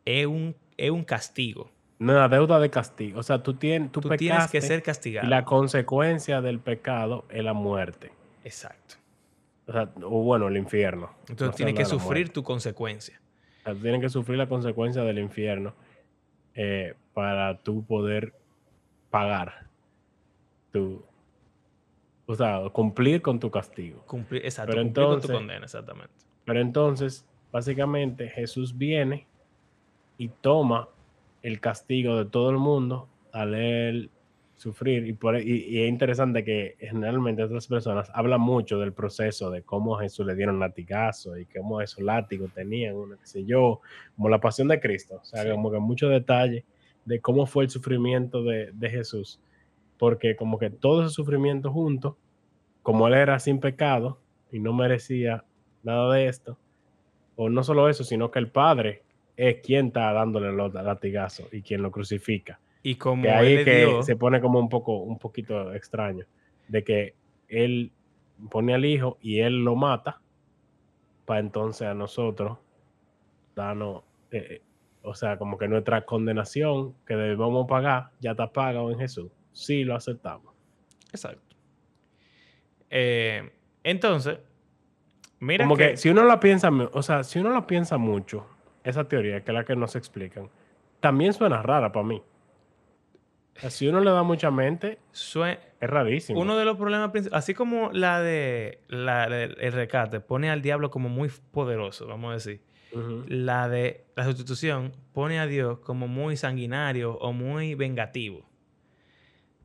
es 0.05 0.27
un, 0.27 0.55
es 0.77 0.91
un 0.91 1.03
castigo. 1.03 1.71
No, 1.99 2.13
la 2.13 2.29
deuda 2.29 2.61
de 2.61 2.69
castigo. 2.69 3.21
O 3.21 3.23
sea, 3.23 3.43
tú, 3.43 3.55
tienes, 3.55 3.91
tú, 3.91 4.03
Tú 4.03 4.11
tienes 4.11 4.51
que 4.51 4.61
ser 4.61 4.81
y 4.81 4.83
castigado. 4.83 5.27
la 5.31 5.47
consecuencia 5.47 6.43
del 6.43 6.59
pecado 6.61 7.25
es 7.31 7.43
la 7.43 7.55
muerte. 7.55 8.13
Exacto. 8.45 8.97
O 9.67 9.73
sea, 9.73 9.89
o 10.03 10.23
bueno, 10.25 10.49
el 10.49 10.59
infierno. 10.59 11.11
Entonces 11.21 11.49
No 11.49 11.53
tienes 11.55 11.75
que 11.75 11.87
sufrir 11.87 12.29
tu 12.35 12.43
consecuencia. 12.43 13.19
O 13.61 13.63
sea, 13.65 13.73
tú 13.73 13.81
tienes 13.81 14.03
que 14.03 14.11
sufrir 14.11 14.37
la 14.37 14.47
consecuencia 14.49 15.05
del 15.05 15.19
infierno 15.21 15.73
eh, 16.55 16.95
para 17.15 17.59
tú 17.59 17.85
poder 17.85 18.35
pagar 19.11 19.67
tu. 20.73 21.03
O 22.27 22.35
sea, 22.35 22.63
cumplir 22.73 23.21
con 23.21 23.39
tu 23.41 23.51
castigo. 23.51 24.03
Cumplir, 24.07 24.45
exacto, 24.45 24.73
Pero 24.73 24.83
cumplir 24.85 25.05
con 25.05 25.11
tu 25.13 25.17
entonces- 25.19 25.37
condena, 25.37 25.65
exactamente. 25.65 26.15
Pero 26.45 26.61
entonces, 26.61 27.27
básicamente, 27.51 28.29
Jesús 28.29 28.77
viene 28.77 29.27
y 30.19 30.29
toma 30.29 30.89
el 31.43 31.61
castigo 31.61 32.17
de 32.17 32.25
todo 32.25 32.51
el 32.51 32.59
mundo 32.59 33.09
al 33.33 33.55
él 33.55 34.11
sufrir. 34.63 35.07
Y, 35.07 35.13
por, 35.13 35.41
y, 35.41 35.65
y 35.69 35.83
es 35.83 35.89
interesante 35.89 36.45
que 36.45 36.77
generalmente 36.79 37.43
otras 37.43 37.67
personas 37.67 38.11
hablan 38.15 38.41
mucho 38.41 38.79
del 38.79 38.93
proceso 38.93 39.51
de 39.51 39.63
cómo 39.63 39.99
a 39.99 40.03
Jesús 40.03 40.25
le 40.27 40.35
dieron 40.35 40.59
latigazos 40.61 41.39
y 41.39 41.47
cómo 41.47 41.81
esos 41.81 42.01
látigos 42.03 42.53
tenían, 42.55 42.95
una, 42.97 43.17
qué 43.17 43.27
sé 43.27 43.45
yo, 43.45 43.81
como 44.17 44.29
la 44.29 44.41
pasión 44.41 44.69
de 44.69 44.81
Cristo. 44.81 45.19
O 45.21 45.25
sea, 45.25 45.43
Sí. 45.43 45.51
como 45.51 45.71
que 45.71 45.79
mucho 45.79 46.09
detalle 46.09 46.65
de 47.05 47.21
cómo 47.21 47.47
fue 47.47 47.65
el 47.65 47.71
sufrimiento 47.71 48.43
de, 48.45 48.71
de 48.73 48.91
Jesús. 48.91 49.41
Porque 49.99 50.37
como 50.37 50.59
que 50.59 50.71
todo 50.71 51.05
ese 51.05 51.15
sufrimiento 51.15 51.71
junto, 51.73 52.17
como 52.83 53.07
él 53.09 53.15
era 53.15 53.39
sin 53.39 53.61
pecado 53.61 54.19
y 54.51 54.59
no 54.61 54.73
merecía 54.73 55.45
nada 55.83 56.13
de 56.15 56.27
esto, 56.29 56.59
o 57.37 57.49
no 57.49 57.63
solo 57.65 57.89
eso, 57.89 58.05
sino 58.05 58.31
que 58.31 58.39
el 58.39 58.51
Padre 58.51 59.03
es 59.37 59.57
quien 59.63 59.87
está 59.89 60.13
dándole 60.13 60.53
los 60.53 60.73
latigazos 60.75 61.49
y 61.53 61.63
quien 61.63 61.83
lo 61.83 61.91
crucifica. 61.91 62.61
Y 62.83 62.97
como 62.97 63.23
Que 63.23 63.31
ahí 63.31 63.53
él 63.55 63.65
que 63.65 63.77
dio, 63.79 64.03
se 64.03 64.17
pone 64.17 64.41
como 64.41 64.59
un 64.59 64.69
poco, 64.69 64.99
un 64.99 65.19
poquito 65.19 65.73
extraño, 65.73 66.27
de 66.69 66.83
que 66.83 67.15
él 67.49 67.93
pone 68.51 68.75
al 68.75 68.85
hijo 68.85 69.19
y 69.21 69.41
él 69.41 69.65
lo 69.65 69.77
mata, 69.77 70.21
para 71.25 71.41
entonces 71.41 71.87
a 71.87 71.95
nosotros 71.95 72.59
darnos, 73.55 74.03
eh, 74.31 74.47
eh, 74.51 74.63
o 75.03 75.15
sea, 75.15 75.37
como 75.37 75.59
que 75.59 75.69
nuestra 75.69 76.05
condenación 76.05 76.95
que 77.07 77.15
debemos 77.15 77.69
pagar 77.69 78.11
ya 78.21 78.33
está 78.33 78.53
pagado 78.53 78.91
en 78.91 78.99
Jesús. 78.99 79.31
Sí 79.53 79.85
lo 79.85 79.95
aceptamos. 79.95 80.53
Exacto. 81.13 81.57
Eh, 82.91 83.51
entonces, 83.85 84.39
mira 85.41 85.65
como 85.65 85.77
que, 85.77 85.91
que, 85.91 85.97
si 85.97 86.09
uno 86.09 86.25
la 86.25 86.41
piensa, 86.41 86.71
o 86.93 87.03
sea, 87.03 87.25
si 87.25 87.39
uno 87.39 87.51
la 87.51 87.67
piensa 87.67 87.99
mucho, 87.99 88.47
esa 88.85 89.05
teoría, 89.05 89.43
que 89.45 89.51
es 89.51 89.55
la 89.55 89.65
que 89.65 89.77
nos 89.77 89.97
explican, 89.97 90.49
también 91.01 91.33
suena 91.33 91.63
rara 91.63 91.93
para 91.93 92.07
mí. 92.07 92.23
Si 93.69 93.87
uno 93.87 94.01
le 94.01 94.11
da 94.11 94.23
mucha 94.23 94.51
mente, 94.51 94.99
sue- 95.13 95.59
es 95.81 95.89
rarísimo. 95.91 96.41
uno 96.41 96.57
de 96.57 96.65
los 96.65 96.77
problemas 96.77 97.11
principales, 97.11 97.45
así 97.45 97.55
como 97.55 97.91
la 97.93 98.21
de 98.21 98.81
la 98.89 99.29
del 99.29 99.57
el 99.61 99.73
rescate 99.73 100.21
pone 100.21 100.51
al 100.51 100.63
diablo 100.63 100.91
como 100.91 101.09
muy 101.09 101.31
poderoso, 101.51 102.07
vamos 102.07 102.31
a 102.31 102.35
decir. 102.35 102.61
La 103.27 103.69
de 103.69 104.05
la 104.17 104.25
sustitución 104.25 104.93
pone 105.13 105.39
a 105.41 105.47
Dios 105.47 105.79
como 105.81 106.09
muy 106.09 106.37
sanguinario 106.37 107.15
o 107.19 107.33
muy 107.33 107.75
vengativo. 107.75 108.47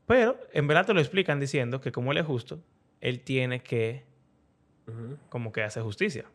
Pero 0.06 0.38
en 0.54 0.68
verdad 0.68 0.86
te 0.86 0.94
lo 0.94 1.02
explican 1.02 1.40
diciendo 1.40 1.82
que 1.82 1.92
como 1.92 2.12
él 2.12 2.18
es 2.20 2.26
justo, 2.26 2.64
él 3.02 3.22
tiene 3.22 3.62
que 3.62 4.06
Ujú. 4.88 5.18
como 5.30 5.52
que 5.52 5.64
hacer 5.64 5.84
justicia. 5.84 6.26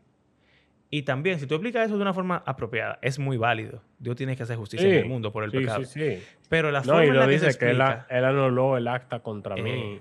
Y 0.95 1.05
también, 1.05 1.41
si 1.41 1.47
tú 1.47 1.55
aplicas 1.55 1.87
eso 1.87 1.97
de 1.97 2.03
una 2.03 2.13
forma 2.13 2.43
apropiada, 2.45 2.99
es 3.01 3.19
muy 3.19 3.39
válido. 3.39 3.83
Dios 3.99 4.15
tiene 4.15 4.37
que 4.37 4.43
hacer 4.43 4.59
justicia 4.59 4.87
en 4.87 4.95
el 4.97 5.03
Sí, 5.05 5.09
mundo 5.09 5.33
por 5.33 5.43
el 5.43 5.51
sí, 5.51 5.57
pecado. 5.61 5.85
Sí, 5.87 6.19
sí. 6.19 6.23
Pero 6.51 6.71
la 6.71 6.81
No, 6.81 6.85
forma 6.85 7.05
y 7.07 7.09
en 7.09 7.15
la 7.17 7.21
lo 7.23 7.29
que 7.29 7.39
se 7.39 7.47
dice 7.47 7.59
que 7.59 7.71
él, 7.71 7.81
explica 7.81 8.07
él 8.11 8.25
anuló 8.27 8.77
el 8.77 8.87
acta 8.87 9.21
contra 9.21 9.57
Eh, 9.57 9.63
mí. 9.63 10.01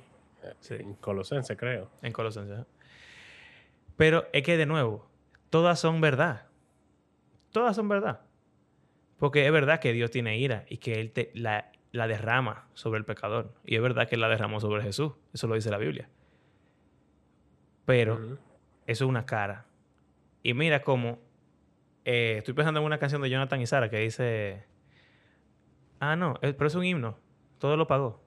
sí. 0.59 0.73
En 0.75 0.95
Colosense, 0.95 1.55
creo. 1.55 1.89
en 2.01 2.11
Colosenses. 2.11 2.59
¿eh? 2.59 2.65
Pero 3.95 4.25
es 4.33 4.43
que, 4.43 4.57
de 4.57 4.65
nuevo, 4.65 5.07
todas 5.49 5.79
son 5.79 6.01
verdad. 6.01 6.47
Todas 7.53 7.73
son 7.77 7.87
verdad. 7.87 8.19
Porque 9.17 9.45
es 9.45 9.51
verdad 9.53 9.79
que 9.79 9.93
Dios 9.93 10.11
tiene 10.11 10.39
ira 10.39 10.65
y 10.67 10.77
que 10.79 10.99
Él 10.99 11.11
te- 11.13 11.31
la, 11.35 11.71
la 11.93 12.07
derrama 12.07 12.67
sobre 12.73 12.97
el 12.99 13.05
pecador. 13.05 13.53
Y 13.63 13.77
es 13.77 13.81
verdad 13.81 14.09
que 14.09 14.15
Él 14.15 14.21
la 14.21 14.27
derramó 14.27 14.59
sobre 14.59 14.83
Jesús. 14.83 15.13
Eso 15.33 15.47
lo 15.47 15.55
dice 15.55 15.69
la 15.71 15.77
Biblia. 15.77 16.09
Pero 17.85 18.15
Ujú. 18.15 18.33
eso 18.87 19.05
es 19.05 19.09
una 19.09 19.25
cara. 19.25 19.67
Y 20.43 20.53
mira 20.53 20.81
cómo. 20.81 21.19
eh, 22.03 22.35
estoy 22.39 22.53
pensando 22.55 22.79
en 22.79 22.85
una 22.85 22.97
canción 22.97 23.21
de 23.21 23.29
Jonathan 23.29 23.61
y 23.61 23.67
Sara 23.67 23.89
que 23.89 23.99
dice. 23.99 24.63
Ah, 25.99 26.15
no, 26.15 26.33
eh, 26.41 26.53
pero 26.53 26.67
es 26.67 26.75
un 26.75 26.83
himno. 26.83 27.17
Todo 27.59 27.77
lo 27.77 27.85
pagó. 27.87 28.23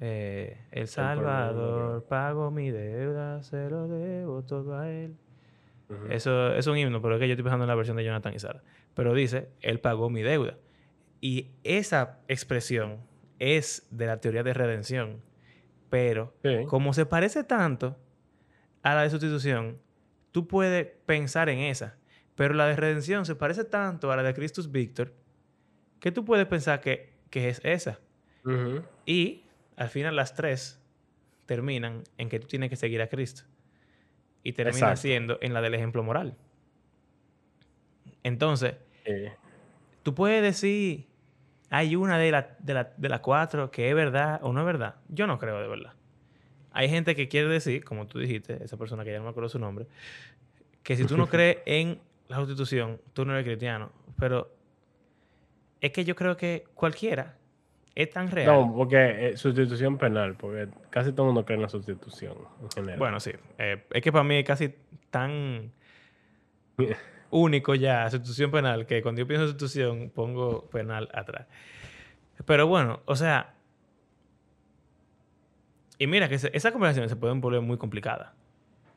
Eh, 0.00 0.58
el 0.72 0.88
Salvador 0.88 2.04
pagó 2.06 2.50
mi 2.50 2.70
deuda, 2.70 3.42
se 3.42 3.70
lo 3.70 3.88
debo 3.88 4.42
todo 4.42 4.76
a 4.78 4.90
él. 4.90 5.16
Eso 6.10 6.52
es 6.54 6.66
un 6.66 6.76
himno, 6.76 7.00
pero 7.00 7.14
es 7.14 7.20
que 7.20 7.28
yo 7.28 7.34
estoy 7.34 7.44
pensando 7.44 7.64
en 7.64 7.68
la 7.68 7.76
versión 7.76 7.96
de 7.96 8.04
Jonathan 8.04 8.34
y 8.34 8.40
Sara. 8.40 8.62
Pero 8.94 9.14
dice, 9.14 9.48
él 9.60 9.78
pagó 9.78 10.10
mi 10.10 10.22
deuda. 10.22 10.56
Y 11.20 11.52
esa 11.62 12.18
expresión 12.26 12.98
es 13.38 13.86
de 13.92 14.06
la 14.06 14.20
teoría 14.20 14.42
de 14.42 14.52
redención. 14.52 15.22
Pero 15.88 16.34
Sí. 16.42 16.64
como 16.66 16.92
se 16.92 17.06
parece 17.06 17.44
tanto 17.44 17.96
a 18.82 18.94
la 18.96 19.02
de 19.02 19.10
sustitución, 19.10 19.78
tú 20.36 20.46
puedes 20.46 20.86
pensar 21.06 21.48
en 21.48 21.60
esa. 21.60 21.96
Pero 22.34 22.52
la 22.52 22.66
de 22.66 22.76
redención 22.76 23.24
se 23.24 23.34
parece 23.34 23.64
tanto 23.64 24.12
a 24.12 24.16
la 24.16 24.22
de 24.22 24.34
Christus 24.34 24.70
Victor 24.70 25.14
que 25.98 26.12
tú 26.12 26.26
puedes 26.26 26.44
pensar 26.44 26.82
que, 26.82 27.14
que 27.30 27.48
es 27.48 27.58
esa. 27.64 28.00
Y 29.06 29.46
al 29.76 29.88
final 29.88 30.14
las 30.14 30.34
tres 30.34 30.78
terminan 31.46 32.02
en 32.18 32.28
que 32.28 32.38
tú 32.38 32.48
tienes 32.48 32.68
que 32.68 32.76
seguir 32.76 33.00
a 33.00 33.06
Cristo. 33.08 33.44
Y 34.42 34.52
termina 34.52 34.76
Exacto. 34.76 35.00
siendo 35.00 35.38
en 35.40 35.54
la 35.54 35.62
del 35.62 35.72
ejemplo 35.72 36.02
moral. 36.02 36.36
Entonces, 38.22 38.74
Eh, 39.06 39.32
tú 40.02 40.14
puedes 40.14 40.42
decir, 40.42 41.06
hay 41.70 41.96
una 41.96 42.18
de 42.18 42.30
las 42.30 42.44
de 42.58 42.74
la, 42.74 42.92
de 42.94 43.08
las 43.08 43.20
cuatro 43.20 43.70
que 43.70 43.88
es 43.88 43.94
verdad 43.94 44.40
o 44.42 44.52
no 44.52 44.60
es 44.60 44.66
verdad. 44.66 44.96
Yo 45.08 45.26
no 45.26 45.38
creo 45.38 45.62
de 45.62 45.68
verdad. 45.68 45.94
Hay 46.76 46.90
gente 46.90 47.16
que 47.16 47.26
quiere 47.26 47.48
decir, 47.48 47.82
como 47.84 48.06
tú 48.06 48.18
dijiste, 48.18 48.62
esa 48.62 48.76
persona 48.76 49.02
que 49.02 49.10
ya 49.10 49.16
no 49.16 49.24
me 49.24 49.30
acuerdo 49.30 49.48
su 49.48 49.58
nombre, 49.58 49.86
que 50.82 50.94
si 50.94 51.06
tú 51.06 51.16
no 51.16 51.26
crees 51.30 51.60
en 51.64 51.98
la 52.28 52.36
sustitución, 52.36 53.00
tú 53.14 53.24
no 53.24 53.32
eres 53.32 53.46
cristiano. 53.46 53.90
Pero 54.18 54.54
es 55.80 55.90
que 55.90 56.04
yo 56.04 56.14
creo 56.14 56.36
que 56.36 56.64
cualquiera 56.74 57.38
es 57.94 58.10
tan 58.10 58.30
real. 58.30 58.48
No, 58.48 58.74
porque 58.76 59.28
eh, 59.28 59.36
sustitución 59.38 59.96
penal, 59.96 60.34
porque 60.36 60.68
casi 60.90 61.12
todo 61.12 61.22
el 61.22 61.26
mundo 61.28 61.46
cree 61.46 61.56
en 61.56 61.62
la 61.62 61.70
sustitución 61.70 62.34
en 62.60 62.70
general. 62.70 62.98
Bueno, 62.98 63.20
sí. 63.20 63.30
Eh, 63.56 63.82
es 63.90 64.02
que 64.02 64.12
para 64.12 64.24
mí 64.24 64.36
es 64.36 64.44
casi 64.44 64.74
tan 65.08 65.72
único 67.30 67.74
ya, 67.74 68.10
sustitución 68.10 68.50
penal, 68.50 68.84
que 68.84 69.00
cuando 69.00 69.20
yo 69.20 69.26
pienso 69.26 69.44
en 69.44 69.48
sustitución 69.48 70.10
pongo 70.10 70.68
penal 70.68 71.08
atrás. 71.14 71.46
Pero 72.44 72.66
bueno, 72.66 73.00
o 73.06 73.16
sea... 73.16 73.55
Y 75.98 76.06
mira 76.06 76.28
que 76.28 76.34
esas 76.34 76.72
conversaciones 76.72 77.10
se 77.10 77.16
pueden 77.16 77.40
volver 77.40 77.60
muy 77.60 77.78
complicadas. 77.78 78.32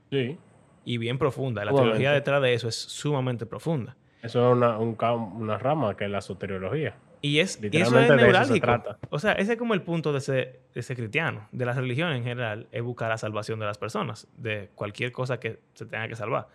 Sí. 0.10 0.38
Y 0.86 0.97
bien 0.97 1.18
profunda. 1.18 1.64
La 1.64 1.74
teología 1.74 2.12
detrás 2.12 2.41
de 2.41 2.54
eso 2.54 2.68
es 2.68 2.76
sumamente 2.76 3.45
profunda. 3.45 3.95
Eso 4.22 4.50
es 4.50 4.58
una, 4.58 4.78
una 4.78 5.58
rama 5.58 5.95
que 5.95 6.06
es 6.06 6.12
la 6.12 6.22
soteriología. 6.22 6.95
Y, 7.22 7.39
es, 7.39 7.60
eso 7.62 8.00
es 8.00 8.10
neurálgico. 8.10 8.68
O 9.10 9.20
sea, 9.20 9.34
ese 9.34 9.54
es 9.54 9.60
como 9.60 9.74
el 9.74 9.82
punto 9.82 10.14
de 10.14 10.20
ese, 10.20 10.60
ese 10.74 10.95
cristiano, 10.95 11.47
de 11.52 11.66
la 11.66 11.74
religión 11.74 12.12
en 12.14 12.24
general, 12.24 12.68
es 12.72 12.82
buscar 12.82 13.10
la 13.10 13.18
salvación 13.18 13.60
de 13.60 13.66
las 13.66 13.78
personas, 13.78 14.28
de 14.38 14.70
cualquier 14.76 15.12
cosa 15.12 15.39
que 15.39 15.60
se 15.74 15.86
tenga 15.86 16.08
que 16.08 16.16
salvar. 16.16 16.47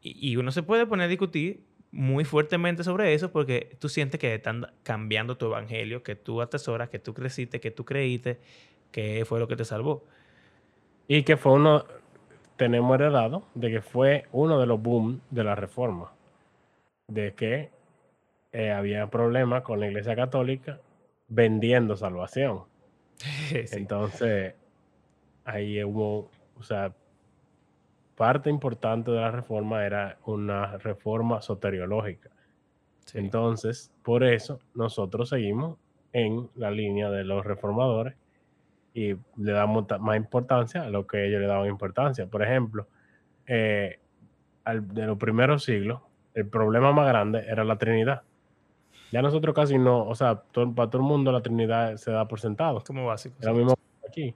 Y, 0.00 0.30
y 0.30 0.36
uno 0.36 0.50
se 0.52 0.62
puede 0.62 0.86
poner 0.86 1.04
a 1.04 1.08
discutir 1.08 1.62
muy 1.92 2.24
fuertemente 2.24 2.82
sobre 2.84 3.12
eso 3.12 3.32
porque 3.32 3.76
tú 3.78 3.88
sientes 3.88 4.18
que 4.18 4.34
están 4.34 4.72
cambiando 4.82 5.36
tu 5.36 5.46
evangelio, 5.46 6.02
que 6.02 6.14
tú 6.14 6.40
atesoras, 6.40 6.88
que 6.88 6.98
tú 6.98 7.12
creciste, 7.12 7.60
que 7.60 7.70
tú 7.70 7.84
creíste, 7.84 8.40
que 8.92 9.24
fue 9.24 9.40
lo 9.40 9.48
que 9.48 9.56
te 9.56 9.64
salvó. 9.64 10.02
Y 11.08 11.22
que 11.24 11.36
fue 11.36 11.52
uno, 11.52 11.84
tenemos 12.56 12.94
heredado, 12.94 13.44
de 13.54 13.70
que 13.70 13.80
fue 13.80 14.26
uno 14.32 14.60
de 14.60 14.66
los 14.66 14.80
boom 14.80 15.20
de 15.30 15.44
la 15.44 15.54
reforma, 15.54 16.12
de 17.08 17.34
que 17.34 17.70
eh, 18.52 18.70
había 18.70 19.08
problemas 19.08 19.62
con 19.62 19.80
la 19.80 19.88
Iglesia 19.88 20.14
Católica 20.16 20.80
vendiendo 21.28 21.96
salvación. 21.96 22.64
Entonces, 23.50 24.54
ahí 25.44 25.82
hubo, 25.82 26.30
o 26.58 26.62
sea, 26.62 26.92
parte 28.16 28.50
importante 28.50 29.10
de 29.10 29.20
la 29.20 29.30
reforma 29.30 29.84
era 29.84 30.18
una 30.26 30.78
reforma 30.78 31.40
soteriológica. 31.40 32.30
Entonces, 33.14 33.92
por 34.02 34.24
eso 34.24 34.60
nosotros 34.74 35.30
seguimos 35.30 35.78
en 36.12 36.50
la 36.54 36.70
línea 36.70 37.10
de 37.10 37.24
los 37.24 37.44
reformadores 37.44 38.14
y 38.94 39.14
le 39.36 39.52
damos 39.52 39.86
más 40.00 40.16
importancia 40.16 40.82
a 40.82 40.90
lo 40.90 41.06
que 41.06 41.26
ellos 41.26 41.40
le 41.40 41.46
daban 41.46 41.68
importancia. 41.68 42.26
Por 42.26 42.42
ejemplo, 42.42 42.88
eh, 43.46 43.98
de 44.66 45.06
los 45.06 45.18
primeros 45.18 45.64
siglos, 45.64 46.00
el 46.34 46.46
problema 46.48 46.92
más 46.92 47.08
grande 47.08 47.44
era 47.48 47.64
la 47.64 47.76
Trinidad. 47.76 48.22
Ya 49.12 49.22
nosotros 49.22 49.54
casi 49.54 49.78
no, 49.78 50.06
o 50.06 50.14
sea, 50.14 50.42
para 50.52 50.90
todo 50.90 50.98
el 50.98 51.08
mundo 51.08 51.32
la 51.32 51.42
Trinidad 51.42 51.96
se 51.96 52.12
da 52.12 52.28
por 52.28 52.40
sentado. 52.40 52.82
Como 52.86 53.06
básico. 53.06 53.36
Lo 53.40 53.54
mismo 53.54 53.74
aquí. 54.08 54.34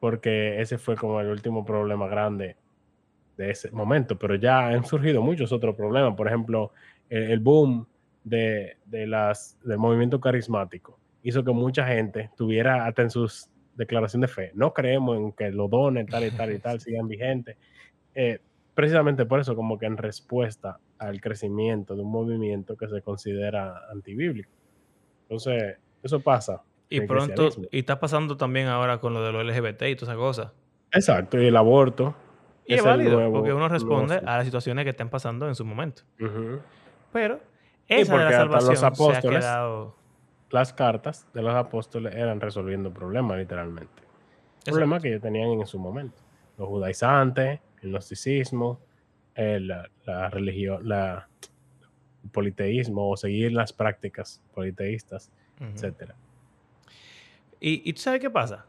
Porque 0.00 0.60
ese 0.60 0.78
fue 0.78 0.96
como 0.96 1.20
el 1.20 1.28
último 1.28 1.64
problema 1.64 2.08
grande 2.08 2.56
de 3.36 3.50
ese 3.50 3.70
momento. 3.70 4.18
Pero 4.18 4.34
ya 4.36 4.68
han 4.68 4.84
surgido 4.84 5.22
muchos 5.22 5.52
otros 5.52 5.76
problemas. 5.76 6.14
Por 6.16 6.26
ejemplo, 6.26 6.72
el, 7.08 7.40
boom 7.40 7.86
de, 8.24 8.78
las, 8.90 9.58
del 9.62 9.78
movimiento 9.78 10.20
carismático 10.20 10.98
hizo 11.22 11.44
que 11.44 11.52
mucha 11.52 11.86
gente 11.86 12.30
tuviera 12.36 12.86
hasta 12.86 13.02
en 13.02 13.10
sus 13.10 13.48
declaraciones 13.76 14.30
de 14.30 14.34
fe. 14.34 14.50
No 14.54 14.72
creemos 14.72 15.16
en 15.16 15.32
que 15.32 15.50
los 15.50 15.70
dones 15.70 16.06
tal 16.06 16.24
y 16.24 16.30
tal 16.30 16.52
y 16.52 16.58
tal 16.58 16.80
sigan 16.80 17.08
vigentes. 17.08 17.56
Eh, 18.14 18.40
precisamente 18.74 19.24
por 19.26 19.40
eso, 19.40 19.54
como 19.54 19.78
que 19.78 19.86
en 19.86 19.96
respuesta 19.96 20.78
al 20.98 21.20
crecimiento 21.20 21.94
de 21.94 22.02
un 22.02 22.10
movimiento 22.10 22.76
que 22.76 22.88
se 22.88 23.02
considera 23.02 23.90
antibíblico. 23.90 24.50
Entonces, 25.22 25.76
eso 26.02 26.20
pasa. 26.20 26.62
Y 26.88 27.00
pronto, 27.00 27.48
y 27.70 27.78
está 27.78 27.98
pasando 27.98 28.36
también 28.36 28.68
ahora 28.68 28.98
con 28.98 29.14
lo 29.14 29.24
de 29.24 29.32
los 29.32 29.46
LGBT 29.46 29.82
y 29.82 29.96
todas 29.96 30.10
esas 30.10 30.16
cosas. 30.16 30.52
Exacto, 30.92 31.40
y 31.40 31.46
el 31.46 31.56
aborto. 31.56 32.14
Y 32.66 32.74
es, 32.74 32.84
válido, 32.84 33.32
porque 33.32 33.52
uno 33.52 33.68
responde 33.68 34.16
a 34.16 34.36
las 34.36 34.44
situaciones 34.44 34.84
que 34.84 34.90
estén 34.90 35.08
pasando 35.08 35.48
en 35.48 35.54
su 35.54 35.64
momento. 35.64 36.02
Pero 37.12 37.40
esa 37.88 38.18
de 38.18 38.24
la 38.24 38.30
salvación 38.30 38.74
los 38.74 38.82
apóstoles, 38.82 39.22
se 39.22 39.28
ha 39.28 39.40
quedado... 39.40 39.96
Las 40.52 40.74
cartas 40.74 41.26
de 41.32 41.42
los 41.42 41.54
apóstoles 41.54 42.14
eran 42.14 42.38
resolviendo 42.40 42.92
problemas, 42.92 43.38
literalmente. 43.38 44.02
Problemas 44.66 45.02
que 45.02 45.08
ellos 45.08 45.22
tenían 45.22 45.50
en 45.50 45.66
su 45.66 45.78
momento. 45.78 46.22
Los 46.58 46.68
judaizantes, 46.68 47.58
el 47.80 47.90
gnosticismo, 47.90 48.78
eh, 49.34 49.58
la, 49.60 50.28
religión, 50.28 50.86
la, 50.86 51.26
el 52.22 52.30
politeísmo 52.30 53.10
o 53.10 53.16
seguir 53.16 53.52
las 53.52 53.72
prácticas 53.72 54.42
politeístas, 54.54 55.32
etcétera. 55.58 56.14
¿Y, 57.58 57.88
¿Y 57.88 57.92
tú 57.94 58.02
sabes 58.02 58.20
qué 58.20 58.28
pasa? 58.28 58.66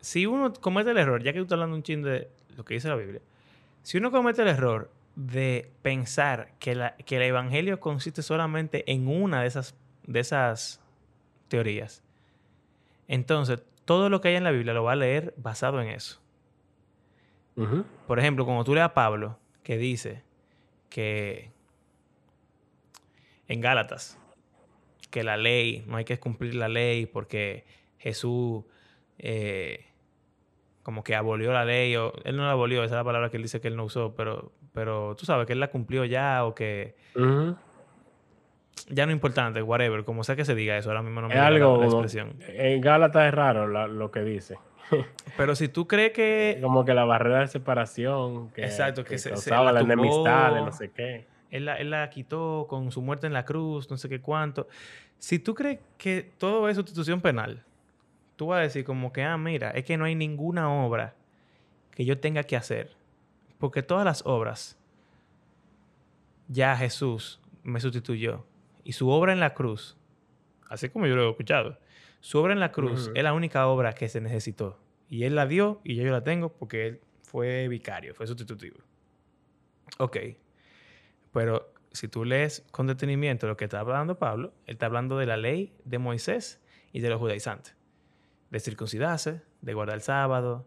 Si 0.00 0.24
uno 0.24 0.52
comete 0.52 0.92
el 0.92 0.98
error, 0.98 1.20
ya 1.22 1.32
que 1.32 1.40
tú 1.40 1.44
estás 1.44 1.56
hablando 1.56 1.74
un 1.74 1.82
chin 1.82 2.02
de 2.02 2.30
lo 2.56 2.64
que 2.64 2.74
dice 2.74 2.88
la 2.88 2.94
Biblia, 2.94 3.20
si 3.82 3.98
uno 3.98 4.12
comete 4.12 4.42
el 4.42 4.48
error 4.48 4.92
de 5.16 5.68
pensar 5.82 6.52
que, 6.60 6.76
la, 6.76 6.94
que 6.94 7.16
el 7.16 7.22
evangelio 7.22 7.80
consiste 7.80 8.22
solamente 8.22 8.90
en 8.92 9.08
una 9.08 9.42
de 9.42 9.48
esas, 9.48 9.74
de 10.06 10.20
esas 10.20 10.80
teorías, 11.48 12.02
entonces 13.06 13.62
todo 13.84 14.10
lo 14.10 14.20
que 14.20 14.28
hay 14.28 14.36
en 14.36 14.44
la 14.44 14.50
Biblia 14.50 14.74
lo 14.74 14.84
va 14.84 14.92
a 14.92 14.96
leer 14.96 15.34
basado 15.36 15.80
en 15.80 15.88
eso. 15.88 16.20
Por 18.06 18.20
ejemplo, 18.20 18.44
cuando 18.44 18.62
tú 18.62 18.72
lees 18.72 18.84
a 18.84 18.94
Pablo, 18.94 19.36
que 19.64 19.78
dice 19.78 20.22
que 20.88 21.50
en 23.48 23.60
Gálatas, 23.60 24.18
que 25.10 25.24
la 25.24 25.36
ley, 25.36 25.84
no 25.88 25.96
hay 25.96 26.04
que 26.04 26.20
cumplir 26.20 26.54
la 26.54 26.68
ley 26.68 27.06
porque 27.06 27.64
Jesús 27.98 28.64
eh, 29.18 29.86
como 30.82 31.02
que 31.02 31.14
abolió 31.14 31.52
la 31.52 31.64
ley, 31.64 31.96
o 31.96 32.12
él 32.24 32.36
no 32.36 32.44
la 32.44 32.52
abolió, 32.52 32.84
esa 32.84 32.94
es 32.94 32.98
la 32.98 33.04
palabra 33.04 33.30
que 33.30 33.36
él 33.36 33.42
dice 33.42 33.60
que 33.60 33.68
él 33.68 33.76
no 33.76 33.84
usó, 33.84 34.14
pero, 34.14 34.52
pero 34.72 35.16
tú 35.16 35.26
sabes 35.26 35.46
que 35.46 35.52
él 35.52 35.60
la 35.60 35.70
cumplió 35.70 36.04
ya 36.04 36.44
o 36.44 36.54
que... 36.54 36.94
Ya 38.88 39.06
no 39.06 39.12
es 39.12 39.16
importante, 39.16 39.62
whatever, 39.62 40.04
como 40.04 40.24
sea 40.24 40.36
que 40.36 40.44
se 40.44 40.54
diga 40.54 40.76
eso, 40.76 40.90
ahora 40.90 41.02
mismo 41.02 41.20
no 41.20 41.28
me 41.28 41.34
da 41.34 41.50
la, 41.50 41.84
expresión. 41.84 42.36
En 42.48 42.80
Gálatas 42.80 43.28
es 43.28 43.34
raro 43.34 43.66
lo 43.86 44.10
que 44.10 44.20
dice. 44.20 44.56
Pero 45.36 45.54
si 45.54 45.68
tú 45.68 45.86
crees 45.86 46.12
que. 46.12 46.58
Como 46.62 46.84
que 46.84 46.94
la 46.94 47.04
barrera 47.04 47.40
de 47.40 47.48
separación. 47.48 48.50
Que, 48.50 48.62
Exacto, 48.62 49.04
que, 49.04 49.18
se, 49.18 49.30
causaba 49.30 49.72
la, 49.72 49.80
enemistad 49.80 50.54
de 50.54 50.60
no 50.62 50.72
sé 50.72 50.90
qué. 50.90 51.26
Él 51.50 51.64
la, 51.64 51.76
él 51.76 51.90
la, 51.90 52.10
quitó 52.10 52.66
con 52.68 52.92
su 52.92 53.00
muerte 53.00 53.26
en 53.26 53.32
la 53.32 53.44
cruz, 53.44 53.90
no 53.90 53.96
sé 53.96 54.08
qué 54.08 54.20
cuánto. 54.20 54.68
Si 55.18 55.38
tú 55.38 55.54
crees 55.54 55.80
que 55.96 56.30
todo 56.38 56.68
es 56.68 56.76
sustitución 56.76 57.20
penal, 57.20 57.64
tú 58.36 58.48
vas 58.48 58.58
a 58.58 58.62
decir 58.62 58.84
como 58.84 59.12
que, 59.12 59.22
ah, 59.24 59.36
mira, 59.38 59.70
es 59.70 59.84
que 59.84 59.96
no 59.96 60.04
hay 60.04 60.14
ninguna 60.14 60.70
obra 60.70 61.14
que 61.92 62.04
yo 62.04 62.18
tenga 62.18 62.42
que 62.44 62.56
hacer. 62.56 62.96
Porque 63.58 63.82
todas 63.82 64.04
las 64.04 64.24
obras, 64.26 64.78
ya 66.48 66.76
Jesús 66.76 67.40
me 67.62 67.80
sustituyó. 67.80 68.44
Y 68.88 68.92
su 68.92 69.10
obra 69.10 69.34
en 69.34 69.40
la 69.40 69.52
cruz, 69.52 69.98
así 70.70 70.88
como 70.88 71.06
yo 71.06 71.14
lo 71.14 71.26
he 71.26 71.30
escuchado, 71.30 71.78
su 72.20 72.38
obra 72.38 72.54
en 72.54 72.58
la 72.58 72.72
cruz 72.72 73.10
es 73.14 73.22
la 73.22 73.34
única 73.34 73.66
obra 73.66 73.92
que 73.92 74.08
se 74.08 74.18
necesitó. 74.22 74.80
Y 75.10 75.24
él 75.24 75.34
la 75.34 75.44
dio 75.44 75.82
y 75.84 75.94
yo, 75.94 76.04
yo 76.04 76.10
la 76.10 76.24
tengo 76.24 76.54
porque 76.54 76.86
él 76.86 77.00
fue 77.20 77.68
vicario, 77.68 78.14
fue 78.14 78.26
sustitutivo. 78.26 78.78
Ok. 79.98 80.16
Pero 81.34 81.70
si 81.92 82.08
tú 82.08 82.24
lees 82.24 82.66
con 82.70 82.86
detenimiento 82.86 83.46
lo 83.46 83.58
que 83.58 83.64
está 83.64 83.80
hablando 83.80 84.18
Pablo, 84.18 84.54
él 84.64 84.72
está 84.72 84.86
hablando 84.86 85.18
de 85.18 85.26
la 85.26 85.36
ley 85.36 85.76
de 85.84 85.98
Moisés 85.98 86.64
y 86.90 87.00
de 87.00 87.10
los 87.10 87.18
judaizantes. 87.18 87.76
De 88.48 88.58
circuncidarse, 88.58 89.42
de 89.60 89.74
guardar 89.74 89.96
el 89.96 90.02
sábado, 90.02 90.66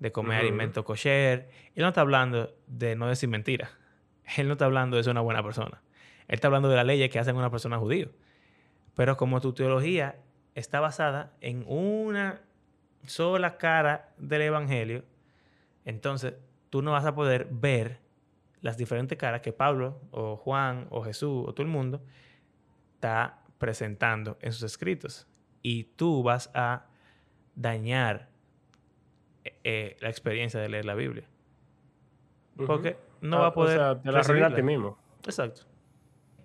de 0.00 0.12
comer 0.12 0.40
alimento 0.40 0.84
kosher. 0.84 1.48
Él 1.74 1.82
no 1.82 1.88
está 1.88 2.02
hablando 2.02 2.54
de 2.66 2.94
no 2.94 3.08
decir 3.08 3.30
mentira. 3.30 3.70
Él 4.36 4.48
no 4.48 4.52
está 4.52 4.66
hablando 4.66 4.98
de 4.98 5.02
ser 5.02 5.12
una 5.12 5.22
buena 5.22 5.42
persona. 5.42 5.80
Él 6.28 6.36
está 6.36 6.48
hablando 6.48 6.68
de 6.68 6.76
las 6.76 6.86
leyes 6.86 7.10
que 7.10 7.18
hacen 7.18 7.36
una 7.36 7.50
persona 7.50 7.78
judío. 7.78 8.10
Pero 8.94 9.16
como 9.16 9.40
tu 9.40 9.52
teología 9.52 10.16
está 10.54 10.80
basada 10.80 11.32
en 11.40 11.64
una 11.66 12.42
sola 13.06 13.58
cara 13.58 14.12
del 14.18 14.42
Evangelio, 14.42 15.04
entonces 15.84 16.34
tú 16.70 16.82
no 16.82 16.92
vas 16.92 17.04
a 17.04 17.14
poder 17.14 17.48
ver 17.50 18.00
las 18.60 18.76
diferentes 18.78 19.18
caras 19.18 19.42
que 19.42 19.52
Pablo 19.52 20.00
o 20.10 20.36
Juan 20.36 20.86
o 20.90 21.02
Jesús 21.02 21.44
o 21.46 21.52
todo 21.52 21.62
el 21.62 21.72
mundo 21.72 22.02
está 22.94 23.42
presentando 23.58 24.38
en 24.40 24.52
sus 24.52 24.62
escritos. 24.62 25.26
Y 25.60 25.84
tú 25.84 26.22
vas 26.22 26.50
a 26.54 26.86
dañar 27.54 28.28
eh, 29.44 29.58
eh, 29.64 29.96
la 30.00 30.08
experiencia 30.08 30.60
de 30.60 30.68
leer 30.68 30.84
la 30.84 30.94
Biblia. 30.94 31.28
Porque 32.66 32.96
no 33.20 33.40
va 33.40 33.48
a 33.48 33.54
poder... 33.54 33.78
O 33.78 33.82
sea, 33.82 34.02
te 34.02 34.38
la 34.40 34.46
a 34.46 34.54
ti 34.54 34.62
mismo. 34.62 34.96
Exacto. 35.24 35.62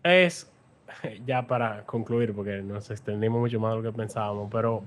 Es 0.10 0.51
ya 1.26 1.45
para 1.45 1.86
concluir, 1.86 2.34
porque 2.34 2.62
nos 2.62 2.89
extendimos 2.89 3.39
mucho 3.39 3.60
más 3.60 3.76
de 3.76 3.82
lo 3.82 3.91
que 3.91 3.97
pensábamos, 3.97 4.49
pero 4.51 4.84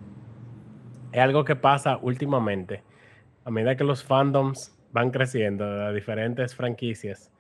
es 1.13 1.21
algo 1.21 1.45
que 1.45 1.57
pasa 1.57 1.99
últimamente. 2.03 2.83
A 3.45 3.51
medida 3.51 3.77
que 3.77 3.85
los 3.85 4.03
fandoms 4.03 4.77
van 4.93 5.11
creciendo, 5.11 5.65
las 5.65 5.95
diferentes 5.95 6.55
franquicias, 6.55 7.33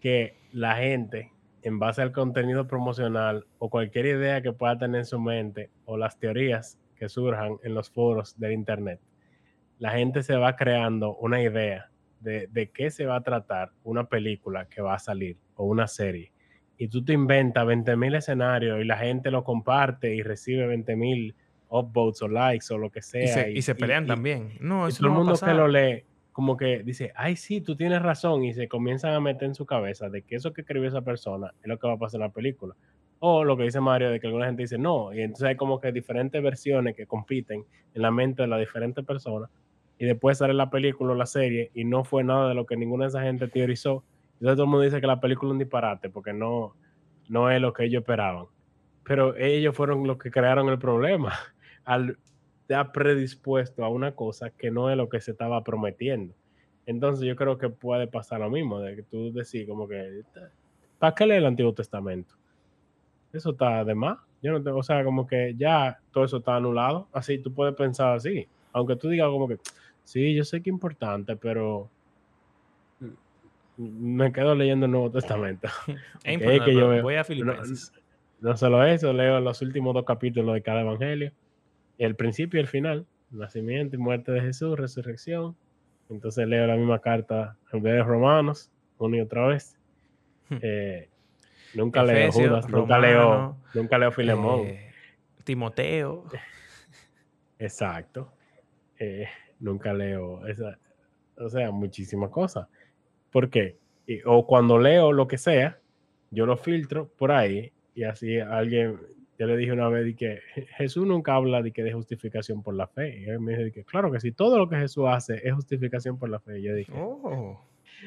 que 0.00 0.36
la 0.52 0.76
gente, 0.76 1.32
en 1.62 1.78
base 1.78 2.02
al 2.02 2.12
contenido 2.12 2.66
promocional 2.66 3.46
o 3.58 3.70
cualquier 3.70 4.06
idea 4.06 4.42
que 4.42 4.52
pueda 4.52 4.78
tener 4.78 5.00
en 5.00 5.06
su 5.06 5.18
mente 5.18 5.70
o 5.84 5.96
las 5.96 6.18
teorías 6.18 6.78
que 6.96 7.08
surjan 7.08 7.56
en 7.64 7.74
los 7.74 7.90
foros 7.90 8.38
del 8.38 8.52
Internet, 8.52 9.00
la 9.78 9.90
gente 9.90 10.22
se 10.22 10.36
va 10.36 10.56
creando 10.56 11.16
una 11.16 11.42
idea 11.42 11.90
de, 12.20 12.46
de 12.46 12.70
qué 12.70 12.90
se 12.90 13.06
va 13.06 13.16
a 13.16 13.22
tratar 13.22 13.72
una 13.82 14.04
película 14.04 14.66
que 14.68 14.80
va 14.80 14.94
a 14.94 14.98
salir 14.98 15.36
o 15.56 15.64
una 15.64 15.88
serie. 15.88 16.33
Y 16.76 16.88
tú 16.88 17.04
te 17.04 17.12
inventas 17.12 17.64
20.000 17.66 18.16
escenarios 18.16 18.80
y 18.80 18.84
la 18.84 18.96
gente 18.96 19.30
lo 19.30 19.44
comparte 19.44 20.14
y 20.14 20.22
recibe 20.22 20.66
20.000 20.66 21.34
upvotes 21.68 22.22
o 22.22 22.28
likes 22.28 22.66
o 22.72 22.78
lo 22.78 22.90
que 22.90 23.02
sea. 23.02 23.22
Y 23.22 23.28
se, 23.28 23.52
y 23.52 23.62
se 23.62 23.74
pelean 23.74 24.04
y- 24.04 24.08
también. 24.08 24.52
No, 24.60 24.86
y 24.86 24.90
eso 24.90 24.98
todo 24.98 25.08
el 25.08 25.14
no 25.14 25.20
a 25.20 25.24
mundo 25.24 25.40
que 25.40 25.54
lo 25.54 25.68
lee, 25.68 26.04
como 26.32 26.56
que 26.56 26.82
dice, 26.82 27.12
ay, 27.14 27.36
sí, 27.36 27.60
tú 27.60 27.76
tienes 27.76 28.02
razón, 28.02 28.44
y 28.44 28.54
se 28.54 28.66
comienzan 28.68 29.14
a 29.14 29.20
meter 29.20 29.44
en 29.46 29.54
su 29.54 29.66
cabeza 29.66 30.08
de 30.08 30.22
que 30.22 30.34
eso 30.36 30.52
que 30.52 30.62
escribió 30.62 30.88
esa 30.88 31.02
persona 31.02 31.52
es 31.62 31.68
lo 31.68 31.78
que 31.78 31.86
va 31.86 31.94
a 31.94 31.98
pasar 31.98 32.20
en 32.20 32.26
la 32.26 32.32
película. 32.32 32.74
O 33.20 33.44
lo 33.44 33.56
que 33.56 33.62
dice 33.62 33.80
Mario, 33.80 34.10
de 34.10 34.18
que 34.20 34.26
alguna 34.26 34.46
gente 34.46 34.62
dice 34.62 34.76
no, 34.76 35.14
y 35.14 35.20
entonces 35.20 35.46
hay 35.48 35.56
como 35.56 35.80
que 35.80 35.92
diferentes 35.92 36.42
versiones 36.42 36.96
que 36.96 37.06
compiten 37.06 37.64
en 37.94 38.02
la 38.02 38.10
mente 38.10 38.42
de 38.42 38.48
las 38.48 38.58
diferentes 38.58 39.04
personas, 39.04 39.48
y 39.96 40.06
después 40.06 40.38
sale 40.38 40.54
la 40.54 40.70
película 40.70 41.12
o 41.12 41.14
la 41.14 41.26
serie, 41.26 41.70
y 41.72 41.84
no 41.84 42.02
fue 42.04 42.24
nada 42.24 42.48
de 42.48 42.54
lo 42.54 42.66
que 42.66 42.76
ninguna 42.76 43.04
de 43.04 43.08
esa 43.10 43.22
gente 43.22 43.46
teorizó. 43.46 44.02
Entonces 44.34 44.56
todo 44.56 44.64
el 44.64 44.70
mundo 44.70 44.84
dice 44.84 45.00
que 45.00 45.06
la 45.06 45.20
película 45.20 45.50
es 45.50 45.52
un 45.52 45.58
disparate, 45.58 46.10
porque 46.10 46.32
no, 46.32 46.74
no 47.28 47.50
es 47.50 47.60
lo 47.60 47.72
que 47.72 47.84
ellos 47.84 48.00
esperaban. 48.00 48.46
Pero 49.04 49.36
ellos 49.36 49.76
fueron 49.76 50.06
los 50.06 50.18
que 50.18 50.30
crearon 50.30 50.68
el 50.68 50.78
problema, 50.78 51.32
al 51.84 52.18
estar 52.62 52.92
predispuesto 52.92 53.84
a 53.84 53.88
una 53.88 54.12
cosa 54.12 54.50
que 54.50 54.70
no 54.70 54.90
es 54.90 54.96
lo 54.96 55.08
que 55.08 55.20
se 55.20 55.32
estaba 55.32 55.62
prometiendo. 55.62 56.34
Entonces 56.86 57.26
yo 57.26 57.36
creo 57.36 57.58
que 57.58 57.68
puede 57.68 58.06
pasar 58.06 58.40
lo 58.40 58.50
mismo, 58.50 58.80
de 58.80 58.96
que 58.96 59.02
tú 59.02 59.32
decís 59.32 59.66
como 59.66 59.88
que, 59.88 60.22
¿para 60.98 61.14
qué 61.14 61.26
leer 61.26 61.40
el 61.40 61.46
Antiguo 61.46 61.72
Testamento? 61.72 62.34
Eso 63.32 63.50
está 63.50 63.84
de 63.84 63.94
más. 63.94 64.18
Yo 64.42 64.52
no 64.52 64.62
tengo, 64.62 64.78
o 64.78 64.82
sea, 64.82 65.02
como 65.04 65.26
que 65.26 65.54
ya 65.56 65.98
todo 66.12 66.24
eso 66.24 66.38
está 66.38 66.56
anulado. 66.56 67.08
Así 67.12 67.38
tú 67.38 67.52
puedes 67.52 67.74
pensar 67.74 68.14
así. 68.14 68.46
Aunque 68.72 68.96
tú 68.96 69.08
digas 69.08 69.28
como 69.28 69.48
que, 69.48 69.58
sí, 70.04 70.34
yo 70.34 70.44
sé 70.44 70.62
que 70.62 70.70
es 70.70 70.74
importante, 70.74 71.34
pero 71.36 71.88
me 73.76 74.32
quedo 74.32 74.54
leyendo 74.54 74.86
el 74.86 74.92
Nuevo 74.92 75.10
Testamento. 75.10 75.68
Es 76.24 76.38
que 76.62 76.74
yo 76.74 76.88
veo- 76.88 77.02
voy 77.02 77.16
a 77.16 77.24
Filipenses. 77.24 77.92
No 78.40 78.56
solo 78.56 78.84
eso, 78.84 79.12
leo 79.12 79.40
los 79.40 79.62
últimos 79.62 79.94
dos 79.94 80.04
capítulos 80.04 80.54
de 80.54 80.62
cada 80.62 80.82
evangelio. 80.82 81.32
El 81.98 82.14
principio 82.14 82.58
y 82.58 82.62
el 82.62 82.68
final. 82.68 83.06
Nacimiento 83.30 83.96
y 83.96 83.98
muerte 83.98 84.32
de 84.32 84.40
Jesús, 84.42 84.78
resurrección. 84.78 85.56
Entonces 86.10 86.46
leo 86.46 86.66
la 86.66 86.76
misma 86.76 87.00
carta 87.00 87.56
en 87.72 87.82
vez 87.82 87.94
de 87.94 88.02
Romanos, 88.02 88.70
una 88.98 89.16
y 89.16 89.20
otra 89.20 89.46
vez. 89.46 89.78
Hmm. 90.50 90.58
Eh, 90.60 91.08
nunca 91.74 92.02
leo 92.04 92.30
Judas, 92.30 92.68
nunca 92.68 92.98
leo, 92.98 93.56
nunca 93.72 93.98
leo 93.98 94.12
Filemón. 94.12 94.60
Eh, 94.66 94.90
Timoteo. 95.42 96.26
Exacto. 97.58 98.32
Eh, 98.98 99.26
nunca 99.58 99.92
leo 99.92 100.46
esa, 100.46 100.78
o 101.36 101.48
sea, 101.48 101.70
muchísimas 101.70 102.30
cosas. 102.30 102.68
¿Por 103.34 103.50
qué? 103.50 103.76
Y- 104.06 104.20
o 104.24 104.46
cuando 104.46 104.78
leo 104.78 105.10
lo 105.12 105.26
que 105.26 105.38
sea, 105.38 105.80
yo 106.30 106.46
lo 106.46 106.56
filtro 106.56 107.08
por 107.18 107.32
ahí 107.32 107.72
y 107.92 108.04
así 108.04 108.38
alguien, 108.38 108.96
yo 109.40 109.46
le 109.48 109.56
dije 109.56 109.72
una 109.72 109.88
vez 109.88 110.04
de 110.04 110.14
que 110.14 110.38
"Je- 110.54 110.66
Jesús 110.76 111.04
nunca 111.04 111.34
habla 111.34 111.60
de 111.60 111.72
que 111.72 111.82
de 111.82 111.92
justificación 111.92 112.62
por 112.62 112.74
la 112.76 112.86
fe. 112.86 113.18
Y 113.22 113.24
él 113.24 113.40
me 113.40 113.50
dijo 113.52 113.64
de 113.64 113.72
que 113.72 113.82
claro 113.84 114.12
que 114.12 114.20
sí, 114.20 114.30
todo 114.30 114.56
lo 114.56 114.68
que 114.68 114.76
Jesús 114.76 115.06
hace 115.08 115.40
es 115.46 115.52
justificación 115.52 116.16
por 116.16 116.28
la 116.28 116.38
fe. 116.38 116.60
Y 116.60 116.62
yo 116.62 116.74
dije, 116.76 116.92
Oh, 116.94 117.60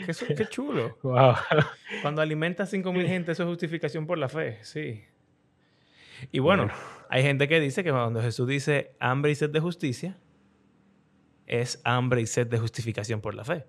qué, 0.05 0.35
qué 0.35 0.45
chulo. 0.45 0.97
wow. 1.03 1.33
Cuando 2.01 2.21
alimenta 2.21 2.63
a 2.63 2.65
5.000 2.65 3.05
gente, 3.05 3.33
eso 3.33 3.43
es 3.43 3.49
justificación 3.49 4.07
por 4.07 4.17
la 4.17 4.29
fe, 4.29 4.59
sí. 4.61 5.01
Y 6.31 6.39
bueno, 6.39 6.63
Bueno. 6.67 6.79
hay 7.09 7.21
gente 7.23 7.49
que 7.49 7.59
dice 7.59 7.83
que 7.83 7.91
cuando 7.91 8.21
Jesús 8.21 8.47
dice 8.47 8.91
hambre 9.01 9.31
y 9.31 9.35
sed 9.35 9.49
de 9.49 9.59
justicia, 9.59 10.17
es 11.47 11.81
hambre 11.83 12.21
y 12.21 12.25
sed 12.27 12.47
de 12.47 12.59
justificación 12.59 13.19
por 13.19 13.35
la 13.35 13.43
fe. 13.43 13.65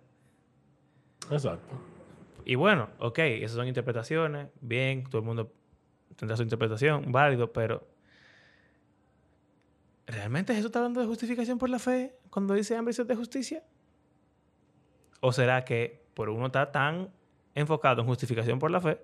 Exacto. 1.31 1.75
Y 2.45 2.55
bueno, 2.55 2.89
ok, 2.99 3.19
esas 3.19 3.57
son 3.57 3.69
interpretaciones, 3.69 4.49
bien, 4.61 5.05
todo 5.05 5.19
el 5.21 5.25
mundo 5.27 5.53
tendrá 6.17 6.37
su 6.37 6.43
interpretación, 6.43 7.13
válido, 7.13 7.53
pero 7.53 7.87
¿realmente 10.07 10.53
Jesús 10.55 10.67
está 10.67 10.79
hablando 10.79 11.01
de 11.01 11.07
justificación 11.07 11.59
por 11.59 11.69
la 11.69 11.79
fe 11.79 12.15
cuando 12.31 12.55
dice 12.55 12.77
hambre 12.77 12.93
y 12.93 12.95
sed 12.95 13.07
de 13.07 13.17
justicia? 13.17 13.63
¿O 15.21 15.33
será 15.33 15.65
que 15.65 16.01
por 16.15 16.29
uno 16.31 16.47
está 16.47 16.71
tan 16.73 17.11
enfocado 17.55 18.01
en 18.03 18.07
justificación 18.09 18.59
por 18.59 18.71
la 18.71 18.81
fe, 18.81 18.99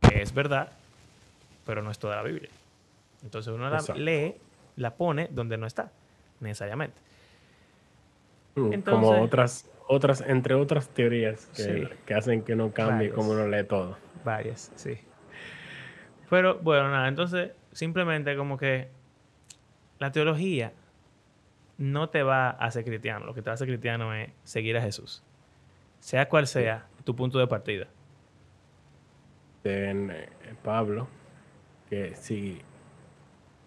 que 0.00 0.22
es 0.22 0.32
verdad, 0.32 0.72
pero 1.64 1.82
no 1.82 1.90
es 1.90 1.98
toda 1.98 2.16
la 2.16 2.22
Biblia? 2.22 2.50
Entonces 3.22 3.52
uno 3.52 3.68
la 3.68 3.78
Exacto. 3.78 4.00
lee, 4.00 4.34
la 4.76 4.94
pone 4.94 5.28
donde 5.30 5.56
no 5.58 5.66
está, 5.66 5.90
necesariamente. 6.40 6.96
Mm, 8.54 8.72
Entonces- 8.72 9.08
Como 9.08 9.22
otras, 9.22 9.68
otras, 9.86 10.22
entre 10.26 10.54
otras 10.54 10.88
teorías 10.88 11.46
que, 11.54 11.62
Sí. 11.62 11.88
que 12.04 12.14
hacen 12.14 12.42
que 12.42 12.56
no 12.56 12.72
cambie 12.72 13.10
como 13.10 13.32
uno 13.32 13.46
lee 13.46 13.64
todo. 13.64 13.96
Varias, 14.24 14.72
sí. 14.74 14.98
Pero 16.28 16.58
bueno, 16.58 16.90
nada, 16.90 17.08
entonces 17.08 17.52
simplemente 17.72 18.36
como 18.36 18.56
que 18.56 18.88
la 19.98 20.10
teología 20.12 20.72
no 21.78 22.08
te 22.08 22.22
va 22.22 22.48
a 22.48 22.66
hacer 22.66 22.84
cristiano. 22.84 23.26
Lo 23.26 23.34
que 23.34 23.42
te 23.42 23.46
va 23.46 23.52
a 23.52 23.54
hacer 23.54 23.68
cristiano 23.68 24.14
es 24.14 24.30
seguir 24.44 24.76
a 24.76 24.82
Jesús. 24.82 25.22
Sea 26.00 26.28
cual 26.28 26.46
sea 26.46 26.86
tu 27.04 27.14
punto 27.14 27.38
de 27.38 27.46
partida. 27.46 27.86
en 29.64 30.10
eh, 30.12 30.28
Pablo 30.62 31.08
que 31.90 32.14
si 32.14 32.60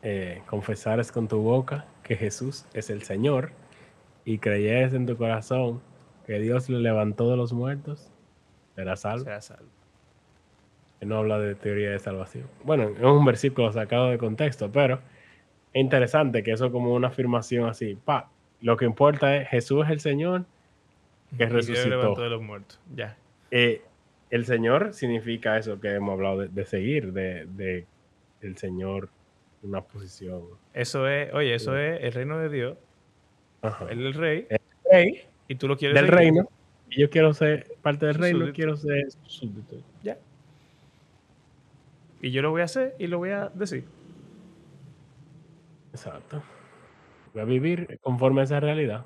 eh, 0.02 0.42
confesares 0.48 1.12
con 1.12 1.28
tu 1.28 1.40
boca 1.42 1.86
que 2.04 2.16
Jesús 2.16 2.66
es 2.74 2.90
el 2.90 3.04
Señor 3.04 3.52
y 4.24 4.38
creyeres 4.40 4.94
en 4.94 5.06
tu 5.06 5.18
corazón 5.18 5.82
que 6.30 6.40
Dios 6.40 6.70
le 6.70 6.78
levantó 6.80 7.32
de 7.32 7.38
los 7.38 7.54
muertos, 7.54 8.12
serás 8.76 9.00
salvo. 9.02 9.24
Sea 9.26 9.42
salvo. 9.42 9.66
No 11.02 11.18
habla 11.18 11.40
de 11.40 11.56
teoría 11.56 11.90
de 11.90 11.98
salvación. 11.98 12.46
Bueno, 12.64 12.90
es 12.90 13.02
un 13.02 13.26
versículo 13.26 13.72
sacado 13.72 14.10
de 14.12 14.20
contexto, 14.20 14.72
pero 14.72 15.00
es 15.74 15.82
interesante 15.82 16.44
que 16.44 16.52
eso 16.52 16.72
como 16.72 16.94
una 16.94 17.08
afirmación 17.08 17.68
así, 17.68 17.96
pa, 17.96 18.30
lo 18.62 18.78
que 18.78 18.86
importa 18.86 19.36
es 19.38 19.48
Jesús 19.50 19.86
es 19.86 19.92
el 19.92 20.00
Señor 20.02 20.46
que 21.36 21.46
Y 21.46 21.48
resucitó. 21.48 21.90
levantó 21.90 22.22
de 22.22 22.30
los 22.30 22.42
muertos. 22.44 22.80
Ya. 22.96 23.18
Eh, 23.50 23.82
el 24.30 24.46
Señor 24.46 24.94
significa 24.94 25.58
eso 25.58 25.80
que 25.80 25.96
hemos 25.96 26.14
hablado 26.14 26.40
de, 26.42 26.48
de 26.50 26.66
seguir, 26.66 27.12
de, 27.12 27.46
de 27.46 27.88
el 28.42 28.56
Señor, 28.58 29.10
una 29.64 29.82
posición. 29.82 30.44
Eso 30.76 31.08
es, 31.08 31.34
oye, 31.34 31.56
eso 31.56 31.72
Sí. 31.74 31.80
es 31.80 32.02
el 32.04 32.12
reino 32.14 32.38
de 32.38 32.50
Dios. 32.50 32.78
Ajá. 33.64 33.88
El 33.90 34.14
rey 34.14 34.48
Rey 34.92 35.24
y 35.50 35.56
tú 35.56 35.68
lo 35.68 35.76
quieres 35.76 35.96
del 35.96 36.08
reino. 36.08 36.48
Y 36.90 37.02
yo 37.02 37.10
quiero 37.10 37.34
ser 37.34 37.76
parte 37.82 38.06
del 38.06 38.16
reino, 38.16 38.40
súbdito. 38.40 38.56
quiero 38.56 38.78
ser 38.78 39.12
súbdito. 39.26 39.76
Ya. 40.04 40.18
Y 42.22 42.32
yo 42.32 42.42
lo 42.42 42.52
voy 42.52 42.62
a 42.62 42.66
hacer 42.66 42.96
y 43.00 43.08
lo 43.08 43.18
voy 43.18 43.32
a 43.32 43.50
decir. 43.50 43.86
Exacto. 45.92 46.42
Voy 47.34 47.42
a 47.42 47.46
vivir 47.46 48.00
conforme 48.02 48.42
a 48.42 48.44
esa 48.44 48.60
realidad. 48.60 49.06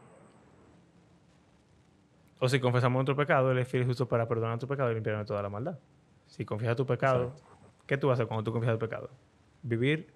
O 2.40 2.50
si 2.50 2.60
confesamos 2.60 2.96
nuestro 2.96 3.16
pecado, 3.16 3.52
Él 3.52 3.58
es 3.60 3.68
fiel 3.68 3.84
y 3.84 3.86
justo 3.86 4.08
para 4.08 4.28
perdonar 4.28 4.60
tu 4.60 4.68
pecado 4.68 4.92
y 4.92 4.96
limpiarnos 4.96 5.26
de 5.26 5.28
toda 5.28 5.42
la 5.42 5.50
maldad. 5.50 5.80
Si 6.28 6.44
confiesas 6.44 6.76
tu 6.76 6.86
pecado, 6.86 7.30
Exacto. 7.30 7.44
¿qué 7.88 7.98
tú 7.98 8.08
vas 8.08 8.16
a 8.16 8.16
hacer 8.16 8.28
cuando 8.28 8.44
tú 8.44 8.52
confiesas 8.52 8.78
tu 8.78 8.86
pecado? 8.86 9.10
¿Vivir 9.62 10.08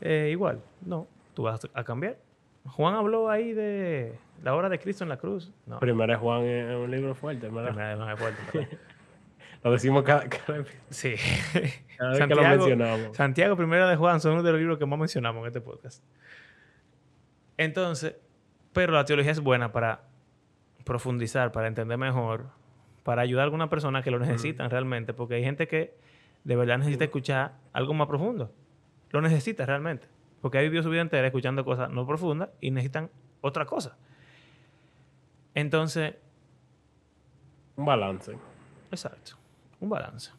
eh, 0.00 0.28
igual? 0.30 0.62
No, 0.80 1.06
tú 1.34 1.42
vas 1.42 1.68
a 1.74 1.84
cambiar. 1.84 2.16
Juan 2.66 2.94
habló 2.94 3.28
ahí 3.28 3.52
de 3.52 4.18
la 4.42 4.54
obra 4.54 4.68
de 4.68 4.78
Cristo 4.78 5.04
en 5.04 5.10
la 5.10 5.16
cruz. 5.16 5.52
No, 5.66 5.78
Primera 5.80 6.14
de 6.14 6.18
Juan 6.18 6.42
es 6.42 6.76
un 6.76 6.90
libro 6.90 7.14
fuerte, 7.14 7.48
¿verdad? 7.48 7.70
primera 7.70 7.88
vez 7.90 7.98
más 7.98 8.18
fuerte, 8.18 8.42
¿verdad? 8.52 8.78
Lo 9.64 9.70
decimos 9.70 10.02
cada, 10.02 10.28
cada, 10.28 10.64
Sí. 10.90 11.14
cada 11.96 12.10
vez 12.10 12.18
que 12.20 12.34
lo 12.34 12.42
Santiago, 12.42 12.56
mencionamos. 12.56 13.16
Santiago, 13.16 13.56
primera 13.56 13.88
de 13.88 13.94
Juan, 13.94 14.20
son 14.20 14.32
uno 14.32 14.42
de 14.42 14.50
los 14.50 14.60
libros 14.60 14.76
que 14.78 14.86
más 14.86 14.98
mencionamos 14.98 15.40
en 15.42 15.46
este 15.46 15.60
podcast. 15.60 16.02
Entonces, 17.56 18.16
pero 18.72 18.92
la 18.92 19.04
teología 19.04 19.30
es 19.30 19.40
buena 19.40 19.70
para 19.70 20.02
profundizar, 20.84 21.52
para 21.52 21.68
entender 21.68 21.96
mejor, 21.96 22.46
para 23.04 23.22
ayudar 23.22 23.42
a 23.42 23.44
alguna 23.44 23.68
persona 23.68 24.02
que 24.02 24.10
lo 24.10 24.18
necesitan 24.18 24.68
realmente, 24.68 25.14
porque 25.14 25.34
hay 25.34 25.44
gente 25.44 25.68
que 25.68 25.94
de 26.42 26.56
verdad 26.56 26.78
necesita 26.78 27.04
escuchar 27.04 27.52
algo 27.72 27.94
más 27.94 28.08
profundo. 28.08 28.52
Lo 29.10 29.20
necesita 29.20 29.64
realmente, 29.64 30.08
porque 30.42 30.58
ha 30.58 30.60
vivido 30.60 30.82
su 30.82 30.90
vida 30.90 31.00
entera 31.00 31.26
escuchando 31.26 31.64
cosas 31.64 31.88
no 31.88 32.06
profundas 32.06 32.50
y 32.60 32.70
necesitan 32.70 33.10
otra 33.40 33.64
cosa. 33.64 33.96
Entonces, 35.54 36.14
Un 37.76 37.86
balance. 37.86 38.36
exacto, 38.90 39.36
un 39.80 39.88
balance. 39.88 40.30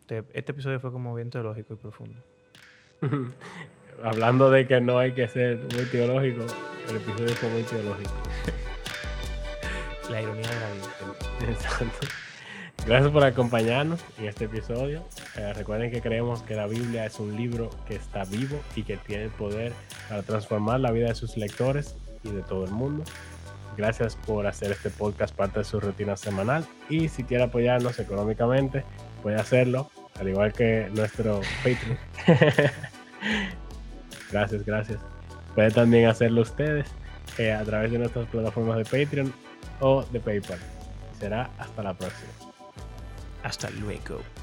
Este, 0.00 0.24
este 0.32 0.52
episodio 0.52 0.78
fue 0.80 0.92
como 0.92 1.14
bien 1.14 1.28
teológico 1.30 1.74
y 1.74 1.76
profundo. 1.76 2.22
Hablando 4.04 4.50
de 4.50 4.66
que 4.66 4.80
no 4.80 4.98
hay 4.98 5.12
que 5.12 5.26
ser 5.26 5.58
muy 5.74 5.84
teológico, 5.90 6.46
el 6.88 6.96
episodio 6.96 7.34
fue 7.34 7.48
muy 7.50 7.62
teológico. 7.64 8.12
La 10.10 10.22
ironía 10.22 10.48
de 10.48 10.60
la 10.60 10.72
vida. 10.72 11.50
Exacto. 11.50 12.06
Gracias 12.86 13.10
por 13.10 13.24
acompañarnos 13.24 13.98
en 14.16 14.26
este 14.26 14.44
episodio. 14.44 15.02
Eh, 15.36 15.52
recuerden 15.54 15.90
que 15.90 16.00
creemos 16.00 16.42
que 16.42 16.54
la 16.54 16.68
Biblia 16.68 17.04
es 17.04 17.18
un 17.18 17.36
libro 17.36 17.68
que 17.88 17.96
está 17.96 18.24
vivo 18.24 18.60
y 18.76 18.84
que 18.84 18.96
tiene 18.96 19.24
el 19.24 19.30
poder 19.30 19.72
para 20.08 20.22
transformar 20.22 20.78
la 20.78 20.92
vida 20.92 21.08
de 21.08 21.16
sus 21.16 21.36
lectores 21.36 21.96
y 22.22 22.30
de 22.30 22.42
todo 22.42 22.64
el 22.64 22.70
mundo. 22.70 23.02
Gracias 23.76 24.14
por 24.14 24.46
hacer 24.46 24.70
este 24.70 24.90
podcast 24.90 25.34
parte 25.34 25.58
de 25.58 25.64
su 25.64 25.80
rutina 25.80 26.16
semanal 26.16 26.64
y 26.88 27.08
si 27.08 27.24
quiere 27.24 27.42
apoyarnos 27.42 27.98
económicamente 27.98 28.84
puede 29.20 29.34
hacerlo, 29.34 29.90
al 30.20 30.28
igual 30.28 30.52
que 30.52 30.88
nuestro 30.94 31.40
Patreon. 31.64 31.98
gracias, 34.30 34.64
gracias. 34.64 35.00
Puede 35.56 35.72
también 35.72 36.06
hacerlo 36.06 36.42
ustedes 36.42 36.86
eh, 37.36 37.52
a 37.52 37.64
través 37.64 37.90
de 37.90 37.98
nuestras 37.98 38.28
plataformas 38.28 38.76
de 38.76 38.84
Patreon 38.84 39.32
o 39.80 40.04
de 40.04 40.20
PayPal. 40.20 40.60
Será 41.18 41.50
hasta 41.58 41.82
la 41.82 41.92
próxima. 41.92 42.45
Hasta 43.46 43.70
luego. 43.70 44.35